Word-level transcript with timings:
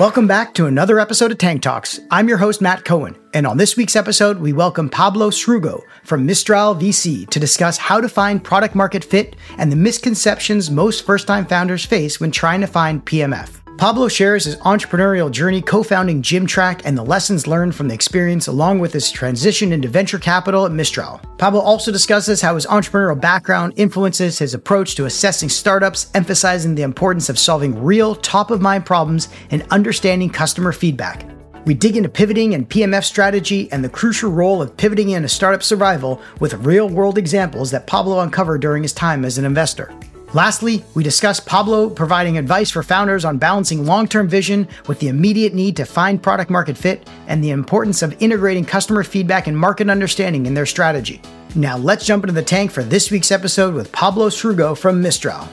Welcome 0.00 0.26
back 0.26 0.54
to 0.54 0.64
another 0.64 0.98
episode 0.98 1.30
of 1.30 1.36
Tank 1.36 1.60
Talks. 1.60 2.00
I'm 2.10 2.26
your 2.26 2.38
host, 2.38 2.62
Matt 2.62 2.86
Cohen, 2.86 3.18
and 3.34 3.46
on 3.46 3.58
this 3.58 3.76
week's 3.76 3.96
episode, 3.96 4.38
we 4.38 4.54
welcome 4.54 4.88
Pablo 4.88 5.28
Srugo 5.28 5.82
from 6.04 6.24
Mistral 6.24 6.74
VC 6.74 7.28
to 7.28 7.38
discuss 7.38 7.76
how 7.76 8.00
to 8.00 8.08
find 8.08 8.42
product 8.42 8.74
market 8.74 9.04
fit 9.04 9.36
and 9.58 9.70
the 9.70 9.76
misconceptions 9.76 10.70
most 10.70 11.04
first 11.04 11.26
time 11.26 11.44
founders 11.44 11.84
face 11.84 12.18
when 12.18 12.30
trying 12.30 12.62
to 12.62 12.66
find 12.66 13.04
PMF. 13.04 13.59
Pablo 13.80 14.08
shares 14.08 14.44
his 14.44 14.56
entrepreneurial 14.56 15.30
journey 15.30 15.62
co 15.62 15.82
founding 15.82 16.20
Gymtrack 16.20 16.82
and 16.84 16.98
the 16.98 17.02
lessons 17.02 17.46
learned 17.46 17.74
from 17.74 17.88
the 17.88 17.94
experience, 17.94 18.46
along 18.46 18.78
with 18.78 18.92
his 18.92 19.10
transition 19.10 19.72
into 19.72 19.88
venture 19.88 20.18
capital 20.18 20.66
at 20.66 20.72
Mistral. 20.72 21.18
Pablo 21.38 21.60
also 21.60 21.90
discusses 21.90 22.42
how 22.42 22.56
his 22.56 22.66
entrepreneurial 22.66 23.18
background 23.18 23.72
influences 23.76 24.38
his 24.38 24.52
approach 24.52 24.96
to 24.96 25.06
assessing 25.06 25.48
startups, 25.48 26.10
emphasizing 26.12 26.74
the 26.74 26.82
importance 26.82 27.30
of 27.30 27.38
solving 27.38 27.82
real, 27.82 28.14
top 28.14 28.50
of 28.50 28.60
mind 28.60 28.84
problems 28.84 29.30
and 29.50 29.66
understanding 29.70 30.28
customer 30.28 30.72
feedback. 30.72 31.26
We 31.64 31.72
dig 31.72 31.96
into 31.96 32.10
pivoting 32.10 32.52
and 32.52 32.68
PMF 32.68 33.04
strategy 33.04 33.72
and 33.72 33.82
the 33.82 33.88
crucial 33.88 34.30
role 34.30 34.60
of 34.60 34.76
pivoting 34.76 35.08
in 35.08 35.24
a 35.24 35.28
startup 35.28 35.62
survival 35.62 36.20
with 36.38 36.52
real 36.66 36.90
world 36.90 37.16
examples 37.16 37.70
that 37.70 37.86
Pablo 37.86 38.20
uncovered 38.20 38.60
during 38.60 38.82
his 38.82 38.92
time 38.92 39.24
as 39.24 39.38
an 39.38 39.46
investor. 39.46 39.90
Lastly, 40.32 40.84
we 40.94 41.02
discuss 41.02 41.40
Pablo 41.40 41.90
providing 41.90 42.38
advice 42.38 42.70
for 42.70 42.84
founders 42.84 43.24
on 43.24 43.38
balancing 43.38 43.84
long 43.84 44.06
term 44.06 44.28
vision 44.28 44.68
with 44.86 45.00
the 45.00 45.08
immediate 45.08 45.54
need 45.54 45.76
to 45.76 45.84
find 45.84 46.22
product 46.22 46.50
market 46.50 46.76
fit 46.76 47.08
and 47.26 47.42
the 47.42 47.50
importance 47.50 48.00
of 48.02 48.14
integrating 48.22 48.64
customer 48.64 49.02
feedback 49.02 49.48
and 49.48 49.58
market 49.58 49.90
understanding 49.90 50.46
in 50.46 50.54
their 50.54 50.66
strategy. 50.66 51.20
Now, 51.56 51.76
let's 51.76 52.06
jump 52.06 52.22
into 52.22 52.34
the 52.34 52.42
tank 52.42 52.70
for 52.70 52.84
this 52.84 53.10
week's 53.10 53.32
episode 53.32 53.74
with 53.74 53.90
Pablo 53.90 54.28
Srugo 54.28 54.78
from 54.78 55.02
Mistral. 55.02 55.48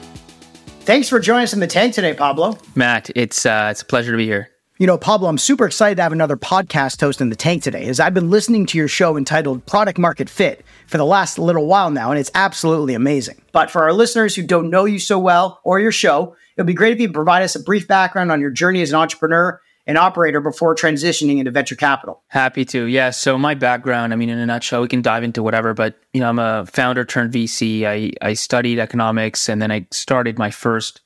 Thanks 0.82 1.08
for 1.08 1.18
joining 1.18 1.42
us 1.42 1.52
in 1.52 1.60
the 1.60 1.66
tank 1.66 1.92
today, 1.92 2.14
Pablo. 2.14 2.56
Matt, 2.76 3.10
it's 3.16 3.44
uh, 3.44 3.68
it's 3.70 3.82
a 3.82 3.86
pleasure 3.86 4.12
to 4.12 4.16
be 4.16 4.26
here. 4.26 4.48
You 4.80 4.86
know, 4.86 4.96
Pablo, 4.96 5.28
I'm 5.28 5.38
super 5.38 5.66
excited 5.66 5.96
to 5.96 6.02
have 6.04 6.12
another 6.12 6.36
podcast 6.36 7.00
host 7.00 7.20
in 7.20 7.30
the 7.30 7.34
tank 7.34 7.64
today, 7.64 7.86
as 7.86 7.98
I've 7.98 8.14
been 8.14 8.30
listening 8.30 8.64
to 8.66 8.78
your 8.78 8.86
show 8.86 9.16
entitled 9.16 9.66
Product 9.66 9.98
Market 9.98 10.30
Fit 10.30 10.64
for 10.86 10.98
the 10.98 11.04
last 11.04 11.36
little 11.36 11.66
while 11.66 11.90
now, 11.90 12.12
and 12.12 12.20
it's 12.20 12.30
absolutely 12.32 12.94
amazing. 12.94 13.42
But 13.50 13.72
for 13.72 13.82
our 13.82 13.92
listeners 13.92 14.36
who 14.36 14.44
don't 14.44 14.70
know 14.70 14.84
you 14.84 15.00
so 15.00 15.18
well 15.18 15.58
or 15.64 15.80
your 15.80 15.90
show, 15.90 16.36
it 16.56 16.60
would 16.60 16.68
be 16.68 16.74
great 16.74 16.92
if 16.92 17.00
you 17.00 17.10
provide 17.10 17.42
us 17.42 17.56
a 17.56 17.60
brief 17.60 17.88
background 17.88 18.30
on 18.30 18.40
your 18.40 18.52
journey 18.52 18.80
as 18.80 18.90
an 18.90 19.00
entrepreneur 19.00 19.60
and 19.88 19.98
operator 19.98 20.40
before 20.40 20.76
transitioning 20.76 21.38
into 21.38 21.50
venture 21.50 21.74
capital. 21.74 22.22
Happy 22.28 22.64
to. 22.66 22.84
Yeah. 22.84 23.10
So 23.10 23.36
my 23.36 23.54
background, 23.54 24.12
I 24.12 24.16
mean, 24.16 24.28
in 24.28 24.38
a 24.38 24.46
nutshell, 24.46 24.82
we 24.82 24.86
can 24.86 25.02
dive 25.02 25.24
into 25.24 25.42
whatever, 25.42 25.74
but 25.74 25.98
you 26.12 26.20
know, 26.20 26.28
I'm 26.28 26.38
a 26.38 26.66
founder 26.66 27.04
turned 27.04 27.32
VC. 27.32 27.82
I, 27.84 28.12
I 28.24 28.34
studied 28.34 28.78
economics 28.78 29.48
and 29.48 29.60
then 29.60 29.72
I 29.72 29.88
started 29.90 30.38
my 30.38 30.52
first 30.52 31.00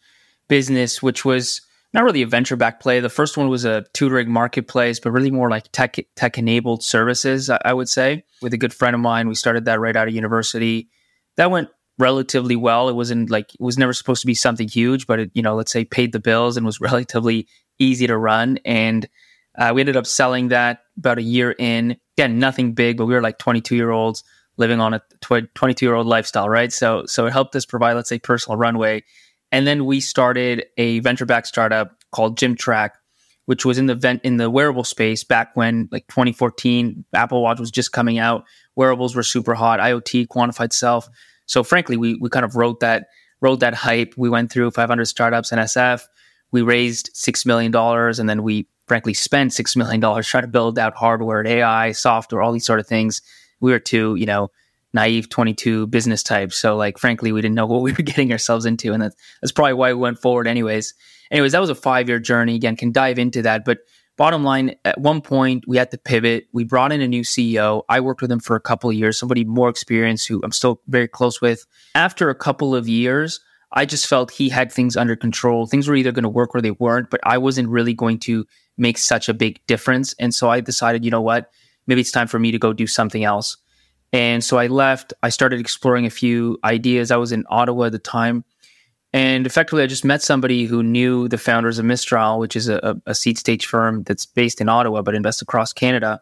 business, 0.48 1.02
which 1.02 1.24
was 1.24 1.62
not 1.92 2.04
really 2.04 2.22
a 2.22 2.26
venture 2.26 2.56
back 2.56 2.80
play. 2.80 3.00
The 3.00 3.08
first 3.08 3.36
one 3.36 3.48
was 3.48 3.64
a 3.64 3.84
tutoring 3.92 4.30
marketplace, 4.30 4.98
but 4.98 5.10
really 5.10 5.30
more 5.30 5.50
like 5.50 5.70
tech 5.72 5.96
tech 6.16 6.38
enabled 6.38 6.82
services, 6.82 7.50
I 7.50 7.72
would 7.72 7.88
say. 7.88 8.24
With 8.40 8.54
a 8.54 8.58
good 8.58 8.72
friend 8.72 8.94
of 8.94 9.00
mine, 9.00 9.28
we 9.28 9.34
started 9.34 9.66
that 9.66 9.80
right 9.80 9.94
out 9.94 10.08
of 10.08 10.14
university. 10.14 10.88
That 11.36 11.50
went 11.50 11.68
relatively 11.98 12.56
well. 12.56 12.88
It 12.88 12.96
wasn't 12.96 13.30
like 13.30 13.54
it 13.54 13.60
was 13.60 13.76
never 13.76 13.92
supposed 13.92 14.22
to 14.22 14.26
be 14.26 14.34
something 14.34 14.68
huge, 14.68 15.06
but 15.06 15.20
it, 15.20 15.30
you 15.34 15.42
know, 15.42 15.54
let's 15.54 15.72
say 15.72 15.84
paid 15.84 16.12
the 16.12 16.20
bills 16.20 16.56
and 16.56 16.64
was 16.64 16.80
relatively 16.80 17.46
easy 17.78 18.06
to 18.06 18.16
run. 18.16 18.58
And 18.64 19.08
uh, 19.58 19.72
we 19.74 19.82
ended 19.82 19.96
up 19.96 20.06
selling 20.06 20.48
that 20.48 20.80
about 20.96 21.18
a 21.18 21.22
year 21.22 21.54
in. 21.58 21.96
Again, 22.16 22.38
nothing 22.38 22.72
big, 22.72 22.96
but 22.96 23.06
we 23.06 23.14
were 23.14 23.22
like 23.22 23.38
22 23.38 23.76
year 23.76 23.90
olds 23.90 24.24
living 24.56 24.80
on 24.80 24.94
a 24.94 25.02
22 25.20 25.84
year 25.84 25.94
old 25.94 26.06
lifestyle, 26.06 26.48
right? 26.48 26.72
So, 26.72 27.04
so 27.06 27.26
it 27.26 27.32
helped 27.32 27.56
us 27.56 27.64
provide, 27.64 27.94
let's 27.94 28.08
say, 28.08 28.18
personal 28.18 28.58
runway 28.58 29.02
and 29.52 29.66
then 29.66 29.84
we 29.84 30.00
started 30.00 30.64
a 30.78 30.98
venture 31.00 31.26
backed 31.26 31.46
startup 31.46 32.02
called 32.10 32.38
Gymtrack, 32.38 32.90
which 33.44 33.64
was 33.64 33.76
in 33.78 33.86
the 33.86 33.94
vent 33.94 34.22
in 34.24 34.38
the 34.38 34.50
wearable 34.50 34.82
space 34.82 35.22
back 35.22 35.54
when 35.54 35.88
like 35.92 36.06
2014, 36.08 37.04
Apple 37.12 37.42
Watch 37.42 37.60
was 37.60 37.70
just 37.70 37.92
coming 37.92 38.18
out. 38.18 38.44
Wearables 38.74 39.14
were 39.14 39.22
super 39.22 39.54
hot, 39.54 39.78
IoT, 39.78 40.26
quantified 40.28 40.72
self. 40.72 41.08
So 41.46 41.62
frankly, 41.62 41.98
we 41.98 42.14
we 42.14 42.30
kind 42.30 42.46
of 42.46 42.56
rode 42.56 42.80
that 42.80 43.08
rode 43.42 43.60
that 43.60 43.74
hype. 43.74 44.14
We 44.16 44.30
went 44.30 44.50
through 44.50 44.70
500 44.70 45.04
startups 45.04 45.52
in 45.52 45.58
SF. 45.58 46.04
We 46.50 46.62
raised 46.62 47.10
six 47.12 47.44
million 47.44 47.70
dollars, 47.70 48.18
and 48.18 48.28
then 48.28 48.42
we 48.42 48.68
frankly 48.88 49.14
spent 49.14 49.52
six 49.52 49.76
million 49.76 50.00
dollars 50.00 50.26
trying 50.26 50.44
to 50.44 50.48
build 50.48 50.78
out 50.78 50.94
hardware, 50.94 51.46
AI, 51.46 51.92
software, 51.92 52.40
all 52.40 52.52
these 52.52 52.66
sort 52.66 52.80
of 52.80 52.86
things. 52.86 53.20
We 53.60 53.70
were 53.70 53.78
too, 53.78 54.16
you 54.16 54.26
know, 54.26 54.50
naive 54.92 55.28
22 55.28 55.86
business 55.88 56.22
types. 56.22 56.56
So 56.56 56.76
like, 56.76 56.98
frankly, 56.98 57.32
we 57.32 57.40
didn't 57.40 57.54
know 57.54 57.66
what 57.66 57.82
we 57.82 57.92
were 57.92 58.02
getting 58.02 58.32
ourselves 58.32 58.66
into. 58.66 58.92
And 58.92 59.02
that's, 59.02 59.16
that's 59.40 59.52
probably 59.52 59.74
why 59.74 59.92
we 59.92 60.00
went 60.00 60.18
forward 60.18 60.46
anyways. 60.46 60.94
Anyways, 61.30 61.52
that 61.52 61.60
was 61.60 61.70
a 61.70 61.74
five 61.74 62.08
year 62.08 62.18
journey. 62.18 62.54
Again, 62.54 62.76
can 62.76 62.92
dive 62.92 63.18
into 63.18 63.42
that. 63.42 63.64
But 63.64 63.78
bottom 64.16 64.44
line, 64.44 64.74
at 64.84 65.00
one 65.00 65.20
point 65.20 65.64
we 65.66 65.76
had 65.78 65.90
to 65.92 65.98
pivot. 65.98 66.46
We 66.52 66.64
brought 66.64 66.92
in 66.92 67.00
a 67.00 67.08
new 67.08 67.22
CEO. 67.22 67.82
I 67.88 68.00
worked 68.00 68.22
with 68.22 68.30
him 68.30 68.40
for 68.40 68.56
a 68.56 68.60
couple 68.60 68.90
of 68.90 68.96
years, 68.96 69.18
somebody 69.18 69.44
more 69.44 69.68
experienced 69.68 70.28
who 70.28 70.40
I'm 70.44 70.52
still 70.52 70.80
very 70.86 71.08
close 71.08 71.40
with. 71.40 71.64
After 71.94 72.28
a 72.28 72.34
couple 72.34 72.74
of 72.74 72.88
years, 72.88 73.40
I 73.72 73.86
just 73.86 74.06
felt 74.06 74.30
he 74.30 74.50
had 74.50 74.70
things 74.70 74.96
under 74.96 75.16
control. 75.16 75.66
Things 75.66 75.88
were 75.88 75.96
either 75.96 76.12
going 76.12 76.24
to 76.24 76.28
work 76.28 76.54
or 76.54 76.60
they 76.60 76.72
weren't, 76.72 77.08
but 77.08 77.20
I 77.24 77.38
wasn't 77.38 77.70
really 77.70 77.94
going 77.94 78.18
to 78.20 78.44
make 78.76 78.98
such 78.98 79.28
a 79.28 79.34
big 79.34 79.64
difference. 79.66 80.14
And 80.18 80.34
so 80.34 80.50
I 80.50 80.60
decided, 80.60 81.04
you 81.04 81.10
know 81.10 81.22
what? 81.22 81.50
Maybe 81.86 82.02
it's 82.02 82.10
time 82.10 82.28
for 82.28 82.38
me 82.38 82.50
to 82.52 82.58
go 82.58 82.72
do 82.72 82.86
something 82.86 83.24
else. 83.24 83.56
And 84.12 84.44
so 84.44 84.58
I 84.58 84.66
left. 84.66 85.14
I 85.22 85.30
started 85.30 85.58
exploring 85.58 86.04
a 86.04 86.10
few 86.10 86.58
ideas. 86.64 87.10
I 87.10 87.16
was 87.16 87.32
in 87.32 87.44
Ottawa 87.48 87.86
at 87.86 87.92
the 87.92 87.98
time. 87.98 88.44
And 89.14 89.46
effectively, 89.46 89.82
I 89.82 89.86
just 89.86 90.04
met 90.04 90.22
somebody 90.22 90.64
who 90.64 90.82
knew 90.82 91.28
the 91.28 91.38
founders 91.38 91.78
of 91.78 91.84
Mistral, 91.84 92.38
which 92.38 92.56
is 92.56 92.68
a, 92.68 93.00
a 93.06 93.14
seed 93.14 93.38
stage 93.38 93.66
firm 93.66 94.04
that's 94.04 94.24
based 94.24 94.60
in 94.60 94.68
Ottawa 94.68 95.02
but 95.02 95.14
invests 95.14 95.42
across 95.42 95.72
Canada. 95.72 96.20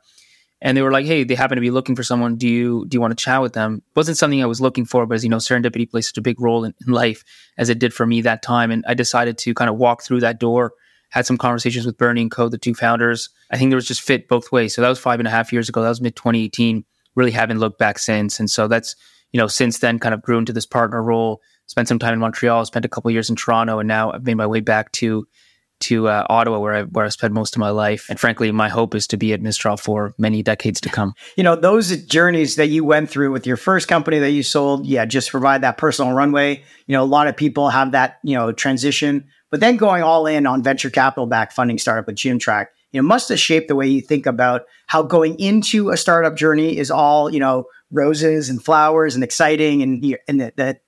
And 0.62 0.76
they 0.76 0.82
were 0.82 0.90
like, 0.90 1.06
"Hey, 1.06 1.24
they 1.24 1.34
happen 1.34 1.56
to 1.56 1.62
be 1.62 1.70
looking 1.70 1.96
for 1.96 2.02
someone. 2.02 2.36
Do 2.36 2.48
you 2.48 2.84
do 2.86 2.96
you 2.96 3.00
want 3.00 3.16
to 3.16 3.24
chat 3.24 3.40
with 3.40 3.54
them?" 3.54 3.76
It 3.76 3.96
wasn't 3.96 4.18
something 4.18 4.42
I 4.42 4.46
was 4.46 4.60
looking 4.60 4.84
for, 4.84 5.06
but 5.06 5.14
as 5.14 5.24
you 5.24 5.30
know, 5.30 5.38
serendipity 5.38 5.90
plays 5.90 6.08
such 6.08 6.18
a 6.18 6.22
big 6.22 6.40
role 6.40 6.64
in, 6.64 6.74
in 6.86 6.92
life 6.92 7.24
as 7.56 7.70
it 7.70 7.78
did 7.78 7.94
for 7.94 8.06
me 8.06 8.20
that 8.22 8.42
time. 8.42 8.70
And 8.70 8.84
I 8.86 8.94
decided 8.94 9.38
to 9.38 9.54
kind 9.54 9.70
of 9.70 9.76
walk 9.76 10.02
through 10.02 10.20
that 10.20 10.38
door. 10.38 10.72
Had 11.10 11.26
some 11.26 11.38
conversations 11.38 11.86
with 11.86 11.96
Bernie 11.96 12.22
and 12.22 12.30
Co, 12.30 12.48
the 12.48 12.58
two 12.58 12.74
founders. 12.74 13.30
I 13.50 13.56
think 13.56 13.70
there 13.70 13.76
was 13.76 13.88
just 13.88 14.02
fit 14.02 14.28
both 14.28 14.52
ways. 14.52 14.74
So 14.74 14.82
that 14.82 14.88
was 14.88 14.98
five 14.98 15.18
and 15.18 15.26
a 15.26 15.30
half 15.30 15.52
years 15.52 15.68
ago. 15.68 15.82
That 15.82 15.88
was 15.88 16.00
mid 16.00 16.14
2018 16.14 16.84
really 17.20 17.30
haven't 17.30 17.58
looked 17.58 17.78
back 17.78 17.98
since. 17.98 18.40
And 18.40 18.50
so 18.50 18.66
that's, 18.66 18.96
you 19.30 19.38
know, 19.38 19.46
since 19.46 19.78
then 19.78 19.98
kind 19.98 20.14
of 20.14 20.22
grew 20.22 20.38
into 20.38 20.52
this 20.52 20.66
partner 20.66 21.02
role, 21.02 21.40
spent 21.66 21.86
some 21.86 21.98
time 21.98 22.14
in 22.14 22.18
Montreal, 22.18 22.64
spent 22.64 22.84
a 22.84 22.88
couple 22.88 23.10
years 23.10 23.30
in 23.30 23.36
Toronto, 23.36 23.78
and 23.78 23.86
now 23.86 24.10
I've 24.10 24.24
made 24.24 24.34
my 24.34 24.46
way 24.46 24.60
back 24.60 24.90
to 24.92 25.26
to 25.80 26.08
uh, 26.08 26.26
Ottawa, 26.28 26.58
where 26.58 26.74
I 26.74 26.82
where 26.82 27.06
I 27.06 27.08
spent 27.08 27.32
most 27.32 27.56
of 27.56 27.60
my 27.60 27.70
life. 27.70 28.06
And 28.10 28.20
frankly, 28.20 28.50
my 28.52 28.68
hope 28.68 28.94
is 28.94 29.06
to 29.08 29.16
be 29.16 29.32
at 29.32 29.40
Mistral 29.40 29.78
for 29.78 30.12
many 30.18 30.42
decades 30.42 30.80
to 30.82 30.88
come. 30.88 31.14
You 31.36 31.44
know, 31.44 31.56
those 31.56 31.96
journeys 32.04 32.56
that 32.56 32.66
you 32.66 32.84
went 32.84 33.08
through 33.08 33.30
with 33.32 33.46
your 33.46 33.56
first 33.56 33.88
company 33.88 34.18
that 34.18 34.32
you 34.32 34.42
sold, 34.42 34.84
yeah, 34.84 35.06
just 35.06 35.30
provide 35.30 35.62
that 35.62 35.78
personal 35.78 36.12
runway. 36.12 36.62
You 36.86 36.92
know, 36.96 37.02
a 37.02 37.04
lot 37.04 37.28
of 37.28 37.36
people 37.36 37.70
have 37.70 37.92
that 37.92 38.18
you 38.22 38.34
know 38.34 38.52
transition, 38.52 39.28
but 39.50 39.60
then 39.60 39.76
going 39.76 40.02
all 40.02 40.26
in 40.26 40.46
on 40.46 40.62
venture 40.62 40.90
capital 40.90 41.26
back 41.26 41.52
funding 41.52 41.78
startup 41.78 42.06
with 42.06 42.16
Gymtrack 42.16 42.66
you 42.92 43.00
know, 43.00 43.06
must 43.06 43.28
have 43.28 43.38
shaped 43.38 43.68
the 43.68 43.76
way 43.76 43.86
you 43.86 44.00
think 44.00 44.26
about 44.26 44.62
how 44.86 45.02
going 45.02 45.38
into 45.38 45.90
a 45.90 45.96
startup 45.96 46.36
journey 46.36 46.76
is 46.76 46.90
all, 46.90 47.32
you 47.32 47.40
know, 47.40 47.66
roses 47.90 48.48
and 48.48 48.62
flowers 48.62 49.14
and 49.14 49.24
exciting 49.24 49.82
and, 49.82 50.16
and 50.28 50.40
that 50.56 50.82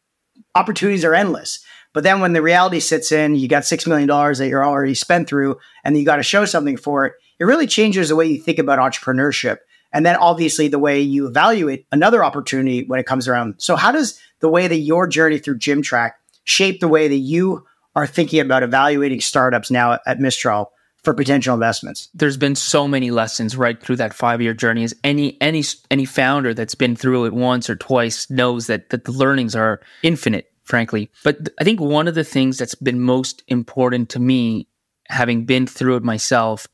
opportunities 0.55 1.05
are 1.05 1.15
endless. 1.15 1.65
But 1.93 2.05
then 2.05 2.21
when 2.21 2.33
the 2.33 2.43
reality 2.43 2.81
sits 2.81 3.13
in, 3.13 3.35
you 3.35 3.49
got 3.49 3.65
$6 3.65 3.87
million 3.87 4.09
that 4.09 4.49
you're 4.49 4.65
already 4.65 4.95
spent 4.95 5.29
through 5.29 5.59
and 5.85 5.97
you 5.97 6.05
got 6.05 6.17
to 6.17 6.23
show 6.23 6.45
something 6.45 6.77
for 6.77 7.07
it. 7.07 7.13
It 7.39 7.45
really 7.45 7.67
changes 7.67 8.09
the 8.09 8.17
way 8.17 8.27
you 8.27 8.41
think 8.41 8.59
about 8.59 8.79
entrepreneurship. 8.79 9.59
And 9.93 10.07
then 10.07 10.17
obviously 10.17 10.69
the 10.69 10.79
way 10.79 11.01
you 11.01 11.27
evaluate 11.27 11.87
another 11.93 12.25
opportunity 12.25 12.85
when 12.85 12.99
it 12.99 13.07
comes 13.07 13.29
around. 13.29 13.57
So 13.59 13.77
how 13.77 13.93
does 13.93 14.19
the 14.41 14.49
way 14.49 14.67
that 14.69 14.77
your 14.77 15.07
journey 15.07 15.39
through 15.39 15.59
Gymtrack 15.59 16.13
shape 16.45 16.81
the 16.81 16.89
way 16.89 17.09
that 17.09 17.17
you 17.17 17.67
are 17.95 18.07
thinking 18.07 18.41
about 18.41 18.63
evaluating 18.63 19.21
startups 19.21 19.71
now 19.71 19.99
at 20.07 20.19
Mistral 20.19 20.73
for 21.03 21.15
potential 21.15 21.55
investments. 21.55 22.09
There's 22.15 22.37
been 22.37 22.55
so 22.55 22.87
many 22.87 23.11
lessons 23.11 23.57
right 23.57 23.81
through 23.81 23.97
that 23.97 24.15
five 24.15 24.41
year 24.41 24.55
journey. 24.55 24.85
As 24.85 24.95
any 25.03 25.41
any 25.41 25.65
any 25.91 26.05
founder 26.05 26.55
that's 26.55 26.75
been 26.75 26.97
through 26.97 27.27
it 27.27 27.35
once 27.35 27.69
or 27.69 27.77
twice 27.77 28.31
knows 28.31 28.67
that 28.69 28.91
that 28.91 29.05
the 29.05 29.13
learnings 29.13 29.57
are 29.57 29.81
infinite, 30.03 30.53
frankly. 30.63 31.11
But 31.25 31.49
I 31.61 31.65
think 31.65 31.81
one 31.81 32.09
of 32.09 32.15
the 32.15 32.25
things 32.25 32.59
that's 32.59 32.75
been 32.75 33.01
most 33.01 33.43
important 33.49 34.11
to 34.11 34.21
me, 34.21 34.69
having 35.09 35.45
been 35.45 35.67
through 35.67 35.97
it 35.97 36.05
myself, 36.05 36.67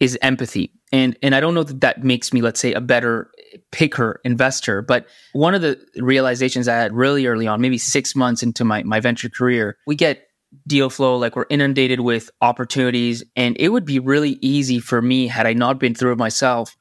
is 0.00 0.18
empathy. 0.22 0.72
And 0.92 1.16
and 1.22 1.34
I 1.34 1.40
don't 1.40 1.54
know 1.54 1.64
that 1.64 1.80
that 1.80 2.04
makes 2.04 2.32
me, 2.32 2.42
let's 2.42 2.60
say, 2.60 2.72
a 2.72 2.80
better 2.80 3.30
picker 3.70 4.20
investor. 4.24 4.82
But 4.82 5.06
one 5.32 5.54
of 5.54 5.62
the 5.62 5.80
realizations 5.96 6.68
I 6.68 6.76
had 6.76 6.92
really 6.92 7.26
early 7.26 7.46
on, 7.46 7.60
maybe 7.60 7.78
six 7.78 8.16
months 8.16 8.42
into 8.42 8.64
my 8.64 8.82
my 8.82 9.00
venture 9.00 9.28
career, 9.28 9.76
we 9.86 9.94
get 9.94 10.25
deal 10.66 10.90
flow, 10.90 11.16
like 11.16 11.36
we're 11.36 11.46
inundated 11.50 12.00
with 12.00 12.30
opportunities. 12.40 13.24
And 13.34 13.56
it 13.58 13.68
would 13.68 13.84
be 13.84 13.98
really 13.98 14.38
easy 14.40 14.80
for 14.80 15.02
me, 15.02 15.26
had 15.26 15.46
I 15.46 15.52
not 15.52 15.78
been 15.78 15.94
through 15.94 16.12
it 16.12 16.18
myself, 16.18 16.76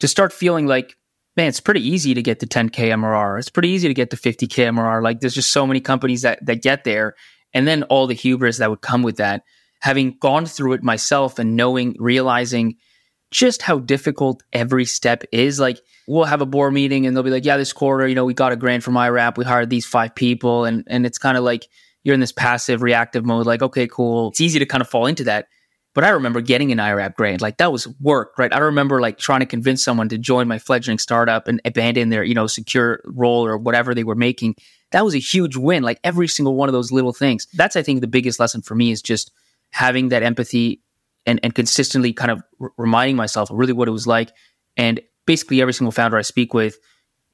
to 0.00 0.08
start 0.08 0.32
feeling 0.32 0.66
like, 0.66 0.96
man, 1.36 1.48
it's 1.48 1.60
pretty 1.60 1.86
easy 1.86 2.14
to 2.14 2.22
get 2.22 2.40
to 2.40 2.46
10K 2.46 2.90
MRR. 2.90 3.38
It's 3.38 3.50
pretty 3.50 3.70
easy 3.70 3.88
to 3.88 3.94
get 3.94 4.10
to 4.10 4.16
50K 4.16 4.68
MRR. 4.68 5.02
Like 5.02 5.20
there's 5.20 5.34
just 5.34 5.52
so 5.52 5.66
many 5.66 5.80
companies 5.80 6.22
that, 6.22 6.44
that 6.46 6.62
get 6.62 6.84
there. 6.84 7.14
And 7.52 7.66
then 7.66 7.84
all 7.84 8.06
the 8.06 8.14
hubris 8.14 8.58
that 8.58 8.70
would 8.70 8.82
come 8.82 9.02
with 9.02 9.16
that. 9.16 9.42
having 9.80 10.16
gone 10.18 10.46
through 10.46 10.72
it 10.72 10.82
myself 10.82 11.38
and 11.38 11.56
knowing, 11.56 11.94
realizing 11.98 12.76
just 13.30 13.60
how 13.60 13.78
difficult 13.78 14.42
every 14.52 14.86
step 14.86 15.24
is. 15.30 15.60
Like 15.60 15.78
we'll 16.08 16.24
have 16.24 16.40
a 16.40 16.46
board 16.46 16.72
meeting 16.72 17.06
and 17.06 17.14
they'll 17.14 17.22
be 17.22 17.30
like, 17.30 17.44
yeah, 17.44 17.58
this 17.58 17.72
quarter, 17.72 18.06
you 18.06 18.14
know, 18.14 18.24
we 18.24 18.32
got 18.32 18.52
a 18.52 18.56
grant 18.56 18.82
from 18.82 18.96
IRAP. 18.96 19.36
We 19.36 19.44
hired 19.44 19.68
these 19.68 19.84
five 19.84 20.14
people. 20.14 20.64
And, 20.64 20.84
and 20.86 21.04
it's 21.04 21.18
kind 21.18 21.36
of 21.36 21.44
like 21.44 21.68
you're 22.04 22.14
in 22.14 22.20
this 22.20 22.32
passive 22.32 22.82
reactive 22.82 23.24
mode. 23.24 23.46
Like, 23.46 23.62
okay, 23.62 23.86
cool. 23.86 24.28
It's 24.28 24.40
easy 24.40 24.58
to 24.58 24.66
kind 24.66 24.80
of 24.80 24.88
fall 24.88 25.06
into 25.06 25.24
that. 25.24 25.48
But 25.94 26.04
I 26.04 26.10
remember 26.10 26.40
getting 26.40 26.72
an 26.72 26.78
IRAP 26.78 27.14
grant. 27.14 27.40
Like 27.40 27.58
that 27.58 27.72
was 27.72 27.86
work, 28.00 28.36
right? 28.36 28.52
I 28.52 28.58
remember 28.58 29.00
like 29.00 29.16
trying 29.16 29.40
to 29.40 29.46
convince 29.46 29.82
someone 29.82 30.08
to 30.08 30.18
join 30.18 30.48
my 30.48 30.58
fledgling 30.58 30.98
startup 30.98 31.46
and 31.46 31.60
abandon 31.64 32.08
their, 32.08 32.24
you 32.24 32.34
know, 32.34 32.48
secure 32.48 33.00
role 33.04 33.46
or 33.46 33.56
whatever 33.56 33.94
they 33.94 34.02
were 34.02 34.16
making. 34.16 34.56
That 34.90 35.04
was 35.04 35.14
a 35.14 35.20
huge 35.20 35.56
win. 35.56 35.84
Like 35.84 36.00
every 36.02 36.26
single 36.26 36.56
one 36.56 36.68
of 36.68 36.72
those 36.72 36.90
little 36.90 37.12
things. 37.12 37.46
That's, 37.54 37.76
I 37.76 37.82
think, 37.82 38.00
the 38.00 38.08
biggest 38.08 38.40
lesson 38.40 38.60
for 38.60 38.74
me 38.74 38.90
is 38.90 39.02
just 39.02 39.30
having 39.70 40.08
that 40.08 40.24
empathy 40.24 40.82
and, 41.26 41.38
and 41.44 41.54
consistently 41.54 42.12
kind 42.12 42.32
of 42.32 42.42
r- 42.60 42.72
reminding 42.76 43.16
myself 43.16 43.50
of 43.50 43.56
really 43.56 43.72
what 43.72 43.86
it 43.86 43.92
was 43.92 44.06
like. 44.06 44.32
And 44.76 45.00
basically 45.26 45.62
every 45.62 45.72
single 45.72 45.92
founder 45.92 46.18
I 46.18 46.22
speak 46.22 46.54
with 46.54 46.76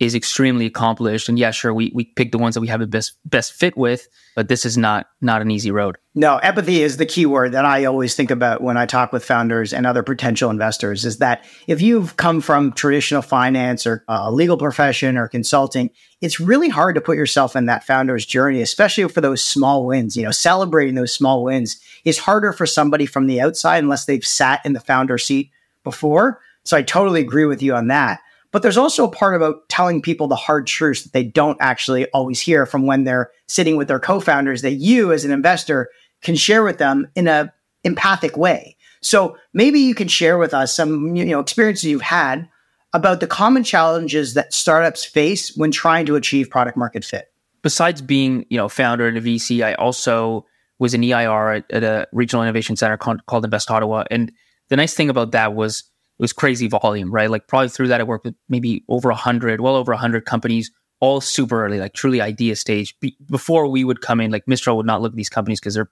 is 0.01 0.15
extremely 0.15 0.65
accomplished. 0.65 1.29
And 1.29 1.39
yeah, 1.39 1.51
sure, 1.51 1.75
we 1.75 1.93
we 1.95 2.05
pick 2.05 2.33
the 2.33 2.39
ones 2.39 2.55
that 2.55 2.63
we 2.63 2.69
have 2.69 2.81
the 2.81 2.87
best 2.87 3.19
best 3.27 3.53
fit 3.53 3.77
with, 3.77 4.09
but 4.35 4.49
this 4.49 4.65
is 4.65 4.79
not 4.79 5.07
not 5.21 5.43
an 5.43 5.51
easy 5.51 5.71
road. 5.71 5.99
No, 6.15 6.39
empathy 6.39 6.83
is 6.83 6.97
the 6.97 7.07
key 7.07 7.27
word 7.27 7.53
that 7.53 7.67
I 7.67 7.85
always 7.85 8.15
think 8.15 8.31
about 8.31 8.63
when 8.63 8.79
I 8.79 8.87
talk 8.87 9.13
with 9.13 9.25
founders 9.25 9.75
and 9.75 9.87
other 9.87 10.03
potential 10.03 10.51
investors. 10.51 11.05
Is 11.05 11.19
that 11.19 11.45
if 11.69 11.83
you've 11.83 12.17
come 12.17 12.41
from 12.41 12.73
traditional 12.73 13.21
finance 13.21 13.87
or 13.87 14.03
a 14.09 14.33
legal 14.33 14.57
profession 14.57 15.19
or 15.19 15.29
consulting, 15.29 15.91
it's 16.23 16.41
really 16.41 16.71
hard 16.71 16.95
to 16.95 17.03
put 17.03 17.19
yourself 17.19 17.55
in 17.55 17.67
that 17.67 17.85
founder's 17.85 18.25
journey, 18.25 18.63
especially 18.63 19.07
for 19.07 19.21
those 19.21 19.45
small 19.45 19.85
wins. 19.85 20.17
You 20.17 20.25
know, 20.25 20.31
celebrating 20.31 20.95
those 20.95 21.13
small 21.13 21.45
wins 21.45 21.79
is 22.07 22.19
harder 22.19 22.55
for 22.55 22.65
somebody 22.65 23.05
from 23.05 23.27
the 23.27 23.43
outside 23.43 23.83
unless 23.83 24.07
they've 24.07 24.27
sat 24.27 24.65
in 24.65 24.73
the 24.73 24.81
founder 24.81 25.19
seat 25.19 25.51
before. 25.85 26.41
So 26.65 26.77
I 26.77 26.83
totally 26.83 27.21
agree 27.21 27.45
with 27.45 27.63
you 27.63 27.75
on 27.75 27.89
that. 27.89 28.21
But 28.53 28.63
there's 28.63 28.77
also 28.77 29.05
a 29.05 29.11
part 29.11 29.37
about 29.37 29.69
telling 29.69 30.03
people 30.03 30.27
the 30.27 30.37
hard 30.37 30.67
truths 30.67 31.03
that 31.03 31.13
they 31.13 31.23
don't 31.23 31.59
actually 31.61 32.07
always 32.11 32.41
hear 32.41 32.67
from 32.67 32.87
when 32.87 33.05
they're 33.05 33.31
sitting 33.47 33.77
with 33.77 33.89
their 33.89 34.01
co-founders 34.01 34.63
that 34.63 34.73
you 34.73 35.13
as 35.13 35.25
an 35.25 35.31
investor 35.31 35.89
can 36.23 36.35
share 36.35 36.65
with 36.65 36.79
them 36.79 37.09
in 37.15 37.29
a 37.29 37.53
empathic 37.85 38.37
way. 38.37 38.77
So 39.01 39.37
maybe 39.55 39.81
you 39.81 39.95
can 39.95 40.09
share 40.09 40.37
with 40.37 40.53
us 40.53 40.75
some 40.75 41.15
you 41.17 41.25
know 41.25 41.41
experiences 41.41 41.85
you've 41.85 42.03
had 42.03 42.49
about 42.93 43.21
the 43.21 43.27
common 43.27 43.63
challenges 43.63 44.35
that 44.35 44.53
startups 44.53 45.05
face 45.05 45.57
when 45.57 45.71
trying 45.71 46.07
to 46.07 46.17
achieve 46.17 46.51
product 46.51 46.77
market 46.77 47.05
fit. 47.05 47.33
Besides 47.63 48.03
being, 48.03 48.47
you 48.51 48.57
know, 48.57 48.69
founder 48.69 49.09
at 49.09 49.17
a 49.17 49.21
VC, 49.21 49.65
I 49.65 49.75
also 49.75 50.47
was 50.79 50.95
an 50.95 51.05
EIR 51.05 51.57
at, 51.57 51.71
at 51.71 51.85
a 51.85 52.09
regional 52.13 52.43
innovation 52.43 52.75
center 52.75 52.97
called 52.97 53.45
Invest 53.45 53.71
Ottawa. 53.71 54.05
And 54.11 54.33
the 54.71 54.77
nice 54.77 54.95
thing 54.95 55.11
about 55.11 55.33
that 55.33 55.55
was 55.55 55.85
it 56.21 56.23
was 56.23 56.35
crazy 56.35 56.69
volume, 56.69 57.11
right? 57.11 57.31
Like 57.31 57.49
probably 57.49 57.71
through 57.71 57.89
that, 57.89 57.99
I 57.99 58.05
worked 58.05 58.27
with 58.27 58.35
maybe 58.51 58.85
over 58.91 59.09
a 59.09 59.15
hundred, 59.15 59.63
well 59.63 59.75
over 59.75 59.93
a 59.93 59.97
hundred 59.97 60.27
companies, 60.27 60.71
all 61.01 61.23
super 61.23 61.65
early, 61.65 61.79
like 61.79 61.95
truly 61.95 62.21
idea 62.21 62.57
stage. 62.57 62.95
Be- 63.01 63.17
before 63.31 63.67
we 63.67 63.85
would 63.85 64.03
come 64.03 64.21
in, 64.21 64.31
like 64.31 64.47
Mistral 64.47 64.77
would 64.77 64.85
not 64.85 65.01
look 65.01 65.15
at 65.15 65.17
these 65.17 65.31
companies 65.31 65.61
because 65.61 65.73
they're 65.73 65.89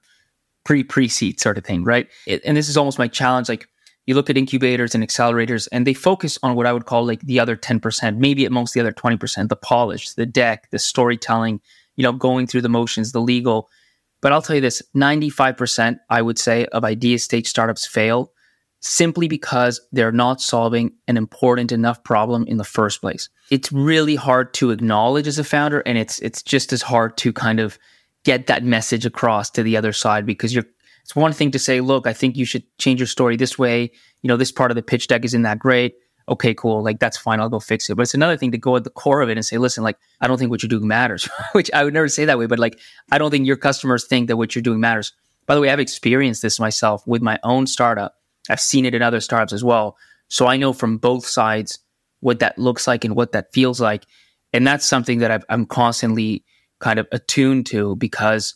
pre 0.66 0.84
pre 0.84 1.08
seed 1.08 1.40
sort 1.40 1.56
of 1.56 1.64
thing, 1.64 1.82
right? 1.82 2.08
It, 2.26 2.42
and 2.44 2.58
this 2.58 2.68
is 2.68 2.76
almost 2.76 2.98
my 2.98 3.08
challenge. 3.08 3.48
Like 3.48 3.68
you 4.04 4.14
look 4.14 4.28
at 4.28 4.36
incubators 4.36 4.94
and 4.94 5.02
accelerators, 5.02 5.66
and 5.72 5.86
they 5.86 5.94
focus 5.94 6.38
on 6.42 6.54
what 6.54 6.66
I 6.66 6.74
would 6.74 6.84
call 6.84 7.06
like 7.06 7.22
the 7.22 7.40
other 7.40 7.56
ten 7.56 7.80
percent, 7.80 8.18
maybe 8.18 8.44
at 8.44 8.52
most 8.52 8.74
the 8.74 8.80
other 8.80 8.92
twenty 8.92 9.16
percent, 9.16 9.48
the 9.48 9.56
polish, 9.56 10.10
the 10.10 10.26
deck, 10.26 10.68
the 10.70 10.78
storytelling, 10.78 11.62
you 11.96 12.02
know, 12.02 12.12
going 12.12 12.46
through 12.46 12.60
the 12.60 12.68
motions, 12.68 13.12
the 13.12 13.22
legal. 13.22 13.70
But 14.20 14.34
I'll 14.34 14.42
tell 14.42 14.56
you 14.56 14.60
this: 14.60 14.82
ninety 14.92 15.30
five 15.30 15.56
percent, 15.56 16.00
I 16.10 16.20
would 16.20 16.38
say, 16.38 16.66
of 16.66 16.84
idea 16.84 17.18
stage 17.18 17.48
startups 17.48 17.86
fail 17.86 18.30
simply 18.80 19.28
because 19.28 19.80
they're 19.92 20.12
not 20.12 20.40
solving 20.40 20.92
an 21.08 21.16
important 21.16 21.72
enough 21.72 22.02
problem 22.04 22.44
in 22.46 22.58
the 22.58 22.64
first 22.64 23.00
place. 23.00 23.28
It's 23.50 23.72
really 23.72 24.14
hard 24.14 24.54
to 24.54 24.70
acknowledge 24.70 25.26
as 25.26 25.38
a 25.38 25.44
founder 25.44 25.80
and 25.80 25.98
it's 25.98 26.18
it's 26.20 26.42
just 26.42 26.72
as 26.72 26.82
hard 26.82 27.16
to 27.18 27.32
kind 27.32 27.60
of 27.60 27.78
get 28.24 28.46
that 28.46 28.64
message 28.64 29.04
across 29.06 29.50
to 29.50 29.62
the 29.62 29.76
other 29.76 29.92
side 29.92 30.26
because 30.26 30.54
you're 30.54 30.66
it's 31.02 31.16
one 31.16 31.32
thing 31.32 31.50
to 31.52 31.58
say, 31.58 31.80
look, 31.80 32.06
I 32.06 32.12
think 32.12 32.36
you 32.36 32.44
should 32.44 32.64
change 32.76 33.00
your 33.00 33.06
story 33.06 33.38
this 33.38 33.58
way. 33.58 33.90
You 34.20 34.28
know, 34.28 34.36
this 34.36 34.52
part 34.52 34.70
of 34.70 34.74
the 34.74 34.82
pitch 34.82 35.06
deck 35.06 35.24
isn't 35.24 35.40
that 35.40 35.58
great. 35.58 35.94
Okay, 36.28 36.52
cool. 36.52 36.82
Like 36.82 36.98
that's 36.98 37.16
fine. 37.16 37.40
I'll 37.40 37.48
go 37.48 37.60
fix 37.60 37.88
it. 37.88 37.94
But 37.94 38.02
it's 38.02 38.12
another 38.12 38.36
thing 38.36 38.52
to 38.52 38.58
go 38.58 38.76
at 38.76 38.84
the 38.84 38.90
core 38.90 39.22
of 39.22 39.30
it 39.30 39.38
and 39.38 39.46
say, 39.46 39.56
listen, 39.56 39.82
like 39.82 39.96
I 40.20 40.28
don't 40.28 40.36
think 40.36 40.50
what 40.50 40.62
you're 40.62 40.68
doing 40.68 40.86
matters. 40.86 41.26
Which 41.52 41.70
I 41.72 41.82
would 41.82 41.94
never 41.94 42.08
say 42.08 42.26
that 42.26 42.38
way, 42.38 42.44
but 42.44 42.58
like 42.58 42.78
I 43.10 43.16
don't 43.16 43.30
think 43.30 43.46
your 43.46 43.56
customers 43.56 44.04
think 44.04 44.28
that 44.28 44.36
what 44.36 44.54
you're 44.54 44.62
doing 44.62 44.80
matters. 44.80 45.14
By 45.46 45.54
the 45.54 45.62
way, 45.62 45.70
I've 45.70 45.80
experienced 45.80 46.42
this 46.42 46.60
myself 46.60 47.06
with 47.06 47.22
my 47.22 47.38
own 47.42 47.66
startup 47.66 48.17
I've 48.48 48.60
seen 48.60 48.84
it 48.84 48.94
in 48.94 49.02
other 49.02 49.20
startups 49.20 49.52
as 49.52 49.64
well. 49.64 49.96
So 50.28 50.46
I 50.46 50.56
know 50.56 50.72
from 50.72 50.98
both 50.98 51.26
sides 51.26 51.78
what 52.20 52.40
that 52.40 52.58
looks 52.58 52.86
like 52.86 53.04
and 53.04 53.14
what 53.14 53.32
that 53.32 53.52
feels 53.52 53.80
like. 53.80 54.04
And 54.52 54.66
that's 54.66 54.86
something 54.86 55.18
that 55.18 55.30
i 55.30 55.52
am 55.52 55.66
constantly 55.66 56.44
kind 56.78 56.98
of 56.98 57.06
attuned 57.12 57.66
to 57.66 57.96
because 57.96 58.54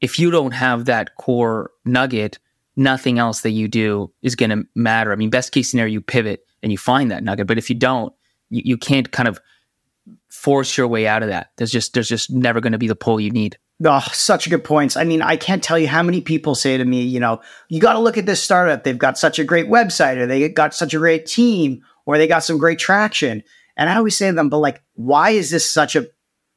if 0.00 0.18
you 0.18 0.30
don't 0.30 0.52
have 0.52 0.86
that 0.86 1.16
core 1.16 1.70
nugget, 1.84 2.38
nothing 2.76 3.18
else 3.18 3.40
that 3.42 3.50
you 3.50 3.68
do 3.68 4.12
is 4.22 4.36
going 4.36 4.50
to 4.50 4.64
matter. 4.74 5.12
I 5.12 5.16
mean, 5.16 5.30
best 5.30 5.52
case 5.52 5.70
scenario, 5.70 5.92
you 5.92 6.00
pivot 6.00 6.44
and 6.62 6.72
you 6.72 6.78
find 6.78 7.10
that 7.10 7.24
nugget. 7.24 7.46
But 7.46 7.58
if 7.58 7.68
you 7.68 7.76
don't, 7.76 8.12
you, 8.50 8.62
you 8.64 8.76
can't 8.76 9.10
kind 9.10 9.28
of 9.28 9.40
force 10.28 10.76
your 10.76 10.88
way 10.88 11.06
out 11.06 11.22
of 11.22 11.28
that. 11.28 11.50
There's 11.56 11.72
just, 11.72 11.94
there's 11.94 12.08
just 12.08 12.30
never 12.30 12.60
going 12.60 12.72
to 12.72 12.78
be 12.78 12.88
the 12.88 12.96
pull 12.96 13.20
you 13.20 13.30
need. 13.30 13.58
Oh, 13.84 14.04
such 14.12 14.50
good 14.50 14.64
points. 14.64 14.96
I 14.96 15.04
mean, 15.04 15.22
I 15.22 15.36
can't 15.36 15.62
tell 15.62 15.78
you 15.78 15.86
how 15.86 16.02
many 16.02 16.20
people 16.20 16.56
say 16.56 16.76
to 16.76 16.84
me, 16.84 17.02
you 17.02 17.20
know, 17.20 17.40
you 17.68 17.80
got 17.80 17.92
to 17.92 18.00
look 18.00 18.18
at 18.18 18.26
this 18.26 18.42
startup. 18.42 18.82
They've 18.82 18.98
got 18.98 19.16
such 19.16 19.38
a 19.38 19.44
great 19.44 19.66
website, 19.66 20.16
or 20.16 20.26
they 20.26 20.48
got 20.48 20.74
such 20.74 20.94
a 20.94 20.98
great 20.98 21.26
team, 21.26 21.84
or 22.04 22.18
they 22.18 22.26
got 22.26 22.42
some 22.42 22.58
great 22.58 22.80
traction. 22.80 23.44
And 23.76 23.88
I 23.88 23.96
always 23.96 24.16
say 24.16 24.28
to 24.28 24.34
them, 24.34 24.48
but 24.48 24.58
like, 24.58 24.82
why 24.94 25.30
is 25.30 25.50
this 25.50 25.70
such 25.70 25.94
a 25.94 26.08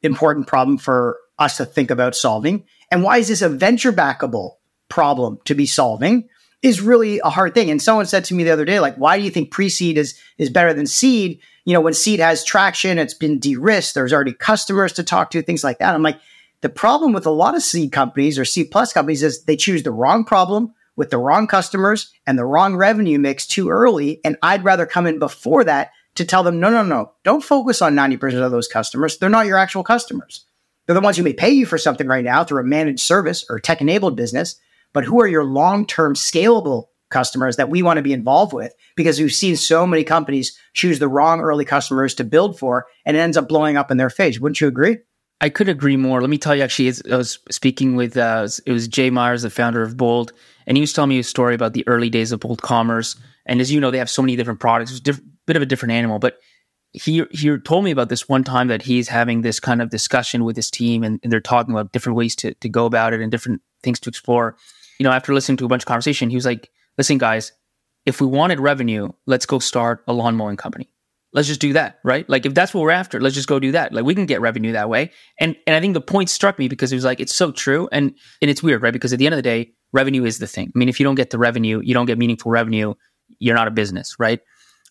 important 0.02 0.48
problem 0.48 0.80
for 0.80 1.20
us 1.38 1.58
to 1.58 1.66
think 1.66 1.92
about 1.92 2.16
solving? 2.16 2.66
And 2.90 3.04
why 3.04 3.20
is 3.20 3.28
this 3.28 3.44
a 3.44 3.50
venture 3.50 3.94
backable 3.94 4.54
problem 4.90 5.38
to 5.46 5.54
be 5.54 5.68
solving? 5.68 6.28
Is 6.64 6.82
really 6.82 7.20
a 7.20 7.30
hard 7.30 7.54
thing. 7.54 7.70
And 7.70 7.82
someone 7.82 8.08
said 8.08 8.26
to 8.26 8.34
me 8.34 8.44
the 8.44 8.52
other 8.52 8.66
day, 8.66 8.80
like, 8.80 8.96
why 8.96 9.18
do 9.18 9.24
you 9.24 9.30
think 9.30 9.52
pre-seed 9.52 9.98
is 9.98 10.20
is 10.40 10.50
better 10.50 10.74
than 10.74 10.88
seed? 10.88 11.40
You 11.66 11.74
know, 11.74 11.82
when 11.82 11.94
seed 11.94 12.20
has 12.20 12.44
traction, 12.44 12.98
it's 12.98 13.14
been 13.14 13.40
de-risked. 13.40 13.94
There's 13.94 14.14
already 14.14 14.34
customers 14.34 14.94
to 14.94 15.04
talk 15.04 15.30
to, 15.32 15.44
things 15.44 15.64
like 15.64 15.80
that. 15.80 15.94
I'm 15.94 16.04
like, 16.04 16.20
the 16.62 16.70
problem 16.70 17.12
with 17.12 17.26
a 17.26 17.32
lot 17.32 17.56
of 17.56 17.64
C 17.64 17.90
companies 17.90 18.38
or 18.40 18.46
C 18.46 18.64
plus 18.64 18.94
companies 18.94 19.24
is 19.24 19.44
they 19.44 19.58
choose 19.58 19.84
the 19.84 19.92
wrong 19.92 20.24
problem 20.24 20.74
with 20.96 21.10
the 21.10 21.18
wrong 21.18 21.48
customers 21.48 22.12
and 22.28 22.38
the 22.38 22.46
wrong 22.46 22.76
revenue 22.76 23.18
mix 23.18 23.48
too 23.48 23.70
early. 23.70 24.20
And 24.24 24.38
I'd 24.44 24.64
rather 24.64 24.86
come 24.86 25.08
in 25.08 25.20
before 25.20 25.64
that 25.64 25.92
to 26.16 26.26
tell 26.26 26.44
them, 26.44 26.60
no, 26.60 26.70
no, 26.70 26.84
no, 26.84 27.14
don't 27.24 27.44
focus 27.44 27.82
on 27.82 27.96
90% 27.96 28.44
of 28.44 28.52
those 28.52 28.68
customers. 28.68 29.18
They're 29.18 29.30
not 29.30 29.48
your 29.48 29.58
actual 29.58 29.84
customers. 29.84 30.46
They're 30.86 30.94
the 30.94 31.02
ones 31.02 31.18
who 31.18 31.24
may 31.24 31.34
pay 31.34 31.52
you 31.52 31.66
for 31.66 31.78
something 31.78 32.08
right 32.08 32.24
now 32.24 32.44
through 32.44 32.62
a 32.62 32.66
managed 32.66 33.00
service 33.00 33.46
or 33.50 33.60
tech 33.60 33.82
enabled 33.82 34.16
business. 34.16 34.58
But 34.94 35.06
who 35.06 35.22
are 35.22 35.28
your 35.28 35.46
long 35.46 35.86
term 35.86 36.16
scalable 36.16 36.88
customers 37.10 37.56
that 37.56 37.70
we 37.70 37.82
want 37.82 37.98
to 37.98 38.04
be 38.04 38.14
involved 38.14 38.54
with? 38.54 38.74
Because 38.96 39.20
we've 39.20 39.34
seen 39.34 39.56
so 39.56 39.88
many 39.88 40.04
companies 40.04 40.58
choose 40.74 41.00
the 41.00 41.08
wrong 41.08 41.40
early 41.40 41.66
customers 41.66 42.14
to 42.16 42.24
build 42.24 42.60
for 42.60 42.88
and 43.06 43.16
it 43.16 43.22
ends 43.22 43.38
up 43.38 43.48
blowing 43.48 43.78
up 43.78 43.90
in 43.90 43.98
their 43.98 44.10
face. 44.10 44.40
Wouldn't 44.40 44.60
you 44.60 44.68
agree? 44.68 44.98
I 45.42 45.50
could 45.50 45.68
agree 45.68 45.98
more. 45.98 46.22
Let 46.22 46.30
me 46.30 46.38
tell 46.38 46.56
you, 46.56 46.62
actually, 46.62 46.94
I 47.12 47.18
was 47.18 47.40
speaking 47.50 47.96
with 47.96 48.16
uh, 48.16 48.48
it 48.68 48.72
was 48.72 48.88
Jay 48.88 49.10
Myers, 49.10 49.42
the 49.42 49.50
founder 49.50 49.82
of 49.82 49.98
Bold, 49.98 50.34
and 50.68 50.78
he 50.78 50.82
was 50.82 50.94
telling 50.94 51.10
me 51.10 51.18
a 51.18 51.24
story 51.24 51.56
about 51.56 51.74
the 51.74 51.86
early 51.88 52.12
days 52.12 52.32
of 52.32 52.40
Bold 52.40 52.62
Commerce. 52.62 53.16
And 53.48 53.60
as 53.60 53.72
you 53.72 53.80
know, 53.80 53.90
they 53.90 53.98
have 53.98 54.10
so 54.10 54.22
many 54.22 54.36
different 54.36 54.60
products. 54.60 54.92
It's 54.96 55.18
a 55.18 55.22
bit 55.48 55.56
of 55.56 55.64
a 55.64 55.66
different 55.66 55.94
animal, 55.94 56.20
but 56.20 56.40
he 56.94 57.26
he 57.32 57.58
told 57.58 57.84
me 57.84 57.90
about 57.90 58.10
this 58.10 58.30
one 58.30 58.44
time 58.44 58.68
that 58.68 58.84
he's 58.84 59.08
having 59.08 59.42
this 59.42 59.60
kind 59.60 59.82
of 59.82 59.90
discussion 59.90 60.44
with 60.44 60.56
his 60.56 60.70
team, 60.70 61.04
and, 61.04 61.20
and 61.24 61.34
they're 61.34 61.42
talking 61.42 61.74
about 61.74 61.92
different 61.92 62.18
ways 62.18 62.36
to 62.36 62.54
to 62.54 62.70
go 62.70 62.86
about 62.86 63.14
it 63.14 63.20
and 63.20 63.32
different 63.32 63.62
things 63.82 64.00
to 64.02 64.10
explore. 64.10 64.56
You 65.00 65.06
know, 65.06 65.12
after 65.12 65.34
listening 65.34 65.58
to 65.58 65.66
a 65.66 65.68
bunch 65.68 65.82
of 65.82 65.88
conversation, 65.88 66.30
he 66.30 66.36
was 66.36 66.46
like, 66.46 66.70
"Listen, 67.00 67.18
guys, 67.18 67.52
if 68.06 68.22
we 68.22 68.28
wanted 68.28 68.60
revenue, 68.60 69.10
let's 69.26 69.48
go 69.48 69.58
start 69.58 70.04
a 70.08 70.14
lawn 70.14 70.36
mowing 70.36 70.58
company." 70.58 70.91
Let's 71.34 71.48
just 71.48 71.62
do 71.62 71.74
that, 71.74 72.00
right? 72.04 72.28
Like 72.30 72.46
if 72.46 72.54
that's 72.54 72.74
what 72.74 72.82
we're 72.82 72.92
after, 72.92 73.20
let's 73.20 73.36
just 73.36 73.48
go 73.48 73.60
do 73.60 73.72
that. 73.72 73.94
Like 73.94 74.04
we 74.04 74.16
can 74.16 74.26
get 74.26 74.42
revenue 74.42 74.74
that 74.74 74.90
way. 74.90 75.12
And 75.40 75.56
and 75.66 75.76
I 75.76 75.80
think 75.80 75.94
the 75.94 76.02
point 76.02 76.30
struck 76.30 76.60
me 76.60 76.68
because 76.68 76.92
it 76.92 76.96
was 76.96 77.06
like 77.06 77.20
it's 77.20 77.36
so 77.36 77.52
true 77.52 77.88
and 77.92 78.14
and 78.42 78.52
it's 78.52 78.62
weird, 78.62 78.82
right? 78.82 78.94
Because 78.94 79.14
at 79.14 79.20
the 79.20 79.26
end 79.26 79.34
of 79.34 79.38
the 79.38 79.44
day, 79.44 79.72
revenue 79.94 80.26
is 80.26 80.40
the 80.40 80.48
thing. 80.48 80.72
I 80.76 80.78
mean, 80.78 80.90
if 80.90 81.00
you 81.00 81.04
don't 81.04 81.16
get 81.16 81.30
the 81.30 81.38
revenue, 81.38 81.82
you 81.84 81.94
don't 81.94 82.06
get 82.06 82.18
meaningful 82.18 82.52
revenue, 82.52 82.94
you're 83.40 83.56
not 83.56 83.68
a 83.68 83.72
business, 83.72 84.16
right? 84.20 84.40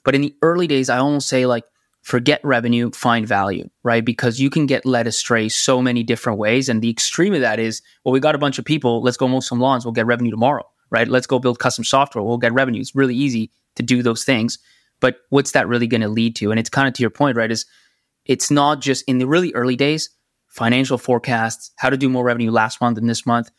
But 0.05 0.15
in 0.15 0.23
the 0.23 0.35
early 0.43 0.67
days, 0.67 0.89
I 0.89 0.99
almost 0.99 1.29
say 1.29 1.47
like 1.47 1.65
forget 2.03 2.41
revenue, 2.43 2.91
find 2.93 3.27
value, 3.27 3.69
right? 3.83 4.05
Because 4.05 4.41
you 4.41 4.49
can 4.49 4.65
get 4.65 4.87
led 4.87 5.07
astray 5.07 5.51
so 5.51 5.83
many 5.83 6.03
different 6.03 6.39
ways. 6.39 6.71
And 6.71 6.81
the 6.81 6.89
extreme 6.89 7.35
of 7.35 7.43
that 7.43 7.59
is, 7.59 7.83
well, 8.05 8.13
we 8.13 8.21
got 8.21 8.35
a 8.35 8.39
bunch 8.39 8.59
of 8.59 8.65
people, 8.65 9.03
let's 9.03 9.19
go 9.19 9.29
mow 9.29 9.41
some 9.41 9.61
lawns, 9.61 9.85
we'll 9.85 9.93
get 9.93 10.07
revenue 10.07 10.31
tomorrow, 10.31 10.67
right? 10.91 11.07
Let's 11.07 11.27
go 11.27 11.39
build 11.39 11.59
custom 11.59 11.85
software, 11.85 12.25
we'll 12.25 12.39
get 12.39 12.55
revenue. 12.55 12.81
It's 12.81 12.95
really 12.95 13.15
easy 13.15 13.51
to 13.77 13.83
do 13.83 14.03
those 14.03 14.25
things 14.25 14.59
but 15.01 15.17
what's 15.31 15.53
that 15.53 15.69
really 15.69 15.87
going 15.87 16.03
to 16.03 16.09
lead 16.09 16.37
to? 16.37 16.51
And 16.51 16.61
it's 16.61 16.71
kind 16.71 16.87
of 16.87 16.95
to 16.95 17.03
your 17.03 17.11
point, 17.11 17.37
right? 17.37 17.51
Is 17.51 17.67
it's 18.27 18.51
not 18.51 18.81
just 18.81 19.05
in 19.09 19.19
the 19.19 19.27
really 19.27 19.53
early 19.55 19.77
days, 19.77 20.11
financial 20.49 20.99
forecasts, 20.99 21.73
how 21.77 21.91
to 21.91 21.97
do 21.97 22.09
more 22.09 22.25
revenue 22.25 22.51
last 22.51 22.81
month 22.81 22.97
than 22.97 23.07
this 23.07 23.25
month. 23.27 23.51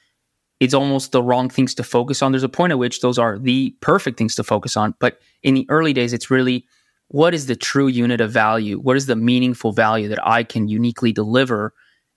it's 0.59 0.75
almost 0.75 1.11
the 1.11 1.23
wrong 1.23 1.49
things 1.49 1.73
to 1.73 1.83
focus 1.83 2.21
on. 2.21 2.31
There's 2.31 2.43
a 2.43 2.49
point 2.49 2.69
at 2.69 2.77
which 2.77 3.01
those 3.01 3.17
are 3.17 3.39
the 3.39 3.75
perfect 3.81 4.19
things 4.19 4.35
to 4.35 4.43
focus 4.43 4.77
on. 4.77 4.93
But 4.99 5.19
in 5.41 5.55
the 5.55 5.65
early 5.69 5.91
days, 5.91 6.13
it's 6.13 6.29
really 6.29 6.67
what 7.07 7.33
is 7.33 7.47
the 7.47 7.55
true 7.55 7.87
unit 7.87 8.21
of 8.21 8.31
value? 8.31 8.79
What 8.79 8.95
is 8.95 9.07
the 9.07 9.15
meaningful 9.15 9.71
value 9.71 10.07
that 10.09 10.25
I 10.25 10.43
can 10.43 10.67
uniquely 10.67 11.11
deliver? 11.11 11.73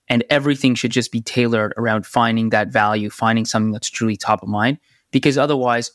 And 0.07 0.23
everything 0.29 0.75
should 0.75 0.91
just 0.91 1.11
be 1.11 1.21
tailored 1.21 1.73
around 1.75 2.05
finding 2.05 2.51
that 2.51 2.67
value, 2.67 3.09
finding 3.09 3.45
something 3.45 3.71
that's 3.71 3.89
truly 3.89 4.15
top 4.15 4.43
of 4.43 4.47
mind. 4.47 4.77
Because 5.11 5.39
otherwise, 5.39 5.91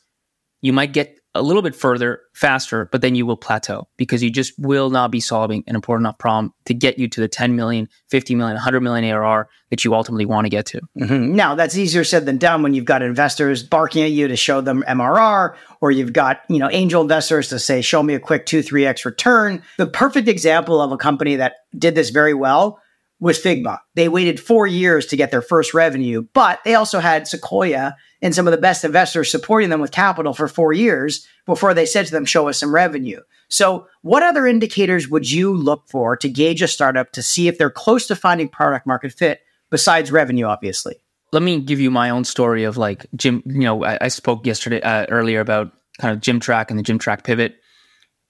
you 0.61 0.73
might 0.73 0.93
get 0.93 1.20
a 1.35 1.43
little 1.43 1.63
bit 1.63 1.77
further 1.77 2.21
faster, 2.35 2.89
but 2.91 3.03
then 3.03 3.15
you 3.15 3.25
will 3.25 3.37
plateau 3.37 3.87
because 3.97 4.23
you 4.23 4.31
just 4.31 4.53
will 4.59 4.91
not 4.91 5.11
be 5.11 5.21
solving 5.21 5.63
an 5.67 5.77
important 5.77 6.03
enough 6.03 6.19
problem 6.19 6.53
to 6.65 6.75
get 6.75 6.99
you 6.99 7.09
to 7.09 7.21
the 7.21 7.29
10 7.29 7.55
million, 7.55 7.89
50 8.09 8.35
million, 8.35 8.55
100 8.55 8.81
million 8.81 9.05
ARR 9.13 9.49
that 9.71 9.85
you 9.85 9.95
ultimately 9.95 10.27
want 10.27 10.45
to 10.45 10.49
get 10.49 10.67
to. 10.67 10.81
Mm-hmm. 10.99 11.37
Now, 11.37 11.55
that's 11.55 11.77
easier 11.77 12.03
said 12.03 12.27
than 12.27 12.39
done 12.39 12.63
when 12.63 12.75
you've 12.75 12.85
got 12.85 13.03
investors 13.03 13.63
barking 13.63 14.03
at 14.03 14.11
you 14.11 14.27
to 14.27 14.37
show 14.37 14.61
them 14.61 14.83
MRR, 14.89 15.55
or 15.81 15.91
you've 15.93 16.13
got, 16.13 16.43
you 16.49 16.59
know, 16.59 16.69
angel 16.71 17.03
investors 17.03 17.49
to 17.49 17.59
say, 17.59 17.81
show 17.81 18.03
me 18.03 18.15
a 18.15 18.21
quick 18.21 18.45
two, 18.47 18.61
3x 18.61 19.05
return. 19.05 19.63
The 19.79 19.87
perfect 19.87 20.27
example 20.27 20.81
of 20.81 20.91
a 20.91 20.97
company 20.97 21.37
that 21.37 21.55
did 21.79 21.95
this 21.95 22.11
very 22.11 22.35
well 22.35 22.81
was 23.21 23.39
Figma. 23.39 23.79
They 23.95 24.09
waited 24.09 24.41
four 24.41 24.67
years 24.67 25.07
to 25.07 25.17
get 25.17 25.31
their 25.31 25.43
first 25.43 25.75
revenue, 25.75 26.27
but 26.33 26.61
they 26.65 26.75
also 26.75 26.99
had 26.99 27.29
Sequoia 27.29 27.95
and 28.23 28.35
some 28.35 28.47
of 28.47 28.53
the 28.53 28.59
best 28.59 28.85
investors 28.85 29.31
supporting 29.31 29.69
them 29.71 29.81
with 29.81 29.93
capital 29.93 30.33
for 30.33 30.49
four 30.49 30.73
years 30.73 31.27
before 31.47 31.75
they 31.75 31.87
said 31.87 32.07
to 32.07 32.13
them, 32.13 32.25
show 32.25 32.49
us 32.49 32.59
some 32.59 32.75
revenue. 32.75 33.21
So, 33.49 33.87
what 34.03 34.23
other 34.23 34.47
indicators 34.47 35.09
would 35.09 35.31
you 35.31 35.55
look 35.55 35.89
for 35.89 36.17
to 36.17 36.29
gauge 36.29 36.63
a 36.63 36.69
startup 36.69 37.13
to 37.13 37.23
see 37.23 37.49
if 37.49 37.59
they're 37.59 37.71
close 37.71 38.07
to 38.07 38.17
finding 38.17 38.49
product 38.49 38.87
market 38.87 39.13
fit 39.13 39.41
besides 39.71 40.13
revenue, 40.13 40.47
obviously? 40.47 40.97
Let 41.33 41.43
me 41.43 41.61
give 41.61 41.81
you 41.81 41.91
my 41.91 42.11
own 42.11 42.25
story 42.25 42.65
of 42.65 42.77
like 42.77 43.07
Jim. 43.15 43.43
You 43.45 43.61
know, 43.61 43.85
I, 43.85 43.99
I 44.03 44.09
spoke 44.09 44.47
yesterday 44.47 44.81
uh, 44.81 45.07
earlier 45.09 45.41
about 45.41 45.73
kind 45.99 46.15
of 46.15 46.23
Gymtrack 46.23 46.71
and 46.71 46.79
the 46.79 46.83
Gymtrack 46.83 47.25
pivot. 47.25 47.57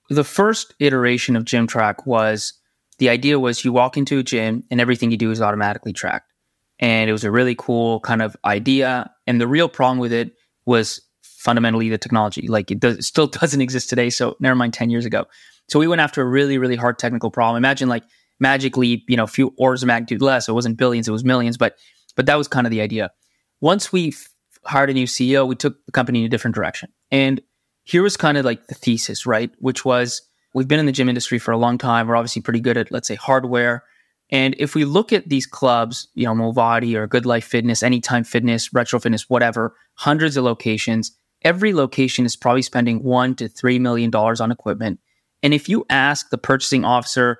The 0.08 0.24
first 0.24 0.74
iteration 0.80 1.36
of 1.36 1.44
Gymtrack 1.44 2.06
was 2.06 2.54
the 3.00 3.08
idea 3.08 3.40
was 3.40 3.64
you 3.64 3.72
walk 3.72 3.96
into 3.96 4.18
a 4.18 4.22
gym 4.22 4.62
and 4.70 4.80
everything 4.80 5.10
you 5.10 5.16
do 5.16 5.30
is 5.30 5.40
automatically 5.40 5.92
tracked 5.92 6.30
and 6.78 7.08
it 7.08 7.12
was 7.12 7.24
a 7.24 7.30
really 7.30 7.54
cool 7.54 8.00
kind 8.00 8.22
of 8.22 8.36
idea. 8.44 9.10
And 9.26 9.40
the 9.40 9.46
real 9.46 9.68
problem 9.68 9.98
with 9.98 10.12
it 10.12 10.32
was 10.66 11.00
fundamentally 11.22 11.88
the 11.88 11.98
technology. 11.98 12.46
Like 12.46 12.70
it, 12.70 12.78
does, 12.78 12.98
it 12.98 13.04
still 13.04 13.26
doesn't 13.40 13.60
exist 13.60 13.88
today. 13.88 14.10
So 14.10 14.36
never 14.38 14.54
mind 14.54 14.74
10 14.74 14.90
years 14.90 15.04
ago. 15.06 15.26
So 15.68 15.78
we 15.78 15.86
went 15.86 16.00
after 16.00 16.22
a 16.22 16.26
really, 16.26 16.58
really 16.58 16.76
hard 16.76 16.98
technical 16.98 17.30
problem. 17.30 17.56
Imagine 17.56 17.88
like 17.88 18.04
magically, 18.38 19.04
you 19.08 19.16
know, 19.16 19.26
few 19.26 19.54
orders 19.56 19.82
of 19.82 19.86
magnitude 19.86 20.22
less. 20.22 20.48
It 20.48 20.52
wasn't 20.52 20.76
billions, 20.78 21.08
it 21.08 21.12
was 21.12 21.24
millions, 21.24 21.56
but 21.56 21.76
but 22.16 22.26
that 22.26 22.36
was 22.36 22.48
kind 22.48 22.66
of 22.66 22.70
the 22.70 22.80
idea. 22.80 23.12
Once 23.60 23.92
we 23.92 24.08
f- 24.08 24.28
hired 24.64 24.90
a 24.90 24.92
new 24.92 25.06
CEO, 25.06 25.46
we 25.46 25.54
took 25.54 25.76
the 25.86 25.92
company 25.92 26.20
in 26.20 26.24
a 26.24 26.28
different 26.28 26.54
direction. 26.54 26.90
And 27.10 27.40
here 27.84 28.02
was 28.02 28.16
kind 28.16 28.36
of 28.36 28.44
like 28.44 28.66
the 28.66 28.74
thesis, 28.74 29.26
right? 29.26 29.50
Which 29.58 29.84
was 29.84 30.22
we've 30.54 30.68
been 30.68 30.80
in 30.80 30.86
the 30.86 30.92
gym 30.92 31.08
industry 31.08 31.38
for 31.38 31.52
a 31.52 31.58
long 31.58 31.78
time. 31.78 32.06
We're 32.06 32.16
obviously 32.16 32.42
pretty 32.42 32.60
good 32.60 32.76
at, 32.76 32.90
let's 32.90 33.08
say, 33.08 33.14
hardware. 33.14 33.84
And 34.30 34.54
if 34.58 34.74
we 34.74 34.84
look 34.84 35.12
at 35.12 35.28
these 35.28 35.46
clubs, 35.46 36.08
you 36.14 36.24
know, 36.24 36.34
Movati 36.34 36.94
or 36.94 37.08
GoodLife 37.08 37.44
Fitness, 37.44 37.82
Anytime 37.82 38.24
Fitness, 38.24 38.72
Retro 38.72 39.00
Fitness, 39.00 39.28
whatever, 39.28 39.74
hundreds 39.94 40.36
of 40.36 40.44
locations, 40.44 41.12
every 41.42 41.72
location 41.72 42.24
is 42.24 42.36
probably 42.36 42.62
spending 42.62 43.02
one 43.02 43.34
to 43.36 43.48
three 43.48 43.78
million 43.78 44.10
dollars 44.10 44.40
on 44.40 44.52
equipment. 44.52 45.00
And 45.42 45.52
if 45.54 45.68
you 45.68 45.84
ask 45.90 46.30
the 46.30 46.38
purchasing 46.38 46.84
officer, 46.84 47.38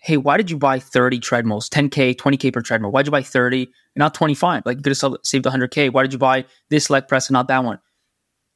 hey, 0.00 0.16
why 0.16 0.36
did 0.36 0.50
you 0.50 0.56
buy 0.56 0.78
30 0.78 1.18
treadmills, 1.20 1.68
10K, 1.68 2.16
20K 2.16 2.52
per 2.52 2.62
treadmill? 2.62 2.90
Why'd 2.90 3.06
you 3.06 3.12
buy 3.12 3.22
30 3.22 3.62
and 3.64 3.70
not 3.96 4.14
25? 4.14 4.62
Like 4.64 4.78
you 4.78 4.82
could 4.82 4.96
have 4.96 5.16
saved 5.22 5.44
100K. 5.44 5.92
Why 5.92 6.02
did 6.02 6.12
you 6.12 6.18
buy 6.18 6.46
this 6.68 6.88
leg 6.88 7.08
press 7.08 7.28
and 7.28 7.34
not 7.34 7.48
that 7.48 7.64
one? 7.64 7.78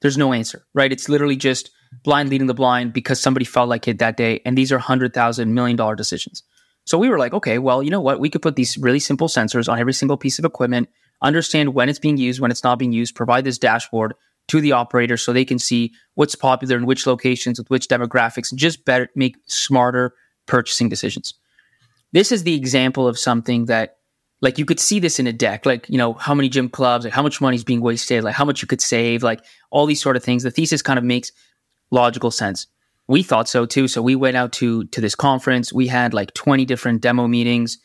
There's 0.01 0.19
no 0.19 0.33
answer, 0.33 0.65
right? 0.75 0.93
It's 0.93 1.09
literally 1.09 1.37
just 1.37 1.71
blind 2.05 2.31
leading 2.31 2.47
the 2.47 2.55
blind 2.55 2.93
because 2.93 3.21
somebody 3.21 3.45
felt 3.45 3.69
like 3.69 3.87
it 3.89 3.99
that 3.99 4.17
day. 4.17 4.41
And 4.45 4.57
these 4.57 4.73
are 4.73 4.79
$100,000 4.79 5.49
million 5.49 5.97
decisions. 5.97 6.43
So 6.85 6.99
we 6.99 7.09
were 7.09 7.19
like, 7.19 7.33
okay, 7.33 7.59
well, 7.59 7.83
you 7.83 7.91
know 7.91 8.01
what? 8.01 8.19
We 8.19 8.31
could 8.31 8.43
put 8.43 8.57
these 8.57 8.77
really 8.77 8.99
simple 8.99 9.29
sensors 9.29 9.71
on 9.71 9.79
every 9.79 9.93
single 9.93 10.17
piece 10.17 10.39
of 10.39 10.45
equipment, 10.45 10.89
understand 11.23 11.75
when 11.75 11.89
it's 11.89 11.99
being 11.99 12.17
used, 12.17 12.41
when 12.41 12.51
it's 12.51 12.65
not 12.65 12.79
being 12.79 12.93
used, 12.93 13.15
provide 13.15 13.45
this 13.45 13.59
dashboard 13.59 14.15
to 14.49 14.61
the 14.61 14.73
operator 14.73 15.17
so 15.17 15.33
they 15.33 15.45
can 15.45 15.59
see 15.59 15.93
what's 16.15 16.35
popular 16.35 16.77
in 16.77 16.87
which 16.87 17.07
locations 17.07 17.59
with 17.59 17.71
which 17.71 17.87
demographics 17.87 18.51
and 18.51 18.59
just 18.59 18.85
better 18.85 19.09
make 19.15 19.37
smarter 19.47 20.15
purchasing 20.47 20.89
decisions. 20.89 21.35
This 22.13 22.33
is 22.33 22.43
the 22.43 22.55
example 22.55 23.07
of 23.07 23.19
something 23.19 23.67
that 23.67 23.99
like 24.41 24.59
you 24.59 24.65
could 24.65 24.81
see 24.81 24.99
this 24.99 25.21
in 25.21 25.29
a 25.29 25.33
deck, 25.33 25.65
like, 25.65 25.89
you 25.89 25.97
know, 25.97 26.15
how 26.15 26.35
many 26.35 26.49
gym 26.49 26.69
clubs, 26.69 27.05
like 27.05 27.15
how 27.15 27.23
much 27.23 27.41
money 27.41 27.55
is 27.55 27.63
being 27.63 27.81
wasted, 27.81 28.25
like 28.25 28.35
how 28.35 28.45
much 28.45 28.61
you 28.61 28.67
could 28.67 28.81
save, 28.81 29.23
like 29.23 29.41
all 29.71 29.87
these 29.87 30.03
sort 30.03 30.17
of 30.17 30.25
things. 30.25 30.43
The 30.43 30.51
thesis 30.51 30.83
kind 30.83 30.99
of 30.99 31.05
makes 31.05 31.31
logical 31.93 32.33
sense 32.33 32.67
we 33.09 33.23
thought 33.23 33.49
so 33.49 33.67
too. 33.67 33.89
So 33.89 34.01
we 34.01 34.17
went 34.17 34.37
out 34.37 34.53
to 34.55 34.85
to 34.85 35.01
this 35.01 35.15
conference. 35.15 35.73
We 35.73 35.87
had 35.87 36.15
like 36.15 36.33
20 36.35 36.65
different 36.65 37.03
demo 37.03 37.27
meetings 37.27 37.79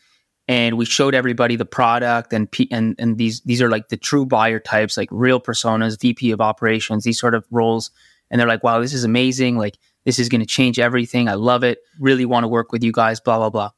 and 0.46 0.78
we 0.78 0.84
showed 0.86 1.14
everybody 1.14 1.56
the 1.56 1.66
product 1.66 2.32
and 2.32 2.48
and 2.70 2.94
and 2.98 3.18
these 3.18 3.42
these 3.42 3.60
are 3.60 3.70
like 3.70 3.88
the 3.88 3.96
true 3.96 4.24
buyer 4.24 4.60
types, 4.60 4.96
like 4.96 5.08
real 5.10 5.40
personas, 5.40 6.00
VP 6.00 6.30
of 6.30 6.40
operations, 6.40 7.04
these 7.04 7.18
sort 7.18 7.34
of 7.34 7.44
roles. 7.50 7.90
And 8.30 8.40
they're 8.40 8.48
like, 8.48 8.62
"Wow, 8.62 8.80
this 8.80 8.94
is 8.94 9.04
amazing. 9.04 9.56
Like 9.56 9.78
this 10.04 10.18
is 10.18 10.28
going 10.28 10.40
to 10.40 10.46
change 10.46 10.78
everything. 10.78 11.28
I 11.28 11.34
love 11.34 11.64
it. 11.64 11.78
Really 11.98 12.24
want 12.24 12.44
to 12.44 12.48
work 12.48 12.72
with 12.72 12.84
you 12.84 12.92
guys, 12.92 13.20
blah 13.20 13.38
blah 13.38 13.50
blah." 13.50 13.70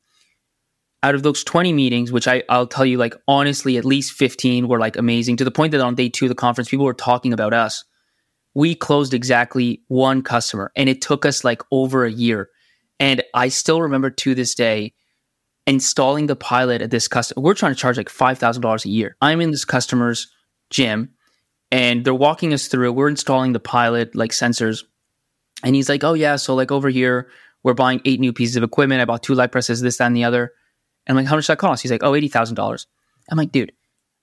Out 1.03 1.15
of 1.15 1.23
those 1.23 1.43
20 1.43 1.73
meetings, 1.73 2.13
which 2.13 2.29
I, 2.29 2.43
I'll 2.51 2.67
tell 2.67 2.85
you, 2.85 2.99
like 2.99 3.15
honestly, 3.27 3.79
at 3.79 3.87
least 3.87 4.13
15 4.13 4.69
were 4.69 4.79
like 4.79 4.97
amazing 4.97 5.39
to 5.39 5.45
the 5.45 5.51
point 5.51 5.73
that 5.73 5.81
on 5.81 5.95
day 5.95 6.11
two 6.11 6.27
of 6.27 6.29
the 6.29 6.35
conference, 6.35 6.69
people 6.69 6.85
were 6.85 6.93
talking 6.93 7.33
about 7.33 7.55
us 7.55 7.85
we 8.61 8.75
closed 8.75 9.15
exactly 9.15 9.81
one 9.89 10.21
customer 10.21 10.71
and 10.77 10.87
it 10.87 11.01
took 11.01 11.25
us 11.25 11.45
like 11.45 11.63
over 11.71 12.05
a 12.05 12.13
year. 12.13 12.51
And 12.99 13.23
I 13.33 13.49
still 13.49 13.81
remember 13.81 14.11
to 14.11 14.35
this 14.35 14.55
day 14.55 14.93
installing 15.67 16.27
the 16.27 16.37
pilot 16.37 16.83
at 16.83 16.91
this 16.91 17.09
customer. 17.09 17.41
We're 17.41 17.55
trying 17.55 17.73
to 17.73 17.81
charge 17.81 17.97
like 17.97 18.11
$5,000 18.11 18.85
a 18.85 18.89
year. 18.91 19.17
I'm 19.23 19.41
in 19.41 19.51
this 19.51 19.65
customer's 19.65 20.31
gym 20.69 21.15
and 21.71 22.05
they're 22.05 22.13
walking 22.13 22.53
us 22.53 22.69
through. 22.69 22.93
We're 22.93 23.09
installing 23.09 23.55
the 23.55 23.61
pilot 23.61 24.15
like 24.15 24.33
sensors. 24.33 24.85
And 25.65 25.75
he's 25.75 25.89
like, 25.89 26.05
oh, 26.05 26.13
yeah. 26.13 26.37
So, 26.37 26.55
like 26.55 26.71
over 26.71 26.91
here, 26.91 27.31
we're 27.63 27.73
buying 27.73 28.03
eight 28.05 28.21
new 28.21 28.35
pieces 28.35 28.57
of 28.57 28.63
equipment. 28.63 29.01
I 29.01 29.07
bought 29.07 29.23
two 29.23 29.35
light 29.35 29.53
presses, 29.53 29.81
this, 29.81 29.97
that, 29.97 30.07
and 30.09 30.17
the 30.17 30.25
other. 30.25 30.53
And 31.07 31.17
I'm 31.17 31.25
like, 31.25 31.31
how 31.31 31.37
much 31.37 31.47
that 31.47 31.59
cost? 31.59 31.81
He's 31.81 31.91
like, 31.91 32.03
oh, 32.03 32.13
$80,000. 32.13 32.87
I'm 33.31 33.39
like, 33.39 33.53
dude, 33.53 33.73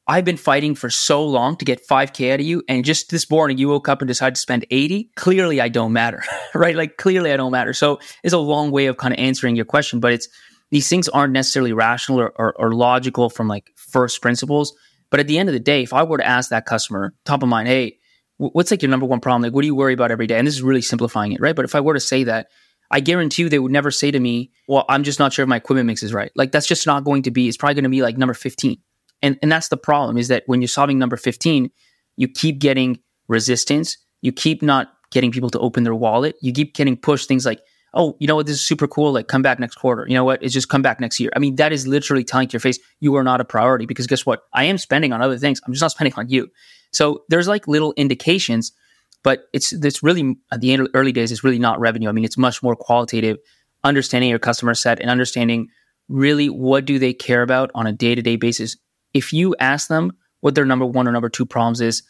I've 0.10 0.24
been 0.24 0.38
fighting 0.38 0.74
for 0.74 0.90
so 0.90 1.26
long 1.26 1.58
to 1.58 1.66
get 1.66 1.86
5K 1.86 2.32
out 2.32 2.40
of 2.40 2.46
you. 2.46 2.64
And 2.70 2.86
just 2.86 3.10
this 3.10 3.30
morning, 3.30 3.58
you 3.58 3.68
woke 3.68 3.90
up 3.90 4.02
and 4.02 4.08
decided 4.08 4.36
to 4.36 4.42
spend 4.42 4.66
80. 4.72 5.12
Clearly, 5.16 5.60
I 5.60 5.68
don't 5.68 5.92
matter, 5.92 6.24
right? 6.56 6.76
Like, 6.76 6.96
clearly, 6.96 7.34
I 7.34 7.38
don't 7.38 7.52
matter. 7.52 7.74
So 7.74 8.00
it's 8.24 8.34
a 8.34 8.38
long 8.38 8.72
way 8.72 8.86
of 8.86 8.96
kind 8.96 9.14
of 9.14 9.20
answering 9.20 9.58
your 9.58 9.66
question, 9.66 10.00
but 10.00 10.14
it's 10.14 10.30
these 10.72 10.88
things 10.88 11.10
aren't 11.10 11.34
necessarily 11.34 11.74
rational 11.74 12.22
or, 12.22 12.32
or, 12.38 12.54
or 12.58 12.74
logical 12.74 13.30
from 13.30 13.50
like 13.50 13.70
first 13.76 14.22
principles. 14.22 14.74
But 15.10 15.20
at 15.20 15.28
the 15.28 15.38
end 15.38 15.50
of 15.50 15.54
the 15.54 15.60
day, 15.60 15.84
if 15.84 15.94
I 15.94 16.04
were 16.04 16.18
to 16.18 16.28
ask 16.28 16.50
that 16.52 16.66
customer, 16.66 17.14
top 17.26 17.44
of 17.44 17.50
mind, 17.50 17.68
hey, 17.68 17.98
what's 18.38 18.72
like 18.72 18.82
your 18.82 18.92
number 18.92 19.06
one 19.06 19.20
problem? 19.20 19.42
Like, 19.42 19.54
what 19.54 19.62
do 19.62 19.68
you 19.68 19.76
worry 19.76 19.94
about 19.94 20.12
every 20.12 20.28
day? 20.28 20.38
And 20.38 20.48
this 20.48 20.56
is 20.56 20.64
really 20.64 20.82
simplifying 20.82 21.34
it, 21.34 21.42
right? 21.42 21.56
But 21.56 21.66
if 21.66 21.76
I 21.76 21.82
were 21.82 21.94
to 21.94 22.00
say 22.00 22.24
that, 22.26 22.48
I 22.90 23.02
guarantee 23.02 23.44
you 23.44 23.50
they 23.50 23.60
would 23.60 23.72
never 23.72 23.92
say 23.92 24.12
to 24.12 24.20
me, 24.20 24.52
well, 24.70 24.86
I'm 24.88 25.04
just 25.04 25.20
not 25.20 25.34
sure 25.34 25.44
if 25.44 25.50
my 25.50 25.58
equipment 25.58 25.88
mix 25.88 26.04
is 26.04 26.14
right. 26.14 26.32
Like, 26.36 26.54
that's 26.54 26.68
just 26.68 26.88
not 26.88 27.04
going 27.04 27.24
to 27.24 27.32
be, 27.32 27.50
it's 27.50 27.58
probably 27.58 27.76
going 27.76 27.84
to 27.84 27.90
be 27.90 28.02
like 28.02 28.18
number 28.18 28.34
15 28.34 28.78
and, 29.22 29.38
and 29.42 29.52
that's 29.52 29.70
the 29.70 29.78
problem 29.78 30.18
is 30.18 30.28
that 30.28 30.44
when 30.46 30.62
you're 30.62 30.68
solving 30.68 31.00
number 31.00 31.18
15, 31.18 31.72
you 32.18 32.28
keep 32.28 32.60
getting 32.60 33.00
resistance. 33.28 33.98
You 34.22 34.32
keep 34.32 34.62
not 34.62 34.94
getting 35.12 35.32
people 35.32 35.50
to 35.52 35.60
open 35.60 35.84
their 35.84 35.96
wallet. 35.96 36.36
You 36.42 36.52
keep 36.52 36.74
getting 36.74 36.98
pushed 36.98 37.28
things 37.28 37.46
like, 37.46 37.62
oh, 37.94 38.16
you 38.20 38.28
know 38.28 38.36
what, 38.36 38.46
this 38.46 38.56
is 38.56 38.62
super 38.62 38.88
cool. 38.88 39.12
Like, 39.12 39.28
come 39.28 39.42
back 39.42 39.60
next 39.60 39.76
quarter. 39.76 40.06
You 40.08 40.14
know 40.14 40.24
what? 40.24 40.44
It's 40.44 40.54
just 40.54 40.70
come 40.70 40.82
back 40.82 41.00
next 41.00 41.20
year. 41.20 41.32
I 41.36 41.40
mean, 41.40 41.56
that 41.56 41.72
is 41.72 41.88
literally 41.88 42.24
telling 42.24 42.48
to 42.48 42.54
your 42.54 42.60
face, 42.60 42.80
you 43.00 43.16
are 43.16 43.24
not 43.24 43.42
a 43.42 43.46
priority 43.46 43.86
because 43.86 44.08
guess 44.08 44.26
what? 44.26 44.42
I 44.54 44.66
am 44.66 44.78
spending 44.78 45.14
on 45.14 45.22
other 45.22 45.38
things. 45.38 45.62
I'm 45.66 45.74
just 45.74 45.82
not 45.82 45.92
spending 45.92 46.14
on 46.18 46.30
you. 46.30 46.50
So 46.92 47.24
there's 47.30 47.48
like 47.48 47.68
little 47.68 47.94
indications, 47.98 48.72
but 49.24 49.46
it's 49.54 49.74
it's 49.74 50.04
really 50.04 50.36
at 50.52 50.62
the 50.62 50.88
early 50.94 51.12
days, 51.12 51.32
it's 51.32 51.44
really 51.44 51.60
not 51.60 51.80
revenue. 51.80 52.10
I 52.10 52.12
mean, 52.12 52.26
it's 52.26 52.38
much 52.38 52.62
more 52.62 52.76
qualitative, 52.76 53.38
understanding 53.84 54.30
your 54.30 54.40
customer 54.40 54.74
set 54.74 55.00
and 55.00 55.10
understanding 55.10 55.70
really 56.08 56.50
what 56.50 56.86
do 56.86 57.00
they 57.00 57.14
care 57.14 57.42
about 57.42 57.72
on 57.76 57.88
a 57.88 57.92
day 57.92 58.16
to 58.16 58.22
day 58.22 58.36
basis 58.36 58.78
if 59.14 59.34
you 59.34 59.56
ask 59.60 59.88
them 59.88 60.14
what 60.42 60.56
their 60.56 60.66
number 60.66 60.86
one 60.86 61.08
or 61.08 61.12
number 61.12 61.30
two 61.30 61.46
problems 61.46 61.82
is, 61.82 62.04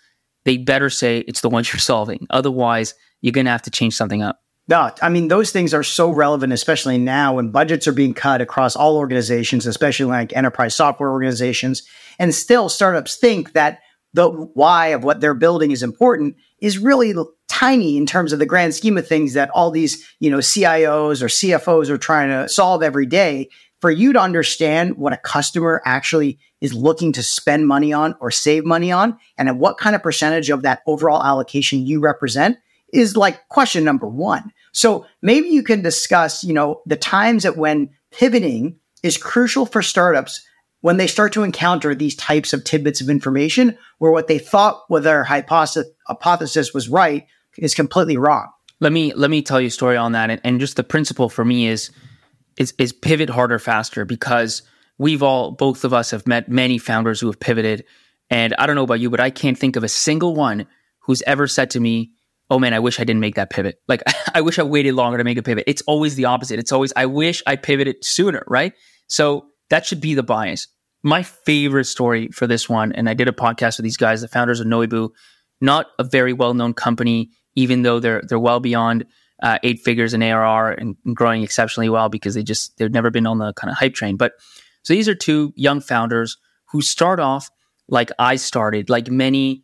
they 0.45 0.57
better 0.57 0.89
say 0.89 1.19
it's 1.19 1.41
the 1.41 1.49
ones 1.49 1.71
you're 1.71 1.79
solving. 1.79 2.27
Otherwise, 2.29 2.93
you're 3.21 3.31
going 3.31 3.45
to 3.45 3.51
have 3.51 3.63
to 3.63 3.71
change 3.71 3.95
something 3.95 4.21
up. 4.21 4.41
No, 4.69 4.91
I 5.01 5.07
mean, 5.07 5.29
those 5.29 5.51
things 5.51 5.73
are 5.73 5.83
so 5.83 6.09
relevant, 6.09 6.51
especially 6.51 6.97
now 6.97 7.35
when 7.35 7.51
budgets 7.51 7.87
are 7.87 7.93
being 7.93 8.13
cut 8.13 8.41
across 8.41 8.75
all 8.75 8.97
organizations, 8.97 9.65
especially 9.65 10.07
like 10.07 10.35
enterprise 10.35 10.75
software 10.75 11.09
organizations. 11.09 11.83
And 12.19 12.35
still, 12.35 12.67
startups 12.67 13.15
think 13.15 13.53
that 13.53 13.79
the 14.13 14.29
why 14.29 14.87
of 14.87 15.03
what 15.03 15.21
they're 15.21 15.33
building 15.33 15.71
is 15.71 15.83
important 15.83 16.35
is 16.59 16.79
really 16.79 17.13
tiny 17.47 17.97
in 17.97 18.05
terms 18.05 18.33
of 18.33 18.39
the 18.39 18.45
grand 18.45 18.75
scheme 18.75 18.97
of 18.97 19.07
things 19.07 19.33
that 19.33 19.49
all 19.51 19.71
these, 19.71 20.05
you 20.19 20.29
know, 20.29 20.39
CIOs 20.39 21.21
or 21.21 21.27
CFOs 21.27 21.89
are 21.89 21.97
trying 21.97 22.29
to 22.29 22.49
solve 22.49 22.83
every 22.83 23.05
day 23.05 23.49
for 23.79 23.91
you 23.91 24.13
to 24.13 24.19
understand 24.19 24.97
what 24.97 25.13
a 25.13 25.17
customer 25.17 25.81
actually 25.85 26.39
is 26.61 26.73
looking 26.73 27.13
to 27.13 27.23
spend 27.23 27.67
money 27.67 27.93
on 27.93 28.15
or 28.19 28.31
save 28.31 28.65
money 28.65 28.91
on 28.91 29.17
and 29.37 29.47
at 29.47 29.57
what 29.57 29.77
kind 29.77 29.95
of 29.95 30.03
percentage 30.03 30.49
of 30.49 30.63
that 30.63 30.81
overall 30.87 31.23
allocation 31.23 31.85
you 31.85 31.99
represent 31.99 32.57
is 32.93 33.17
like 33.17 33.47
question 33.49 33.83
number 33.83 34.07
one. 34.07 34.51
So 34.71 35.05
maybe 35.21 35.49
you 35.49 35.63
can 35.63 35.81
discuss, 35.81 36.43
you 36.43 36.53
know, 36.53 36.81
the 36.85 36.95
times 36.95 37.43
that 37.43 37.57
when 37.57 37.89
pivoting 38.11 38.79
is 39.03 39.17
crucial 39.17 39.65
for 39.65 39.81
startups 39.81 40.45
when 40.81 40.97
they 40.97 41.07
start 41.07 41.33
to 41.33 41.43
encounter 41.43 41.93
these 41.95 42.15
types 42.15 42.53
of 42.53 42.63
tidbits 42.63 43.01
of 43.01 43.09
information 43.09 43.77
where 43.97 44.11
what 44.11 44.27
they 44.27 44.39
thought 44.39 44.83
with 44.89 45.03
their 45.03 45.23
hypothesis, 45.23 45.87
hypothesis 46.07 46.73
was 46.73 46.87
right 46.87 47.27
is 47.57 47.73
completely 47.73 48.17
wrong. 48.17 48.47
Let 48.79 48.91
me 48.91 49.11
let 49.13 49.31
me 49.31 49.41
tell 49.41 49.59
you 49.59 49.67
a 49.67 49.71
story 49.71 49.97
on 49.97 50.11
that, 50.11 50.29
and, 50.29 50.39
and 50.43 50.59
just 50.59 50.75
the 50.75 50.83
principle 50.83 51.29
for 51.29 51.43
me 51.43 51.67
is 51.67 51.89
is 52.57 52.73
is 52.77 52.93
pivot 52.93 53.29
harder 53.29 53.59
faster 53.59 54.05
because 54.05 54.61
we've 54.97 55.23
all 55.23 55.51
both 55.51 55.83
of 55.83 55.93
us 55.93 56.11
have 56.11 56.27
met 56.27 56.49
many 56.49 56.77
founders 56.77 57.19
who 57.19 57.27
have 57.27 57.39
pivoted, 57.39 57.85
and 58.29 58.53
I 58.55 58.65
don't 58.65 58.75
know 58.75 58.83
about 58.83 58.99
you, 58.99 59.09
but 59.09 59.19
I 59.19 59.29
can't 59.29 59.57
think 59.57 59.75
of 59.75 59.83
a 59.83 59.89
single 59.89 60.35
one 60.35 60.67
who's 60.99 61.21
ever 61.23 61.47
said 61.47 61.69
to 61.71 61.79
me, 61.79 62.11
"Oh 62.49 62.59
man, 62.59 62.73
I 62.73 62.79
wish 62.79 62.99
I 62.99 63.03
didn't 63.03 63.21
make 63.21 63.35
that 63.35 63.49
pivot. 63.49 63.79
Like 63.87 64.03
I 64.33 64.41
wish 64.41 64.59
I 64.59 64.63
waited 64.63 64.93
longer 64.93 65.17
to 65.17 65.23
make 65.23 65.37
a 65.37 65.43
pivot." 65.43 65.63
It's 65.67 65.81
always 65.83 66.15
the 66.15 66.25
opposite. 66.25 66.59
It's 66.59 66.71
always 66.71 66.93
I 66.95 67.05
wish 67.05 67.41
I 67.47 67.55
pivoted 67.55 68.03
sooner, 68.03 68.43
right? 68.47 68.73
So 69.07 69.47
that 69.69 69.85
should 69.85 70.01
be 70.01 70.13
the 70.13 70.23
bias. 70.23 70.67
My 71.03 71.23
favorite 71.23 71.85
story 71.85 72.29
for 72.29 72.47
this 72.47 72.67
one, 72.67 72.91
and 72.91 73.07
I 73.07 73.13
did 73.13 73.27
a 73.27 73.33
podcast 73.33 73.77
with 73.77 73.83
these 73.83 73.97
guys, 73.97 74.21
the 74.21 74.27
founders 74.27 74.59
of 74.59 74.67
Noibu, 74.67 75.09
not 75.61 75.87
a 75.99 76.03
very 76.03 76.33
well 76.33 76.53
known 76.53 76.73
company, 76.73 77.29
even 77.55 77.83
though 77.83 77.99
they're 77.99 78.21
they're 78.27 78.39
well 78.39 78.59
beyond 78.59 79.05
uh, 79.41 79.59
eight 79.63 79.79
figures 79.79 80.13
in 80.13 80.23
ARR 80.23 80.71
and, 80.71 80.95
and 81.05 81.15
growing 81.15 81.43
exceptionally 81.43 81.89
well 81.89 82.09
because 82.09 82.33
they 82.35 82.43
just 82.43 82.77
they've 82.77 82.91
never 82.91 83.11
been 83.11 83.27
on 83.27 83.37
the 83.37 83.53
kind 83.53 83.71
of 83.71 83.77
hype 83.77 83.93
train. 83.93 84.17
But 84.17 84.33
so 84.83 84.93
these 84.93 85.07
are 85.07 85.15
two 85.15 85.53
young 85.55 85.81
founders 85.81 86.37
who 86.71 86.81
start 86.81 87.19
off 87.19 87.49
like 87.87 88.11
I 88.19 88.35
started, 88.35 88.89
like 88.89 89.09
many 89.09 89.63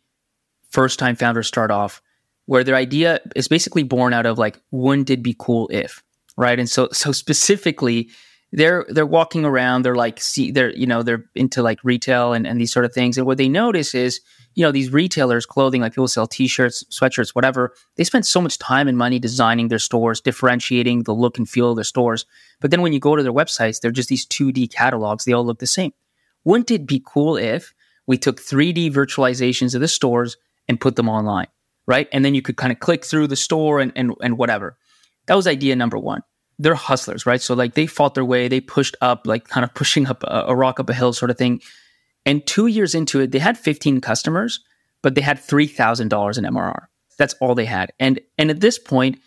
first 0.70 0.98
time 0.98 1.16
founders 1.16 1.46
start 1.46 1.70
off, 1.70 2.00
where 2.46 2.64
their 2.64 2.76
idea 2.76 3.20
is 3.36 3.48
basically 3.48 3.82
born 3.82 4.12
out 4.12 4.26
of 4.26 4.38
like, 4.38 4.60
wouldn't 4.70 5.10
it 5.10 5.22
be 5.22 5.34
cool 5.38 5.68
if, 5.72 6.02
right? 6.36 6.58
And 6.58 6.68
so 6.68 6.88
so 6.92 7.12
specifically 7.12 8.10
they're 8.54 8.86
they're 8.88 9.04
walking 9.04 9.44
around 9.44 9.82
they're 9.82 9.96
like 9.96 10.20
see 10.20 10.52
they're 10.52 10.74
you 10.76 10.86
know 10.86 11.02
they're 11.02 11.24
into 11.34 11.60
like 11.60 11.80
retail 11.82 12.32
and, 12.32 12.46
and 12.46 12.60
these 12.60 12.72
sort 12.72 12.84
of 12.84 12.92
things 12.94 13.18
and 13.18 13.26
what 13.26 13.36
they 13.36 13.48
notice 13.48 13.96
is 13.96 14.20
you 14.54 14.64
know 14.64 14.72
these 14.72 14.92
retailers 14.92 15.46
clothing 15.46 15.80
like 15.80 15.92
people 15.92 16.08
sell 16.08 16.26
t-shirts 16.26 16.84
sweatshirts 16.90 17.34
whatever 17.34 17.74
they 17.96 18.04
spend 18.04 18.24
so 18.24 18.40
much 18.40 18.58
time 18.58 18.88
and 18.88 18.96
money 18.96 19.18
designing 19.18 19.68
their 19.68 19.78
stores 19.78 20.20
differentiating 20.20 21.02
the 21.02 21.14
look 21.14 21.38
and 21.38 21.48
feel 21.48 21.70
of 21.70 21.76
their 21.76 21.84
stores. 21.84 22.24
But 22.60 22.70
then 22.70 22.82
when 22.82 22.92
you 22.92 23.00
go 23.00 23.16
to 23.16 23.22
their 23.22 23.32
websites 23.32 23.80
they're 23.80 23.90
just 23.90 24.08
these 24.08 24.26
2d 24.26 24.72
catalogs. 24.72 25.24
They 25.24 25.32
all 25.32 25.44
look 25.44 25.58
the 25.58 25.66
same. 25.66 25.92
Wouldn't 26.44 26.70
it 26.70 26.86
be 26.86 27.02
cool 27.04 27.36
if 27.36 27.74
we 28.06 28.18
took 28.18 28.40
3d 28.40 28.92
virtualizations 28.92 29.74
of 29.74 29.80
the 29.80 29.88
stores 29.88 30.36
and 30.68 30.80
put 30.80 30.96
them 30.96 31.08
online 31.08 31.48
right? 31.86 32.08
And 32.12 32.24
then 32.24 32.34
you 32.34 32.42
could 32.42 32.56
kind 32.56 32.72
of 32.72 32.80
click 32.80 33.04
through 33.04 33.28
the 33.28 33.36
store 33.36 33.80
and, 33.80 33.92
and, 33.96 34.12
and 34.22 34.38
whatever. 34.38 34.76
That 35.26 35.34
was 35.34 35.46
idea 35.46 35.76
number 35.76 35.98
one. 35.98 36.22
They're 36.58 36.74
hustlers, 36.74 37.26
right? 37.26 37.40
So 37.40 37.54
like 37.54 37.74
they 37.74 37.86
fought 37.86 38.14
their 38.14 38.24
way, 38.24 38.48
they 38.48 38.60
pushed 38.60 38.96
up, 39.00 39.26
like 39.26 39.48
kind 39.48 39.64
of 39.64 39.74
pushing 39.74 40.06
up 40.06 40.22
a, 40.22 40.44
a, 40.48 40.54
rock 40.54 40.78
up 40.78 40.88
a 40.88 40.94
hill 40.94 41.12
sort 41.12 41.30
of 41.30 41.38
thing. 41.38 41.60
And 42.26 42.46
two 42.46 42.66
years 42.66 42.94
into 42.94 43.20
it, 43.20 43.32
they 43.32 43.38
had 43.38 43.58
15 43.58 44.00
customers, 44.00 44.60
but 45.02 45.14
they 45.14 45.20
had 45.20 45.38
three 45.38 45.66
thousand 45.66 46.08
dollars 46.08 46.38
in 46.38 46.44
MRR. 46.44 46.86
That's 47.18 47.34
all 47.34 47.54
they 47.54 47.66
had. 47.66 47.92
And 48.00 48.20
and 48.38 48.50
at 48.50 48.60
this 48.60 48.78
point, 48.78 49.18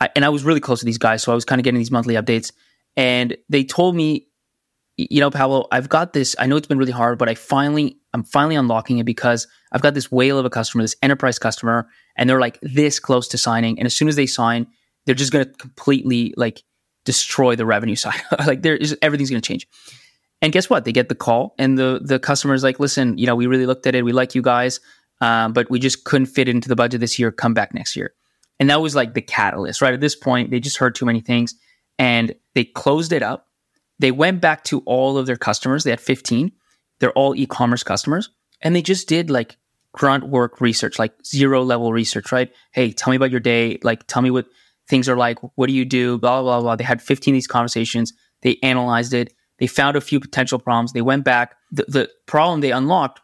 I, 0.00 0.08
and 0.14 0.24
I 0.24 0.28
was 0.28 0.44
really 0.44 0.60
close 0.60 0.80
to 0.80 0.86
these 0.86 0.98
guys, 0.98 1.22
so 1.22 1.32
I 1.32 1.34
was 1.34 1.44
kind 1.44 1.60
of 1.60 1.64
getting 1.64 1.78
these 1.78 1.90
monthly 1.90 2.14
updates. 2.14 2.52
And 2.96 3.36
they 3.48 3.64
told 3.64 3.94
me, 3.94 4.28
you 4.96 5.20
know, 5.20 5.30
Pablo, 5.30 5.66
I've 5.70 5.88
got 5.88 6.12
this. 6.12 6.34
I 6.38 6.46
know 6.46 6.56
it's 6.56 6.66
been 6.66 6.78
really 6.78 6.92
hard, 6.92 7.18
but 7.18 7.28
I 7.28 7.34
finally, 7.34 7.98
I'm 8.12 8.24
finally 8.24 8.56
unlocking 8.56 8.98
it 8.98 9.04
because 9.04 9.46
I've 9.70 9.82
got 9.82 9.94
this 9.94 10.10
whale 10.10 10.38
of 10.38 10.44
a 10.44 10.50
customer, 10.50 10.82
this 10.82 10.96
enterprise 11.02 11.38
customer, 11.38 11.88
and 12.16 12.28
they're 12.28 12.40
like 12.40 12.58
this 12.62 12.98
close 12.98 13.28
to 13.28 13.38
signing. 13.38 13.78
And 13.78 13.86
as 13.86 13.94
soon 13.94 14.08
as 14.08 14.16
they 14.16 14.26
sign, 14.26 14.66
they're 15.06 15.14
just 15.14 15.32
going 15.32 15.44
to 15.44 15.52
completely 15.52 16.34
like 16.36 16.62
destroy 17.04 17.56
the 17.56 17.66
revenue 17.66 17.96
side. 18.04 18.20
like 18.46 18.62
there 18.62 18.76
is 18.76 18.96
everything's 19.02 19.30
going 19.30 19.42
to 19.42 19.46
change. 19.46 19.68
And 20.40 20.52
guess 20.52 20.70
what? 20.70 20.84
They 20.84 20.92
get 20.92 21.08
the 21.08 21.14
call, 21.14 21.54
and 21.58 21.76
the 21.76 22.00
the 22.02 22.18
customer 22.18 22.54
is 22.54 22.62
like, 22.62 22.78
"Listen, 22.78 23.18
you 23.18 23.26
know, 23.26 23.34
we 23.34 23.46
really 23.46 23.66
looked 23.66 23.86
at 23.86 23.94
it. 23.94 24.04
We 24.04 24.12
like 24.12 24.34
you 24.34 24.42
guys, 24.42 24.80
um, 25.20 25.52
but 25.52 25.68
we 25.68 25.78
just 25.78 26.04
couldn't 26.04 26.26
fit 26.26 26.48
into 26.48 26.68
the 26.68 26.76
budget 26.76 27.00
this 27.00 27.18
year. 27.18 27.32
Come 27.32 27.54
back 27.54 27.74
next 27.74 27.96
year." 27.96 28.14
And 28.60 28.70
that 28.70 28.80
was 28.80 28.94
like 28.94 29.14
the 29.14 29.22
catalyst, 29.22 29.82
right? 29.82 29.94
At 29.94 30.00
this 30.00 30.16
point, 30.16 30.50
they 30.50 30.60
just 30.60 30.78
heard 30.78 30.94
too 30.94 31.06
many 31.06 31.20
things, 31.20 31.54
and 31.98 32.34
they 32.54 32.64
closed 32.64 33.12
it 33.12 33.22
up. 33.22 33.48
They 33.98 34.12
went 34.12 34.40
back 34.40 34.64
to 34.64 34.80
all 34.86 35.18
of 35.18 35.26
their 35.26 35.36
customers. 35.36 35.84
They 35.84 35.90
had 35.90 36.00
15. 36.00 36.52
They're 37.00 37.12
all 37.12 37.34
e-commerce 37.34 37.82
customers, 37.82 38.30
and 38.60 38.74
they 38.74 38.82
just 38.82 39.08
did 39.08 39.30
like 39.30 39.56
grunt 39.92 40.28
work 40.28 40.60
research, 40.60 40.98
like 40.98 41.12
zero 41.24 41.62
level 41.62 41.92
research, 41.92 42.30
right? 42.30 42.52
Hey, 42.72 42.92
tell 42.92 43.10
me 43.10 43.16
about 43.16 43.30
your 43.30 43.40
day. 43.40 43.78
Like, 43.82 44.06
tell 44.06 44.22
me 44.22 44.30
what 44.30 44.46
things 44.88 45.08
are 45.08 45.16
like, 45.16 45.38
what 45.56 45.66
do 45.66 45.72
you 45.72 45.84
do? 45.84 46.18
Blah, 46.18 46.42
blah, 46.42 46.60
blah. 46.60 46.76
They 46.76 46.84
had 46.84 47.02
15 47.02 47.34
of 47.34 47.36
these 47.36 47.46
conversations. 47.46 48.12
They 48.42 48.58
analyzed 48.62 49.14
it. 49.14 49.32
They 49.58 49.66
found 49.66 49.96
a 49.96 50.00
few 50.00 50.20
potential 50.20 50.58
problems. 50.58 50.92
They 50.92 51.02
went 51.02 51.24
back. 51.24 51.56
The, 51.70 51.84
the 51.88 52.10
problem 52.26 52.60
they 52.60 52.72
unlocked 52.72 53.20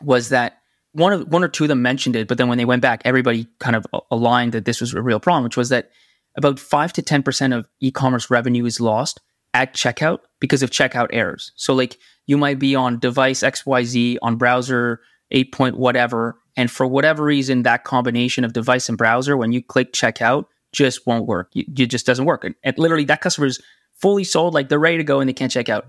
was 0.00 0.28
that 0.28 0.58
one 0.92 1.12
of 1.12 1.28
one 1.28 1.44
or 1.44 1.48
two 1.48 1.64
of 1.64 1.68
them 1.68 1.82
mentioned 1.82 2.16
it, 2.16 2.28
but 2.28 2.38
then 2.38 2.48
when 2.48 2.58
they 2.58 2.64
went 2.64 2.82
back, 2.82 3.02
everybody 3.04 3.46
kind 3.58 3.76
of 3.76 3.86
aligned 4.10 4.52
that 4.52 4.64
this 4.64 4.80
was 4.80 4.94
a 4.94 5.02
real 5.02 5.20
problem, 5.20 5.44
which 5.44 5.56
was 5.56 5.68
that 5.68 5.90
about 6.36 6.58
five 6.58 6.92
to 6.94 7.02
ten 7.02 7.22
percent 7.22 7.52
of 7.52 7.68
e-commerce 7.80 8.30
revenue 8.30 8.64
is 8.64 8.80
lost 8.80 9.20
at 9.54 9.74
checkout 9.74 10.20
because 10.40 10.62
of 10.62 10.70
checkout 10.70 11.08
errors. 11.10 11.52
So 11.56 11.74
like 11.74 11.98
you 12.26 12.36
might 12.36 12.58
be 12.58 12.74
on 12.74 12.98
device 12.98 13.40
XYZ 13.42 14.18
on 14.22 14.36
browser 14.36 15.00
8 15.30 15.52
point 15.52 15.76
whatever, 15.76 16.38
and 16.56 16.70
for 16.70 16.86
whatever 16.86 17.24
reason, 17.24 17.62
that 17.62 17.84
combination 17.84 18.44
of 18.44 18.52
device 18.52 18.88
and 18.88 18.96
browser, 18.96 19.36
when 19.36 19.52
you 19.52 19.62
click 19.62 19.92
checkout, 19.92 20.46
just 20.72 21.06
won't 21.06 21.26
work. 21.26 21.50
It 21.54 21.86
just 21.86 22.06
doesn't 22.06 22.24
work. 22.24 22.44
And, 22.44 22.54
and 22.64 22.76
literally, 22.78 23.04
that 23.04 23.20
customer 23.20 23.46
is 23.46 23.60
fully 24.00 24.24
sold, 24.24 24.54
like 24.54 24.68
they're 24.68 24.78
ready 24.78 24.98
to 24.98 25.04
go 25.04 25.20
and 25.20 25.28
they 25.28 25.34
can't 25.34 25.52
check 25.52 25.68
out. 25.68 25.86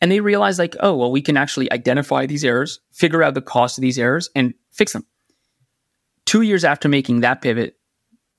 And 0.00 0.10
they 0.10 0.20
realize, 0.20 0.58
like, 0.58 0.74
oh, 0.80 0.96
well, 0.96 1.12
we 1.12 1.22
can 1.22 1.36
actually 1.36 1.70
identify 1.70 2.26
these 2.26 2.44
errors, 2.44 2.80
figure 2.90 3.22
out 3.22 3.34
the 3.34 3.40
cost 3.40 3.78
of 3.78 3.82
these 3.82 3.98
errors, 3.98 4.28
and 4.34 4.52
fix 4.72 4.92
them. 4.92 5.06
Two 6.24 6.42
years 6.42 6.64
after 6.64 6.88
making 6.88 7.20
that 7.20 7.40
pivot, 7.40 7.76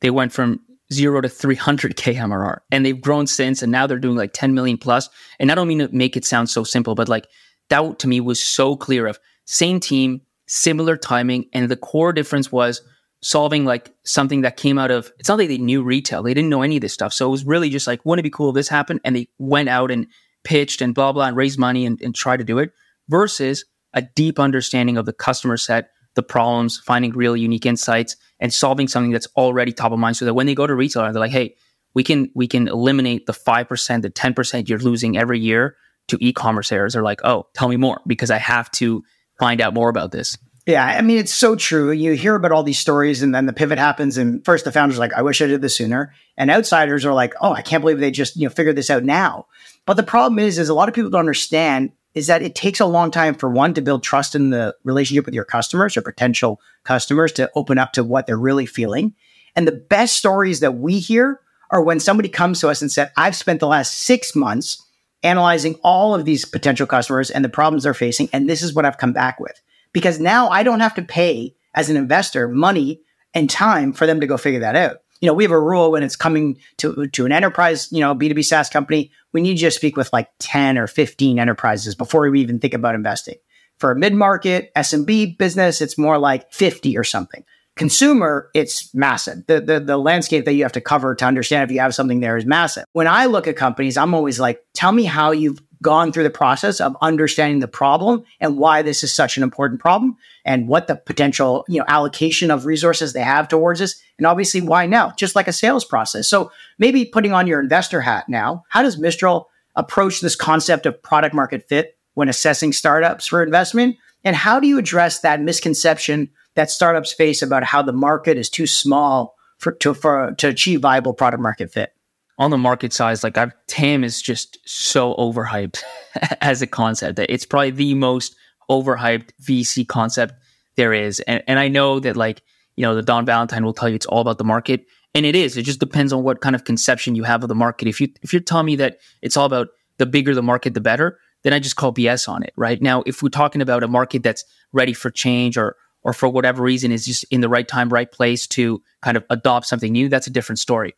they 0.02 0.10
went 0.10 0.34
from 0.34 0.60
zero 0.91 1.21
to 1.21 1.28
300K 1.28 2.15
MRR. 2.15 2.60
And 2.71 2.86
they've 2.86 2.99
grown 2.99 3.28
since, 3.28 3.62
and 3.62 3.71
now 3.71 3.88
they're 3.88 3.99
doing 3.99 4.17
like 4.17 4.34
10 4.34 4.54
million 4.54 4.78
plus. 4.78 5.10
And 5.39 5.52
I 5.52 5.56
don't 5.56 5.67
mean 5.67 5.80
to 5.80 5.89
make 5.89 6.17
it 6.17 6.26
sound 6.26 6.49
so 6.49 6.63
simple, 6.63 6.95
but 6.95 7.10
like 7.10 7.28
that 7.69 7.99
to 7.99 8.08
me 8.08 8.19
was 8.19 8.41
so 8.41 8.76
clear 8.76 9.08
of 9.08 9.19
same 9.45 9.80
team, 9.80 10.21
similar 10.47 10.97
timing. 10.97 11.49
And 11.54 11.69
the 11.69 11.78
core 11.78 12.13
difference 12.13 12.52
was 12.52 12.82
solving 13.24 13.64
like 13.64 13.94
something 14.04 14.42
that 14.42 14.58
came 14.58 14.78
out 14.78 14.92
of 14.92 15.12
it's 15.18 15.30
not 15.30 15.40
like 15.40 15.48
they 15.48 15.58
knew 15.58 15.82
retail 15.82 16.22
they 16.22 16.34
didn't 16.34 16.50
know 16.50 16.62
any 16.62 16.76
of 16.76 16.82
this 16.82 16.94
stuff. 16.94 17.14
So 17.14 17.26
it 17.26 17.32
was 17.32 17.46
really 17.46 17.70
just 17.70 17.88
like 17.88 18.06
wouldn't 18.06 18.20
it 18.20 18.30
be 18.30 18.36
cool 18.36 18.50
if 18.50 18.56
this 18.56 18.68
happened? 18.68 19.00
And 19.04 19.16
they 19.16 19.30
went 19.40 19.70
out 19.70 19.92
and 19.92 20.08
pitched 20.44 20.82
and 20.82 20.94
blah 20.94 21.14
blah 21.14 21.28
and 21.28 21.38
raised 21.38 21.58
money 21.58 21.86
and, 21.86 22.00
and 22.02 22.14
tried 22.14 22.38
to 22.38 22.44
do 22.44 22.60
it 22.60 22.72
versus 23.08 23.66
a 23.94 24.02
deep 24.02 24.40
understanding 24.40 24.98
of 24.98 25.06
the 25.06 25.14
customer 25.14 25.56
set 25.56 25.90
the 26.16 26.24
problems 26.24 26.80
finding 26.80 27.12
real 27.12 27.36
unique 27.36 27.66
insights 27.66 28.18
and 28.40 28.54
solving 28.54 28.88
something 28.88 29.12
that's 29.12 29.28
already 29.38 29.72
top 29.72 29.94
of 29.94 30.00
mind 30.00 30.18
so 30.18 30.26
that 30.26 30.34
when 30.34 30.46
they 30.46 30.54
go 30.54 30.68
to 30.68 30.76
retailer 30.76 31.12
they're 31.12 31.20
like 31.22 31.32
hey 31.32 31.56
we 31.96 32.04
can 32.04 32.30
we 32.36 32.48
can 32.48 32.68
eliminate 32.68 33.26
the 33.26 33.34
5% 33.34 34.02
the 34.02 34.10
10% 34.10 34.68
you're 34.68 34.80
losing 34.80 35.18
every 35.18 35.40
year 35.40 35.78
to 36.10 36.18
e-commerce 36.20 36.72
errors. 36.72 36.94
They're 36.94 37.04
like 37.04 37.22
oh 37.24 37.48
tell 37.54 37.70
me 37.70 37.78
more 37.78 38.02
because 38.06 38.32
i 38.32 38.38
have 38.38 38.70
to 38.72 39.02
find 39.40 39.62
out 39.62 39.74
more 39.74 39.90
about 39.90 40.12
this 40.12 40.38
yeah, 40.65 40.86
I 40.86 41.02
mean, 41.02 41.17
it's 41.17 41.34
so 41.34 41.56
true. 41.58 41.91
You 41.91 42.13
hear 42.13 42.36
about 42.36 42.54
all 42.54 42.63
these 42.63 42.80
stories, 42.80 43.21
and 43.21 43.36
then 43.36 43.47
the 43.47 43.54
pivot 43.54 43.78
happens, 43.78 44.17
and 44.17 44.43
first 44.45 44.63
the 44.63 44.71
founder's 44.71 44.97
like, 44.97 45.13
"I 45.13 45.21
wish 45.21 45.41
I 45.41 45.47
did 45.47 45.62
this 45.62 45.76
sooner," 45.76 46.13
and 46.38 46.49
outsiders 46.49 47.06
are 47.06 47.13
like, 47.13 47.34
"Oh, 47.41 47.52
I 47.52 47.62
can't 47.62 47.82
believe 47.82 47.99
they 47.99 48.12
just 48.12 48.38
you 48.38 48.43
know 48.43 48.49
figured 48.49 48.78
this 48.78 48.89
out 48.89 49.04
now." 49.04 49.47
But 49.86 49.95
the 49.95 50.04
problem 50.04 50.39
is, 50.39 50.58
is 50.58 50.69
a 50.69 50.73
lot 50.73 50.88
of 50.88 50.95
people 50.95 51.10
don't 51.10 51.19
understand 51.19 51.91
is 52.13 52.28
that 52.28 52.43
it 52.43 52.56
takes 52.56 52.80
a 52.80 52.86
long 52.86 53.12
time 53.12 53.34
for 53.34 53.49
one 53.49 53.73
to 53.73 53.82
build 53.82 54.04
trust 54.04 54.36
in 54.36 54.52
the 54.52 54.73
relationship 54.84 55.26
with 55.26 55.34
your 55.34 55.43
customers 55.43 55.97
or 55.97 56.02
potential 56.02 56.62
customers 56.84 57.32
to 57.34 57.49
open 57.56 57.78
up 57.78 57.91
to 57.91 58.04
what 58.04 58.28
they're 58.28 58.38
really 58.38 58.67
feeling. 58.67 59.13
And 59.56 59.67
the 59.67 59.71
best 59.71 60.15
stories 60.15 60.60
that 60.60 60.76
we 60.76 60.99
hear 60.99 61.39
are 61.71 61.82
when 61.82 61.99
somebody 61.99 62.30
comes 62.30 62.62
to 62.62 62.69
us 62.69 62.82
and 62.82 62.91
said, 62.91 63.12
"I've 63.17 63.36
spent 63.36 63.60
the 63.60 63.67
last 63.67 63.93
six 63.93 64.36
months." 64.36 64.78
Analyzing 65.26 65.76
all 65.86 66.13
of 66.13 66.26
these 66.26 66.43
potential 66.43 66.86
customers 66.86 67.32
and 67.32 67.45
the 67.45 67.49
problems 67.49 67.84
they're 67.84 67.93
facing, 67.93 68.28
and 68.34 68.49
this 68.49 68.62
is 68.62 68.73
what 68.73 68.86
I've 68.86 68.97
come 68.97 69.13
back 69.13 69.39
with 69.39 69.62
because 69.94 70.20
now 70.20 70.50
I 70.50 70.64
don't 70.64 70.82
have 70.82 70.96
to 70.96 71.02
pay 71.02 71.56
as 71.74 71.90
an 71.90 71.98
investor 71.98 72.48
money 72.48 73.02
and 73.34 73.50
time 73.50 73.94
for 73.94 74.06
them 74.06 74.20
to 74.20 74.28
go 74.28 74.38
figure 74.38 74.60
that 74.60 74.76
out. 74.76 74.98
You 75.22 75.28
know, 75.28 75.34
we 75.34 75.44
have 75.44 75.52
a 75.52 75.60
rule 75.60 75.92
when 75.92 76.04
it's 76.04 76.18
coming 76.18 76.58
to, 76.78 77.08
to 77.08 77.26
an 77.26 77.32
enterprise, 77.32 77.92
you 77.92 78.02
know, 78.02 78.14
B2B 78.14 78.44
SaaS 78.44 78.70
company, 78.70 79.12
we 79.32 79.42
need 79.42 79.60
you 79.60 79.68
to 79.68 79.72
speak 79.72 79.96
with 79.96 80.12
like 80.12 80.30
10 80.40 80.78
or 80.78 80.86
15 80.86 81.40
enterprises 81.40 81.96
before 81.96 82.30
we 82.30 82.42
even 82.42 82.60
think 82.60 82.74
about 82.74 82.94
investing. 82.94 83.36
For 83.80 83.92
a 83.92 83.96
mid-market 83.96 84.72
SMB 84.76 85.38
business, 85.38 85.82
it's 85.82 85.98
more 85.98 86.18
like 86.18 86.52
50 86.52 86.98
or 86.98 87.04
something. 87.04 87.46
consumer, 87.76 88.50
it's 88.54 88.94
massive. 88.94 89.46
The, 89.48 89.60
the, 89.60 89.80
the 89.80 89.98
landscape 89.98 90.46
that 90.46 90.54
you 90.54 90.64
have 90.64 90.74
to 90.74 90.82
cover 90.82 91.16
to 91.16 91.26
understand 91.26 91.70
if 91.70 91.74
you 91.74 91.82
have 91.82 91.96
something 91.96 92.20
there 92.20 92.38
is 92.38 92.46
massive. 92.46 92.86
When 92.94 93.08
I 93.08 93.26
look 93.26 93.48
at 93.48 93.56
companies, 93.56 93.98
I'm 93.98 94.14
always 94.14 94.40
like, 94.40 94.62
tell 94.74 94.92
me 94.92 95.06
how 95.06 95.32
you've 95.32 95.62
gone 95.84 96.12
through 96.12 96.24
the 96.24 96.32
process 96.32 96.82
of 96.82 96.98
understanding 97.02 97.60
the 97.60 97.67
problem 97.67 98.24
and 98.39 98.58
why 98.58 98.82
this 98.82 99.04
is 99.04 99.13
such 99.13 99.38
an 99.38 99.43
important 99.43 99.80
problem 99.80 100.17
and 100.43 100.67
what 100.67 100.88
the 100.88 100.96
potential 100.96 101.63
you 101.67 101.78
know 101.78 101.86
allocation 101.88 102.50
of 102.50 102.65
resources 102.65 103.13
they 103.13 103.22
have 103.22 103.48
towards 103.48 103.80
this. 103.80 104.02
And 104.17 104.26
obviously 104.26 104.62
why 104.62 104.88
now? 104.88 105.12
Just 105.12 105.36
like 105.36 105.48
a 105.48 105.54
sales 105.54 105.86
process. 105.86 106.28
So 106.28 106.52
maybe 106.80 107.06
putting 107.06 107.34
on 107.34 107.46
your 107.46 107.60
investor 107.60 108.02
hat 108.02 108.28
now 108.28 108.63
how 108.69 108.82
does 108.82 108.98
mistral 108.98 109.50
approach 109.76 110.22
this 110.22 110.36
concept 110.36 110.88
of 110.88 111.04
product 111.04 111.36
market 111.36 111.67
fit 111.69 111.98
when 112.15 112.30
assessing 112.30 112.74
startups 112.74 113.28
for 113.28 113.43
investment? 113.43 113.98
And 114.24 114.36
how 114.36 114.60
do 114.60 114.67
you 114.67 114.80
address 114.80 115.19
that 115.19 115.41
misconception 115.41 116.30
that 116.56 116.72
startups 116.72 117.13
face 117.13 117.41
about 117.41 117.63
how 117.63 117.82
the 117.82 117.93
market 117.93 118.38
is 118.38 118.50
too 118.50 118.67
small 118.67 119.36
for 119.58 119.74
to 119.74 119.93
for 119.93 120.34
to 120.38 120.48
achieve 120.48 120.82
viable 120.82 121.13
product 121.13 121.41
market 121.41 121.72
fit 121.72 121.93
on 122.38 122.52
the 122.52 122.58
market 122.58 122.93
size, 122.93 123.24
like 123.24 123.38
I've, 123.38 123.54
TAM 123.67 124.04
is 124.04 124.22
just 124.22 124.58
so 124.65 125.15
overhyped 125.15 125.82
as 126.41 126.62
a 126.62 126.67
concept 126.67 127.17
that 127.17 127.32
it's 127.32 127.46
probably 127.46 127.72
the 127.72 127.93
most 127.93 128.36
overhyped 128.69 129.30
VC 129.41 129.88
concept 129.88 130.34
there 130.76 130.93
is. 130.93 131.19
And, 131.22 131.43
and 131.48 131.60
I 131.60 131.67
know 131.67 132.00
that 132.00 132.17
like, 132.17 132.41
you 132.76 132.82
know, 132.82 132.96
the 132.96 133.04
Don 133.04 133.26
Valentine 133.26 133.63
will 133.63 133.74
tell 133.74 133.89
you 133.89 133.96
it's 133.96 134.06
all 134.06 134.22
about 134.22 134.38
the 134.38 134.43
market. 134.43 134.86
And 135.13 135.26
it 135.26 135.36
is. 135.36 135.58
It 135.58 135.63
just 135.63 135.80
depends 135.80 136.12
on 136.12 136.24
what 136.24 136.41
kind 136.41 136.56
of 136.56 136.63
conception 136.63 137.13
you 137.13 137.24
have 137.24 137.43
of 137.43 137.50
the 137.50 137.56
market. 137.56 137.88
If 137.88 138.02
you 138.02 138.08
if 138.24 138.34
you're 138.34 138.41
telling 138.41 138.65
me 138.65 138.76
that 138.78 138.98
it's 139.22 139.38
all 139.38 139.46
about 139.46 139.67
the 139.98 140.08
bigger 140.08 140.34
the 140.34 140.41
market, 140.41 140.74
the 140.74 140.82
better, 140.82 141.19
then 141.43 141.54
I 141.54 141.60
just 141.60 141.76
call 141.76 141.93
BS 141.93 142.28
on 142.28 142.41
it. 142.41 142.52
Right. 142.56 142.82
Now, 142.82 143.04
if 143.06 143.22
we're 143.22 143.30
talking 143.30 143.62
about 143.62 143.84
a 143.84 143.88
market 143.88 144.24
that's 144.24 144.43
ready 144.72 144.93
for 144.93 145.12
change 145.12 145.56
or 145.56 145.76
or 146.02 146.13
for 146.13 146.28
whatever 146.28 146.63
reason 146.63 146.91
is 146.91 147.06
just 147.06 147.26
in 147.26 147.41
the 147.41 147.48
right 147.50 147.67
time, 147.67 147.89
right 147.89 148.12
place 148.12 148.48
to 148.48 148.82
kind 149.04 149.15
of 149.15 149.24
adopt 149.30 149.67
something 149.67 149.91
new, 149.91 150.10
that's 150.10 150.28
a 150.28 150.32
different 150.32 150.60
story. 150.60 150.96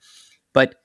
But 0.54 0.76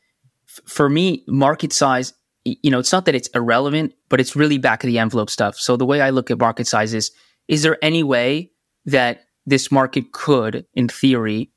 for 0.67 0.89
me, 0.89 1.25
market 1.27 1.73
size, 1.73 2.13
you 2.45 2.71
know, 2.71 2.79
it's 2.79 2.93
not 2.93 3.05
that 3.05 3.15
it's 3.15 3.29
irrelevant, 3.29 3.95
but 4.09 4.21
it's 4.21 4.35
really 4.35 4.59
back 4.59 4.83
of 4.83 4.89
the 4.89 4.99
envelope 4.99 5.31
stuff. 5.31 5.57
So 5.57 5.77
the 5.77 5.87
way 5.87 6.01
I 6.01 6.11
look 6.11 6.31
at 6.31 6.39
market 6.39 6.67
size 6.67 6.95
is, 6.95 7.11
is 7.49 7.63
there 7.63 7.79
any 7.83 8.03
way 8.03 8.53
that 8.87 9.25
this 9.47 9.71
market 9.71 10.13
could, 10.13 10.67
in 10.75 10.89
theory, 10.89 11.51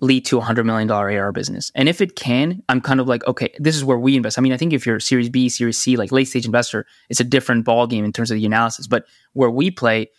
lead 0.00 0.24
to 0.26 0.38
a 0.38 0.40
hundred 0.40 0.64
million 0.64 0.86
dollar 0.86 1.10
AR 1.10 1.32
business? 1.32 1.72
And 1.74 1.88
if 1.88 2.00
it 2.00 2.14
can, 2.14 2.62
I'm 2.68 2.80
kind 2.80 3.00
of 3.00 3.08
like, 3.08 3.26
okay, 3.26 3.52
this 3.58 3.74
is 3.74 3.84
where 3.84 3.98
we 3.98 4.16
invest. 4.16 4.38
I 4.38 4.42
mean, 4.42 4.52
I 4.52 4.56
think 4.56 4.72
if 4.72 4.86
you're 4.86 5.00
Series 5.00 5.28
B, 5.28 5.48
Series 5.48 5.78
C, 5.78 5.96
like 5.96 6.12
late 6.12 6.26
stage 6.26 6.46
investor, 6.46 6.86
it's 7.08 7.20
a 7.20 7.24
different 7.24 7.64
ball 7.64 7.86
game 7.86 8.04
in 8.04 8.12
terms 8.12 8.30
of 8.30 8.36
the 8.36 8.46
analysis. 8.46 8.86
But 8.86 9.06
where 9.32 9.50
we 9.50 9.70
play, 9.70 10.10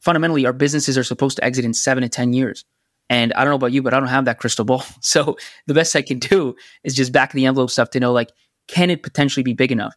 fundamentally, 0.00 0.44
our 0.46 0.52
businesses 0.52 0.98
are 0.98 1.04
supposed 1.04 1.36
to 1.36 1.44
exit 1.44 1.64
in 1.64 1.74
seven 1.74 2.02
to 2.02 2.08
ten 2.08 2.32
years. 2.32 2.64
And 3.10 3.32
I 3.32 3.40
don't 3.40 3.52
know 3.52 3.56
about 3.56 3.72
you, 3.72 3.82
but 3.82 3.94
I 3.94 4.00
don't 4.00 4.08
have 4.08 4.26
that 4.26 4.38
crystal 4.38 4.64
ball. 4.64 4.84
So 5.00 5.36
the 5.66 5.74
best 5.74 5.96
I 5.96 6.02
can 6.02 6.18
do 6.18 6.54
is 6.84 6.94
just 6.94 7.12
back 7.12 7.32
the 7.32 7.46
envelope 7.46 7.70
stuff 7.70 7.90
to 7.90 8.00
know 8.00 8.12
like, 8.12 8.30
can 8.66 8.90
it 8.90 9.02
potentially 9.02 9.42
be 9.42 9.54
big 9.54 9.72
enough? 9.72 9.94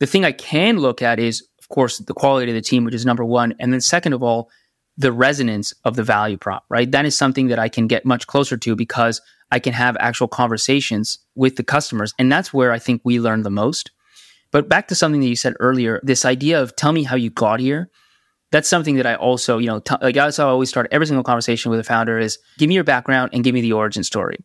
The 0.00 0.06
thing 0.06 0.24
I 0.24 0.32
can 0.32 0.78
look 0.78 1.00
at 1.00 1.18
is, 1.18 1.46
of 1.58 1.68
course, 1.68 1.98
the 1.98 2.12
quality 2.12 2.50
of 2.50 2.54
the 2.54 2.60
team, 2.60 2.84
which 2.84 2.94
is 2.94 3.06
number 3.06 3.24
one. 3.24 3.54
And 3.58 3.72
then 3.72 3.80
second 3.80 4.12
of 4.12 4.22
all, 4.22 4.50
the 4.96 5.12
resonance 5.12 5.72
of 5.84 5.96
the 5.96 6.02
value 6.02 6.36
prop, 6.36 6.64
right? 6.68 6.90
That 6.90 7.06
is 7.06 7.16
something 7.16 7.48
that 7.48 7.58
I 7.58 7.68
can 7.68 7.86
get 7.86 8.04
much 8.04 8.26
closer 8.26 8.56
to 8.58 8.76
because 8.76 9.20
I 9.50 9.58
can 9.58 9.72
have 9.72 9.96
actual 9.98 10.28
conversations 10.28 11.18
with 11.34 11.56
the 11.56 11.64
customers. 11.64 12.14
And 12.18 12.30
that's 12.30 12.52
where 12.52 12.72
I 12.72 12.78
think 12.78 13.00
we 13.04 13.20
learn 13.20 13.42
the 13.42 13.50
most. 13.50 13.90
But 14.50 14.68
back 14.68 14.88
to 14.88 14.94
something 14.94 15.20
that 15.20 15.26
you 15.26 15.36
said 15.36 15.54
earlier, 15.58 16.00
this 16.02 16.24
idea 16.24 16.60
of 16.60 16.76
tell 16.76 16.92
me 16.92 17.02
how 17.02 17.16
you 17.16 17.30
got 17.30 17.60
here 17.60 17.90
that's 18.54 18.68
something 18.68 18.94
that 18.94 19.06
I 19.06 19.16
also, 19.16 19.58
you 19.58 19.66
know, 19.66 19.80
t- 19.80 19.96
like 20.00 20.16
I 20.16 20.30
always 20.38 20.68
start 20.68 20.86
every 20.92 21.08
single 21.08 21.24
conversation 21.24 21.72
with 21.72 21.80
a 21.80 21.82
founder 21.82 22.20
is 22.20 22.38
give 22.56 22.68
me 22.68 22.76
your 22.76 22.84
background 22.84 23.30
and 23.32 23.42
give 23.42 23.52
me 23.52 23.60
the 23.60 23.72
origin 23.72 24.04
story. 24.04 24.36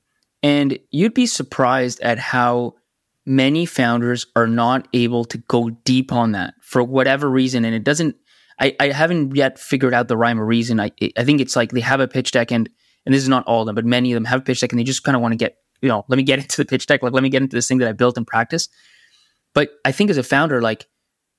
And 0.42 0.80
you'd 0.90 1.14
be 1.14 1.28
surprised 1.28 2.00
at 2.00 2.18
how 2.18 2.74
many 3.28 3.68
founders 3.68 4.26
are 4.36 4.48
not 4.48 4.88
able 4.94 5.26
to 5.26 5.38
go 5.38 5.70
deep 5.70 6.12
on 6.12 6.32
that 6.32 6.56
for 6.60 6.82
whatever 6.82 7.30
reason. 7.30 7.64
And 7.64 7.76
it 7.76 7.84
doesn't, 7.84 8.16
I, 8.60 8.76
I 8.80 8.88
haven't 8.88 9.36
yet 9.36 9.60
figured 9.60 9.94
out 9.94 10.08
the 10.08 10.18
rhyme 10.18 10.42
or 10.42 10.46
reason. 10.46 10.80
I, 10.80 10.90
I 11.16 11.24
think 11.24 11.40
it's 11.40 11.56
like 11.56 11.70
they 11.70 11.82
have 11.82 12.00
a 12.00 12.08
pitch 12.08 12.32
deck 12.32 12.52
and, 12.52 12.68
and 13.06 13.14
this 13.14 13.22
is 13.22 13.30
not 13.30 13.46
all 13.46 13.62
of 13.62 13.68
them, 13.68 13.76
but 13.76 13.86
many 13.86 14.12
of 14.12 14.16
them 14.16 14.26
have 14.26 14.40
a 14.40 14.44
pitch 14.44 14.62
deck 14.62 14.72
and 14.72 14.80
they 14.80 14.84
just 14.84 15.04
kind 15.04 15.16
of 15.16 15.22
want 15.22 15.34
to 15.34 15.38
get, 15.38 15.58
you 15.84 15.88
know, 15.88 16.04
let 16.08 16.18
me 16.18 16.24
get 16.24 16.40
into 16.42 16.58
the 16.58 16.66
pitch 16.66 16.88
deck. 16.88 17.04
Like, 17.04 17.14
let 17.14 17.22
me 17.22 17.30
get 17.30 17.44
into 17.44 17.56
this 17.56 17.68
thing 17.68 17.78
that 17.78 17.88
I 17.88 17.92
built 17.92 18.18
in 18.18 18.26
practice. 18.26 18.70
But 19.54 19.70
I 19.86 19.92
think 19.92 20.10
as 20.10 20.18
a 20.18 20.24
founder, 20.24 20.64
like 20.64 20.88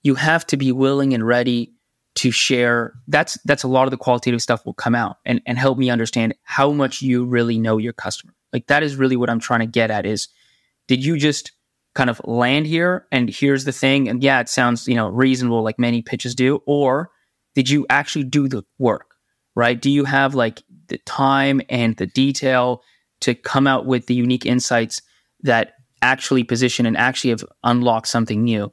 you 0.05 0.15
have 0.15 0.47
to 0.47 0.57
be 0.57 0.71
willing 0.71 1.15
and 1.15 1.27
ready 1.27 1.73
to 2.17 2.31
share 2.31 2.95
that's 3.07 3.39
that's 3.45 3.63
a 3.63 3.69
lot 3.69 3.85
of 3.85 3.91
the 3.91 3.97
qualitative 3.97 4.43
stuff 4.43 4.67
will 4.67 4.75
come 4.75 4.95
out 4.95 5.17
and, 5.25 5.41
and 5.47 5.59
help 5.59 5.79
me 5.79 5.91
understand 5.91 6.35
how 6.43 6.73
much 6.73 7.03
you 7.03 7.25
really 7.25 7.59
know 7.59 7.79
your 7.79 7.93
customer. 7.93 8.35
Like 8.53 8.67
that 8.67 8.83
is 8.83 8.97
really 8.97 9.17
what 9.17 9.31
i'm 9.31 9.41
trying 9.41 9.61
to 9.61 9.67
get 9.67 9.91
at 9.91 10.07
is 10.07 10.29
did 10.89 11.05
you 11.05 11.17
just 11.17 11.53
kind 11.95 12.11
of 12.11 12.21
land 12.25 12.67
here 12.67 13.07
and 13.13 13.31
here's 13.31 13.65
the 13.65 13.73
thing 13.73 14.09
and 14.09 14.23
yeah 14.23 14.41
it 14.41 14.49
sounds 14.49 14.89
you 14.89 14.95
know 14.95 15.09
reasonable 15.09 15.63
like 15.63 15.79
many 15.79 16.03
pitches 16.03 16.35
do 16.35 16.63
or 16.67 17.11
did 17.55 17.69
you 17.69 17.87
actually 17.91 18.25
do 18.25 18.49
the 18.49 18.65
work 18.79 19.11
right? 19.55 19.81
Do 19.81 19.91
you 19.91 20.05
have 20.05 20.35
like 20.35 20.63
the 20.89 20.99
time 20.99 21.61
and 21.69 21.97
the 21.97 22.07
detail 22.07 22.83
to 23.21 23.35
come 23.35 23.67
out 23.67 23.87
with 23.87 24.07
the 24.07 24.15
unique 24.15 24.47
insights 24.47 25.03
that 25.43 25.75
actually 26.03 26.45
position 26.45 26.87
and 26.87 26.97
actually 26.97 27.31
have 27.31 27.45
unlocked 27.65 28.09
something 28.09 28.43
new? 28.43 28.73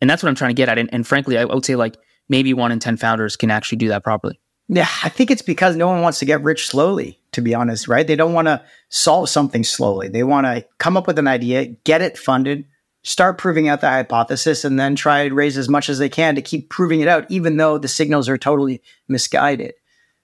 And 0.00 0.08
that's 0.08 0.22
what 0.22 0.28
i'm 0.28 0.34
trying 0.34 0.50
to 0.50 0.54
get 0.54 0.68
at. 0.68 0.78
And, 0.78 0.88
and 0.92 1.06
frankly 1.06 1.38
I 1.38 1.44
would 1.44 1.64
say 1.64 1.76
like 1.76 1.96
maybe 2.28 2.54
one 2.54 2.72
in 2.72 2.80
10 2.80 2.96
founders 2.96 3.36
can 3.36 3.50
actually 3.50 3.78
do 3.78 3.88
that 3.88 4.04
properly. 4.04 4.40
Yeah, 4.68 4.88
I 5.02 5.10
think 5.10 5.30
it's 5.30 5.42
because 5.42 5.76
no 5.76 5.88
one 5.88 6.00
wants 6.00 6.18
to 6.20 6.24
get 6.24 6.42
rich 6.42 6.66
slowly, 6.66 7.20
to 7.32 7.42
be 7.42 7.54
honest, 7.54 7.86
right? 7.86 8.06
They 8.06 8.16
don't 8.16 8.32
want 8.32 8.48
to 8.48 8.62
solve 8.88 9.28
something 9.28 9.62
slowly. 9.62 10.08
They 10.08 10.22
want 10.22 10.46
to 10.46 10.66
come 10.78 10.96
up 10.96 11.06
with 11.06 11.18
an 11.18 11.28
idea, 11.28 11.66
get 11.66 12.00
it 12.00 12.16
funded, 12.16 12.64
start 13.02 13.36
proving 13.36 13.68
out 13.68 13.82
the 13.82 13.90
hypothesis, 13.90 14.64
and 14.64 14.80
then 14.80 14.94
try 14.94 15.28
to 15.28 15.34
raise 15.34 15.58
as 15.58 15.68
much 15.68 15.90
as 15.90 15.98
they 15.98 16.08
can 16.08 16.34
to 16.34 16.42
keep 16.42 16.70
proving 16.70 17.00
it 17.00 17.08
out, 17.08 17.30
even 17.30 17.58
though 17.58 17.76
the 17.76 17.88
signals 17.88 18.28
are 18.28 18.38
totally 18.38 18.82
misguided. 19.06 19.74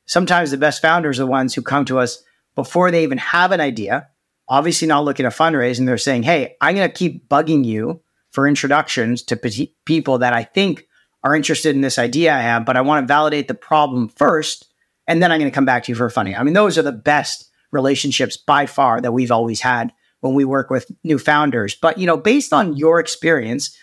Sometimes 0.06 0.50
the 0.50 0.56
best 0.56 0.80
founders 0.80 1.20
are 1.20 1.24
the 1.24 1.30
ones 1.30 1.54
who 1.54 1.62
come 1.62 1.84
to 1.84 1.98
us 1.98 2.22
before 2.54 2.90
they 2.90 3.02
even 3.02 3.18
have 3.18 3.52
an 3.52 3.60
idea, 3.60 4.08
obviously 4.48 4.88
not 4.88 5.04
looking 5.04 5.24
to 5.24 5.30
fundraise, 5.30 5.78
and 5.78 5.86
they're 5.86 5.98
saying, 5.98 6.22
Hey, 6.22 6.56
I'm 6.62 6.74
going 6.74 6.88
to 6.88 6.94
keep 6.94 7.28
bugging 7.28 7.64
you 7.64 8.00
for 8.30 8.48
introductions 8.48 9.22
to 9.24 9.36
p- 9.36 9.74
people 9.84 10.18
that 10.18 10.32
I 10.32 10.44
think 10.44 10.86
are 11.22 11.34
interested 11.34 11.74
in 11.74 11.82
this 11.82 11.98
idea 11.98 12.34
I 12.34 12.40
have, 12.40 12.64
but 12.64 12.76
I 12.76 12.80
want 12.80 13.02
to 13.02 13.12
validate 13.12 13.48
the 13.48 13.54
problem 13.54 14.08
first, 14.08 14.66
and 15.06 15.22
then 15.22 15.30
I'm 15.30 15.38
going 15.38 15.50
to 15.50 15.54
come 15.54 15.64
back 15.64 15.84
to 15.84 15.92
you 15.92 15.96
for 15.96 16.08
funding. 16.08 16.36
I 16.36 16.42
mean, 16.42 16.54
those 16.54 16.78
are 16.78 16.82
the 16.82 16.92
best 16.92 17.50
relationships 17.72 18.36
by 18.36 18.66
far 18.66 19.00
that 19.00 19.12
we've 19.12 19.30
always 19.30 19.60
had 19.60 19.92
when 20.20 20.34
we 20.34 20.44
work 20.44 20.70
with 20.70 20.90
new 21.04 21.18
founders. 21.18 21.74
But 21.74 21.98
you 21.98 22.06
know, 22.06 22.16
based 22.16 22.52
on 22.52 22.76
your 22.76 23.00
experience, 23.00 23.76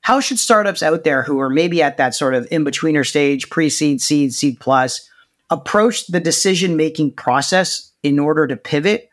how 0.00 0.20
should 0.20 0.38
startups 0.38 0.82
out 0.82 1.04
there 1.04 1.22
who 1.22 1.40
are 1.40 1.50
maybe 1.50 1.82
at 1.82 1.96
that 1.96 2.14
sort 2.14 2.34
of 2.34 2.48
in-betweener 2.50 3.06
stage, 3.06 3.48
pre-seed, 3.48 4.00
seed, 4.00 4.34
seed 4.34 4.58
plus, 4.60 5.08
approach 5.50 6.06
the 6.08 6.20
decision-making 6.20 7.12
process 7.12 7.92
in 8.02 8.18
order 8.18 8.46
to 8.46 8.56
pivot 8.56 9.08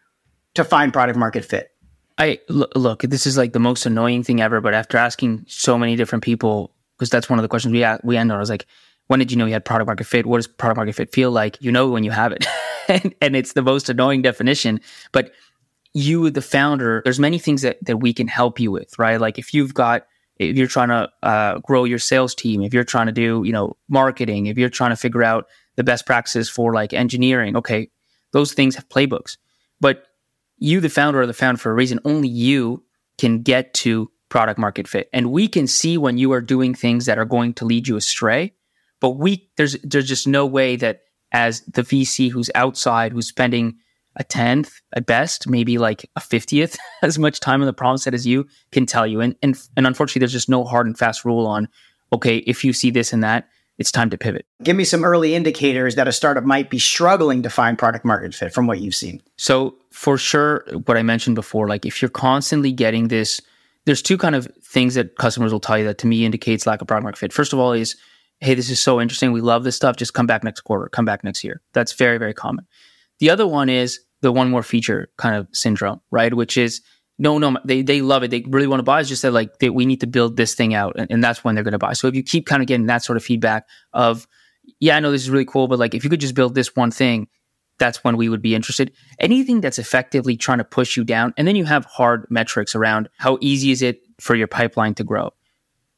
to 0.56 0.64
find 0.64 0.92
product 0.92 1.18
market 1.18 1.46
fit? 1.46 1.72
I 2.18 2.40
look, 2.50 3.04
this 3.04 3.28
is 3.28 3.38
like 3.38 3.54
the 3.54 3.60
most 3.60 3.86
annoying 3.86 4.24
thing 4.24 4.42
ever, 4.42 4.60
but 4.60 4.74
after 4.74 4.98
asking 4.98 5.46
so 5.48 5.78
many 5.78 5.96
different 5.96 6.24
people 6.24 6.74
because 7.00 7.10
that's 7.10 7.30
one 7.30 7.40
of 7.40 7.44
the 7.44 7.48
questions 7.48 7.72
we 7.72 7.86
we 8.04 8.18
end 8.18 8.32
on. 8.32 8.38
I 8.38 8.40
was 8.40 8.50
like, 8.50 8.68
when 9.08 9.20
did 9.20 9.32
you 9.32 9.38
know 9.38 9.46
you 9.46 9.54
had 9.54 9.66
product 9.66 9.88
market 9.88 10.04
fit? 10.06 10.26
What 10.26 10.38
does 10.38 10.48
product 10.48 10.78
market 10.78 10.96
fit 10.96 11.14
feel 11.14 11.32
like? 11.32 11.58
You 11.62 11.72
know 11.72 11.90
when 11.90 12.04
you 12.04 12.12
have 12.12 12.34
it, 12.34 12.46
and, 12.88 13.16
and 13.22 13.36
it's 13.36 13.54
the 13.54 13.64
most 13.64 13.90
annoying 13.90 14.22
definition. 14.22 14.82
But 15.12 15.32
you, 15.94 16.30
the 16.30 16.42
founder, 16.42 17.02
there's 17.04 17.20
many 17.20 17.40
things 17.40 17.62
that 17.64 17.84
that 17.86 17.98
we 17.98 18.14
can 18.14 18.28
help 18.28 18.60
you 18.60 18.70
with, 18.70 19.00
right? 19.00 19.20
Like 19.20 19.40
if 19.40 19.54
you've 19.54 19.74
got 19.74 20.06
if 20.38 20.56
you're 20.56 20.68
trying 20.68 20.90
to 20.90 21.10
uh, 21.22 21.60
grow 21.60 21.84
your 21.84 22.00
sales 22.00 22.34
team, 22.34 22.62
if 22.62 22.74
you're 22.74 22.86
trying 22.86 23.08
to 23.08 23.12
do, 23.12 23.44
you 23.46 23.52
know, 23.52 23.76
marketing, 23.90 24.48
if 24.48 24.58
you're 24.58 24.70
trying 24.70 24.92
to 24.92 24.96
figure 24.96 25.24
out 25.24 25.48
the 25.76 25.84
best 25.84 26.06
practices 26.06 26.50
for 26.50 26.74
like 26.74 26.94
engineering, 26.94 27.58
okay, 27.58 27.90
those 28.32 28.54
things 28.54 28.76
have 28.76 28.88
playbooks. 28.90 29.38
But 29.82 30.06
you, 30.58 30.80
the 30.80 30.90
founder, 30.90 31.22
are 31.22 31.28
the 31.28 31.34
founder 31.34 31.58
for 31.58 31.72
a 31.72 31.74
reason. 31.76 32.00
Only 32.06 32.30
you 32.30 32.84
can 33.18 33.42
get 33.42 33.74
to 33.76 34.12
product 34.30 34.60
market 34.60 34.88
fit. 34.88 35.10
And 35.12 35.32
we 35.32 35.48
can 35.48 35.68
see 35.68 35.98
when 35.98 36.18
you 36.18 36.32
are 36.32 36.42
doing 36.42 36.74
things 36.74 37.06
that 37.06 37.18
are 37.18 37.26
going 37.26 37.54
to 37.56 37.66
lead 37.66 37.88
you 37.88 37.98
astray. 37.98 38.54
But 39.00 39.12
we 39.12 39.50
there's 39.58 39.78
there's 39.84 40.08
just 40.08 40.28
no 40.28 40.46
way 40.46 40.76
that 40.78 41.02
as 41.32 41.62
the 41.62 41.84
VC 41.84 42.32
who's 42.32 42.50
outside, 42.56 43.12
who's 43.12 43.28
spending 43.28 43.78
a 44.16 44.24
tenth 44.24 44.82
at 44.94 45.06
best, 45.06 45.48
maybe 45.48 45.78
like 45.78 46.10
a 46.16 46.20
fiftieth 46.20 46.78
as 47.02 47.18
much 47.18 47.40
time 47.40 47.62
on 47.62 47.68
the 47.68 47.74
problem 47.74 47.98
set 47.98 48.14
as 48.14 48.28
you 48.28 48.48
can 48.72 48.86
tell 48.86 49.08
you. 49.08 49.22
And 49.22 49.36
and 49.42 49.60
and 49.76 49.88
unfortunately 49.88 50.20
there's 50.20 50.34
just 50.34 50.50
no 50.50 50.64
hard 50.64 50.88
and 50.88 50.98
fast 50.98 51.26
rule 51.26 51.48
on 51.48 51.68
okay, 52.12 52.38
if 52.38 52.64
you 52.64 52.74
see 52.74 52.90
this 52.90 53.14
and 53.14 53.24
that, 53.24 53.48
it's 53.78 53.92
time 53.92 54.10
to 54.10 54.18
pivot. 54.18 54.46
Give 54.64 54.76
me 54.76 54.84
some 54.84 55.06
early 55.06 55.36
indicators 55.36 55.96
that 55.96 56.08
a 56.08 56.12
startup 56.12 56.44
might 56.44 56.70
be 56.70 56.80
struggling 56.80 57.44
to 57.44 57.50
find 57.50 57.78
product 57.78 58.04
market 58.04 58.36
fit 58.36 58.54
from 58.54 58.68
what 58.68 58.82
you've 58.82 58.96
seen. 58.96 59.22
So 59.38 59.76
for 59.92 60.18
sure, 60.18 60.66
what 60.86 60.98
I 60.98 61.04
mentioned 61.04 61.36
before, 61.36 61.68
like 61.68 61.86
if 61.86 62.02
you're 62.02 62.10
constantly 62.10 62.72
getting 62.74 63.08
this 63.08 63.42
there's 63.90 64.04
two 64.04 64.20
kind 64.20 64.36
of 64.36 64.48
things 64.64 64.94
that 64.94 65.18
customers 65.18 65.52
will 65.52 65.60
tell 65.60 65.76
you 65.76 65.86
that 65.86 65.98
to 65.98 66.06
me 66.06 66.24
indicates 66.24 66.68
lack 66.68 66.80
of 66.80 66.88
product 66.88 67.02
market 67.06 67.18
fit. 67.18 67.34
First 67.34 67.54
of 67.54 67.60
all, 67.60 67.74
is 67.74 67.96
hey, 68.40 68.54
this 68.54 68.70
is 68.70 68.80
so 68.80 69.02
interesting. 69.02 69.32
We 69.32 69.42
love 69.42 69.64
this 69.64 69.76
stuff. 69.76 69.96
Just 69.96 70.14
come 70.14 70.28
back 70.28 70.44
next 70.44 70.62
quarter. 70.62 70.88
Come 70.90 71.06
back 71.06 71.24
next 71.24 71.44
year. 71.44 71.64
That's 71.74 71.94
very 71.94 72.20
very 72.20 72.36
common. 72.36 72.68
The 73.18 73.32
other 73.32 73.48
one 73.48 73.68
is 73.68 74.00
the 74.22 74.32
one 74.32 74.52
more 74.52 74.62
feature 74.62 75.10
kind 75.18 75.36
of 75.36 75.48
syndrome, 75.54 76.02
right? 76.12 76.32
Which 76.32 76.56
is 76.56 76.82
no, 77.18 77.40
no, 77.40 77.58
they 77.66 77.82
they 77.82 78.04
love 78.04 78.22
it. 78.22 78.30
They 78.30 78.44
really 78.48 78.68
want 78.68 78.78
to 78.78 78.84
buy. 78.84 79.00
It's 79.00 79.10
just 79.10 79.24
that 79.24 79.32
like 79.32 79.58
they, 79.58 79.72
we 79.72 79.88
need 79.88 80.02
to 80.02 80.08
build 80.08 80.38
this 80.38 80.54
thing 80.54 80.76
out, 80.76 80.94
and, 80.96 81.10
and 81.10 81.24
that's 81.24 81.44
when 81.44 81.56
they're 81.56 81.64
going 81.64 81.72
to 81.72 81.80
buy. 81.80 81.94
So 81.94 82.08
if 82.08 82.14
you 82.14 82.22
keep 82.22 82.46
kind 82.46 82.62
of 82.62 82.68
getting 82.68 82.86
that 82.86 83.04
sort 83.04 83.18
of 83.18 83.24
feedback 83.24 83.66
of, 83.94 84.28
yeah, 84.80 84.98
I 84.98 85.00
know 85.00 85.12
this 85.12 85.24
is 85.24 85.32
really 85.32 85.46
cool, 85.46 85.68
but 85.68 85.80
like 85.80 85.96
if 85.96 86.04
you 86.04 86.12
could 86.12 86.22
just 86.22 86.36
build 86.36 86.54
this 86.54 86.76
one 86.76 86.92
thing, 86.92 87.28
that's 87.80 88.04
when 88.04 88.18
we 88.18 88.30
would 88.30 88.42
be 88.42 88.56
interested. 88.56 88.92
Anything 89.20 89.62
that's 89.62 89.80
effectively 89.80 90.38
trying 90.38 90.60
to 90.60 90.64
push 90.64 90.96
you 90.96 91.04
down, 91.04 91.34
and 91.38 91.48
then 91.48 91.56
you 91.56 91.66
have 91.66 91.86
hard 91.86 92.28
metrics 92.30 92.76
around 92.76 93.10
how 93.18 93.38
easy 93.42 93.72
is 93.72 93.82
it 93.82 94.02
for 94.20 94.36
your 94.36 94.48
pipeline 94.48 94.94
to 94.96 95.04
grow. 95.04 95.32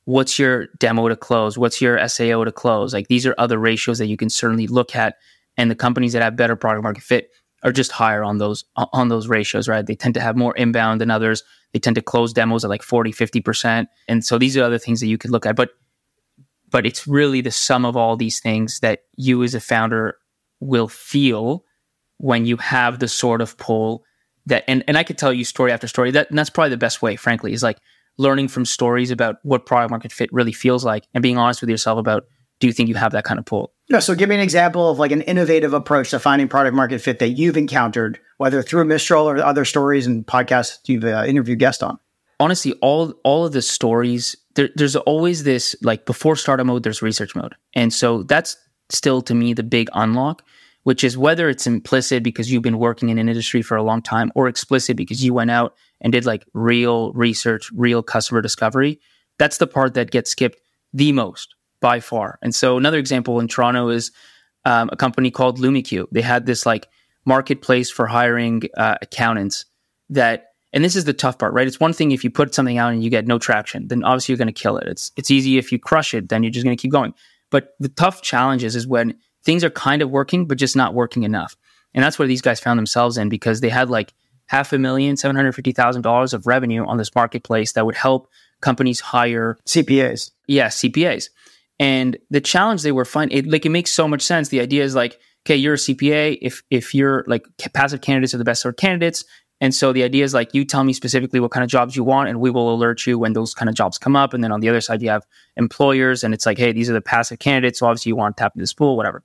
What's 0.06 0.39
your 0.39 0.67
demo 0.80 1.10
to 1.10 1.15
close? 1.15 1.58
What's 1.58 1.82
your 1.82 2.08
SAO 2.08 2.44
to 2.44 2.52
close? 2.52 2.94
Like 2.94 3.08
these 3.08 3.26
are 3.26 3.36
other 3.38 3.58
ratios 3.58 3.98
that 4.00 4.08
you 4.08 4.17
can 4.17 4.30
certainly 4.30 4.67
look 4.67 4.96
at. 4.96 5.15
And 5.58 5.70
the 5.70 5.76
companies 5.76 6.13
that 6.13 6.22
have 6.22 6.36
better 6.36 6.56
product 6.56 6.84
market 6.84 7.04
fit 7.04 7.30
are 7.63 7.72
just 7.72 7.91
higher 7.91 8.24
on 8.24 8.38
those 8.38 8.65
on 8.76 9.10
those 9.10 9.28
ratios, 9.28 9.67
right? 9.67 9.86
They 9.86 9.96
tend 9.96 10.15
to 10.15 10.22
have 10.22 10.36
more 10.36 10.56
inbound 10.56 11.02
than 11.02 11.12
others. 11.12 11.44
They 11.74 11.80
tend 11.80 11.96
to 11.96 12.02
close 12.02 12.34
demos 12.34 12.63
at 12.63 12.70
like 12.70 12.84
40, 12.84 13.12
50%. 13.12 13.88
And 14.08 14.26
so 14.26 14.38
these 14.38 14.58
are 14.58 14.63
other 14.63 14.80
things 14.80 15.00
that 15.02 15.08
you 15.08 15.17
could 15.17 15.32
look 15.32 15.46
at. 15.46 15.56
But 15.56 15.72
but 16.70 16.86
it's 16.86 17.06
really 17.06 17.41
the 17.41 17.52
sum 17.52 17.86
of 17.86 17.98
all 17.98 18.15
these 18.15 18.39
things 18.39 18.80
that 18.80 19.04
you 19.17 19.44
as 19.44 19.54
a 19.54 19.60
founder 19.60 20.17
will 20.60 20.88
feel 20.88 21.65
when 22.22 22.46
you 22.46 22.56
have 22.58 23.00
the 23.00 23.08
sort 23.08 23.42
of 23.42 23.58
pull 23.58 24.04
that 24.46 24.64
and, 24.68 24.84
and 24.88 24.98
I 24.98 25.04
could 25.04 25.18
tell 25.18 25.34
you 25.34 25.44
story 25.44 25.72
after 25.72 25.88
story. 25.88 26.12
That 26.12 26.28
that's 26.32 26.50
probably 26.50 26.70
the 26.70 26.78
best 26.78 27.02
way, 27.02 27.16
frankly, 27.16 27.54
is 27.54 27.64
like 27.64 27.78
learning 28.18 28.48
from 28.48 28.66
stories 28.66 29.12
about 29.12 29.38
what 29.44 29.66
product 29.66 29.90
market 29.90 30.12
fit 30.12 30.32
really 30.32 30.52
feels 30.52 30.86
like 30.86 31.08
and 31.14 31.22
being 31.22 31.38
honest 31.38 31.62
with 31.62 31.70
yourself 31.70 31.98
about 31.98 32.26
do 32.60 32.68
you 32.68 32.74
think 32.74 32.90
you 32.90 32.96
have 32.96 33.12
that 33.14 33.24
kind 33.24 33.40
of 33.40 33.46
pull? 33.46 33.74
Yeah. 33.90 34.00
So 34.00 34.14
give 34.14 34.30
me 34.30 34.36
an 34.36 34.42
example 34.42 34.90
of 34.90 35.00
like 35.00 35.12
an 35.12 35.22
innovative 35.22 35.74
approach 35.74 36.12
to 36.12 36.20
finding 36.20 36.48
product 36.48 36.76
market 36.76 37.02
fit 37.02 37.18
that 37.20 37.30
you've 37.30 37.58
encountered, 37.58 38.20
whether 38.38 38.62
through 38.62 38.82
a 38.82 38.86
Mistral 38.86 39.28
or 39.28 39.38
other 39.40 39.66
stories 39.66 40.06
and 40.06 40.26
podcasts 40.26 40.78
you've 40.86 41.04
uh, 41.04 41.26
interviewed 41.28 41.58
guests 41.58 41.82
on. 41.82 41.98
Honestly, 42.40 42.74
all 42.82 43.14
all 43.24 43.46
of 43.46 43.54
the 43.54 43.62
stories 43.62 44.36
there, 44.56 44.70
there's 44.76 44.96
always 44.96 45.44
this 45.44 45.76
like 45.82 46.06
before 46.06 46.36
startup 46.36 46.68
mode, 46.68 46.84
there's 46.84 47.02
research 47.02 47.36
mode, 47.36 47.56
and 47.74 47.92
so 47.92 48.24
that's 48.24 48.58
still 48.90 49.22
to 49.24 49.34
me 49.34 49.54
the 49.54 49.64
big 49.64 49.90
unlock, 49.94 50.44
which 50.84 51.04
is 51.04 51.17
whether 51.17 51.50
it's 51.50 51.67
implicit 51.67 52.24
because 52.24 52.52
you've 52.52 52.63
been 52.63 52.80
working 52.80 53.10
in 53.10 53.17
an 53.17 53.30
industry 53.30 53.62
for 53.62 53.78
a 53.78 53.84
long 53.84 54.02
time, 54.02 54.32
or 54.36 54.48
explicit 54.48 54.98
because 54.98 55.24
you 55.24 55.34
went 55.34 55.52
out 55.52 55.76
and 56.02 56.13
did 56.13 56.26
like 56.26 56.46
real 56.54 57.13
research, 57.13 57.70
real 57.74 58.02
customer 58.02 58.41
discovery. 58.41 59.00
That's 59.38 59.58
the 59.58 59.67
part 59.67 59.94
that 59.94 60.12
gets 60.12 60.32
skipped 60.32 60.60
the 60.94 61.12
most 61.12 61.56
by 61.80 62.00
far. 62.00 62.38
And 62.41 62.54
so 62.54 62.78
another 62.78 62.98
example 62.98 63.39
in 63.39 63.48
Toronto 63.48 63.89
is 63.89 64.12
um, 64.65 64.89
a 64.91 64.96
company 64.96 65.32
called 65.32 65.60
LumiQ. 65.60 66.08
They 66.12 66.22
had 66.22 66.46
this 66.46 66.65
like 66.65 66.88
marketplace 67.26 67.89
for 67.89 68.08
hiring 68.08 68.63
uh, 68.78 68.96
accountants 69.02 69.65
that 70.10 70.46
and 70.74 70.86
this 70.86 70.96
is 70.96 71.04
the 71.04 71.13
tough 71.13 71.38
part, 71.38 71.54
right? 71.54 71.67
It's 71.67 71.82
one 71.82 71.91
thing 71.91 72.12
if 72.12 72.24
you 72.24 72.30
put 72.30 72.56
something 72.56 72.78
out 72.78 72.94
and 72.94 73.04
you 73.04 73.10
get 73.10 73.28
no 73.28 73.38
traction, 73.38 73.89
then 73.89 74.04
obviously 74.04 74.32
you're 74.32 74.38
going 74.38 74.48
to 74.48 74.54
kill 74.54 74.78
it. 74.78 74.88
It's 74.88 75.12
it's 75.17 75.30
easy 75.30 75.58
if 75.58 75.72
you 75.72 75.80
crush 75.80 76.13
it, 76.13 76.30
then 76.30 76.44
you're 76.44 76.52
just 76.52 76.63
going 76.63 76.76
to 76.76 76.82
keep 76.82 76.91
going. 76.91 77.13
But 77.50 77.76
the 77.80 77.89
tough 77.89 78.22
challenges 78.22 78.76
is 78.76 78.88
when 78.88 79.15
things 79.44 79.64
are 79.64 79.70
kind 79.70 80.02
of 80.02 80.10
working 80.10 80.46
but 80.46 80.58
just 80.58 80.76
not 80.76 80.94
working 80.94 81.24
enough. 81.24 81.56
And 81.94 82.04
that's 82.04 82.18
where 82.18 82.28
these 82.28 82.42
guys 82.42 82.60
found 82.60 82.78
themselves 82.78 83.18
in 83.18 83.30
because 83.30 83.62
they 83.62 83.70
had 83.70 83.90
like 83.90 84.14
half 84.46 84.74
a 84.74 84.78
million, 84.78 85.18
seven 85.18 85.36
hundred 85.36 85.54
fifty 85.54 85.72
thousand 85.72 86.02
dollars 86.02 86.34
of 86.34 86.48
revenue 86.48 86.86
on 86.86 86.98
this 86.98 87.14
marketplace 87.16 87.74
that 87.74 87.86
would 87.86 87.96
help 87.96 88.30
companies 88.62 89.00
hire 89.00 89.58
CPAs. 89.66 90.32
Yeah, 90.48 90.68
CPAs. 90.68 91.30
And 91.80 92.18
the 92.30 92.42
challenge 92.42 92.84
they 92.84 92.92
were 92.92 93.06
finding, 93.06 93.38
it, 93.38 93.48
like 93.48 93.66
it 93.66 93.70
makes 93.70 93.92
so 93.92 94.08
much 94.08 94.22
sense. 94.22 94.50
The 94.50 94.62
idea 94.62 94.84
is 94.84 94.94
like, 94.94 95.20
okay, 95.46 95.56
you're 95.56 95.74
a 95.74 95.78
CPA. 95.78 96.38
If 96.42 96.62
if 96.70 96.94
you're 96.94 97.26
like 97.28 97.46
passive 97.74 98.02
candidates 98.02 98.34
are 98.34 98.38
the 98.38 98.44
best 98.44 98.62
sort 98.62 98.74
of 98.74 98.78
candidates, 98.78 99.26
and 99.62 99.74
so 99.76 99.93
the 99.93 100.04
idea 100.04 100.24
is 100.24 100.34
like 100.34 100.54
you 100.56 100.65
tell 100.65 100.84
me 100.84 100.91
specifically 100.91 101.39
what 101.39 101.52
kind 101.52 101.63
of 101.63 101.69
jobs 101.69 101.95
you 101.95 102.04
want, 102.04 102.28
and 102.28 102.41
we 102.41 102.50
will 102.50 102.74
alert 102.74 103.06
you 103.06 103.19
when 103.19 103.34
those 103.34 103.54
kind 103.54 103.69
of 103.69 103.76
jobs 103.76 104.00
come 104.00 104.15
up. 104.15 104.34
And 104.34 104.43
then 104.43 104.52
on 104.52 104.60
the 104.60 104.67
other 104.67 104.82
side, 104.82 105.04
you 105.04 105.10
have 105.10 105.26
employers, 105.56 106.24
and 106.24 106.34
it's 106.34 106.47
like, 106.47 106.58
hey, 106.58 106.71
these 106.71 106.89
are 106.89 106.93
the 106.93 107.02
passive 107.02 107.38
candidates. 107.38 107.80
So 107.80 107.86
obviously 107.86 108.10
you 108.10 108.15
want 108.15 108.36
to 108.36 108.41
tap 108.41 108.54
into 108.56 108.63
this 108.63 108.74
pool, 108.74 108.97
whatever. 108.97 109.24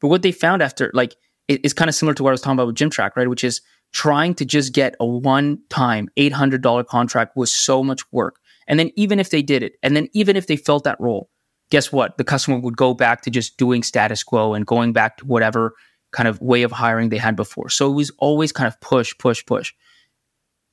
But 0.00 0.08
what 0.08 0.22
they 0.22 0.32
found 0.32 0.62
after, 0.62 0.90
like, 0.94 1.16
it, 1.48 1.60
it's 1.64 1.74
kind 1.74 1.88
of 1.88 1.96
similar 1.96 2.14
to 2.14 2.22
what 2.22 2.30
I 2.30 2.32
was 2.32 2.40
talking 2.40 2.56
about 2.56 2.68
with 2.68 2.76
Gymtrack, 2.76 3.10
right? 3.16 3.28
Which 3.28 3.42
is 3.42 3.60
trying 3.92 4.34
to 4.36 4.44
just 4.44 4.72
get 4.72 4.94
a 5.00 6.06
eight 6.16 6.32
hundred 6.32 6.62
dollar 6.62 6.84
contract 6.84 7.36
was 7.36 7.52
so 7.52 7.82
much 7.82 8.00
work. 8.12 8.36
And 8.68 8.78
then 8.78 8.92
even 8.94 9.18
if 9.18 9.30
they 9.30 9.42
did 9.42 9.64
it, 9.64 9.74
and 9.82 9.96
then 9.96 10.08
even 10.12 10.36
if 10.36 10.46
they 10.46 10.56
felt 10.56 10.84
that 10.84 11.00
role, 11.00 11.28
guess 11.70 11.90
what? 11.90 12.18
The 12.18 12.24
customer 12.24 12.60
would 12.60 12.76
go 12.76 12.94
back 12.94 13.22
to 13.22 13.30
just 13.30 13.56
doing 13.56 13.82
status 13.82 14.22
quo 14.22 14.54
and 14.54 14.64
going 14.64 14.92
back 14.92 15.16
to 15.16 15.26
whatever 15.26 15.74
kind 16.12 16.28
of 16.28 16.40
way 16.40 16.62
of 16.62 16.72
hiring 16.72 17.08
they 17.08 17.18
had 17.18 17.36
before. 17.36 17.68
So 17.68 17.90
it 17.90 17.94
was 17.94 18.10
always 18.18 18.52
kind 18.52 18.68
of 18.68 18.80
push, 18.80 19.16
push, 19.18 19.44
push. 19.44 19.72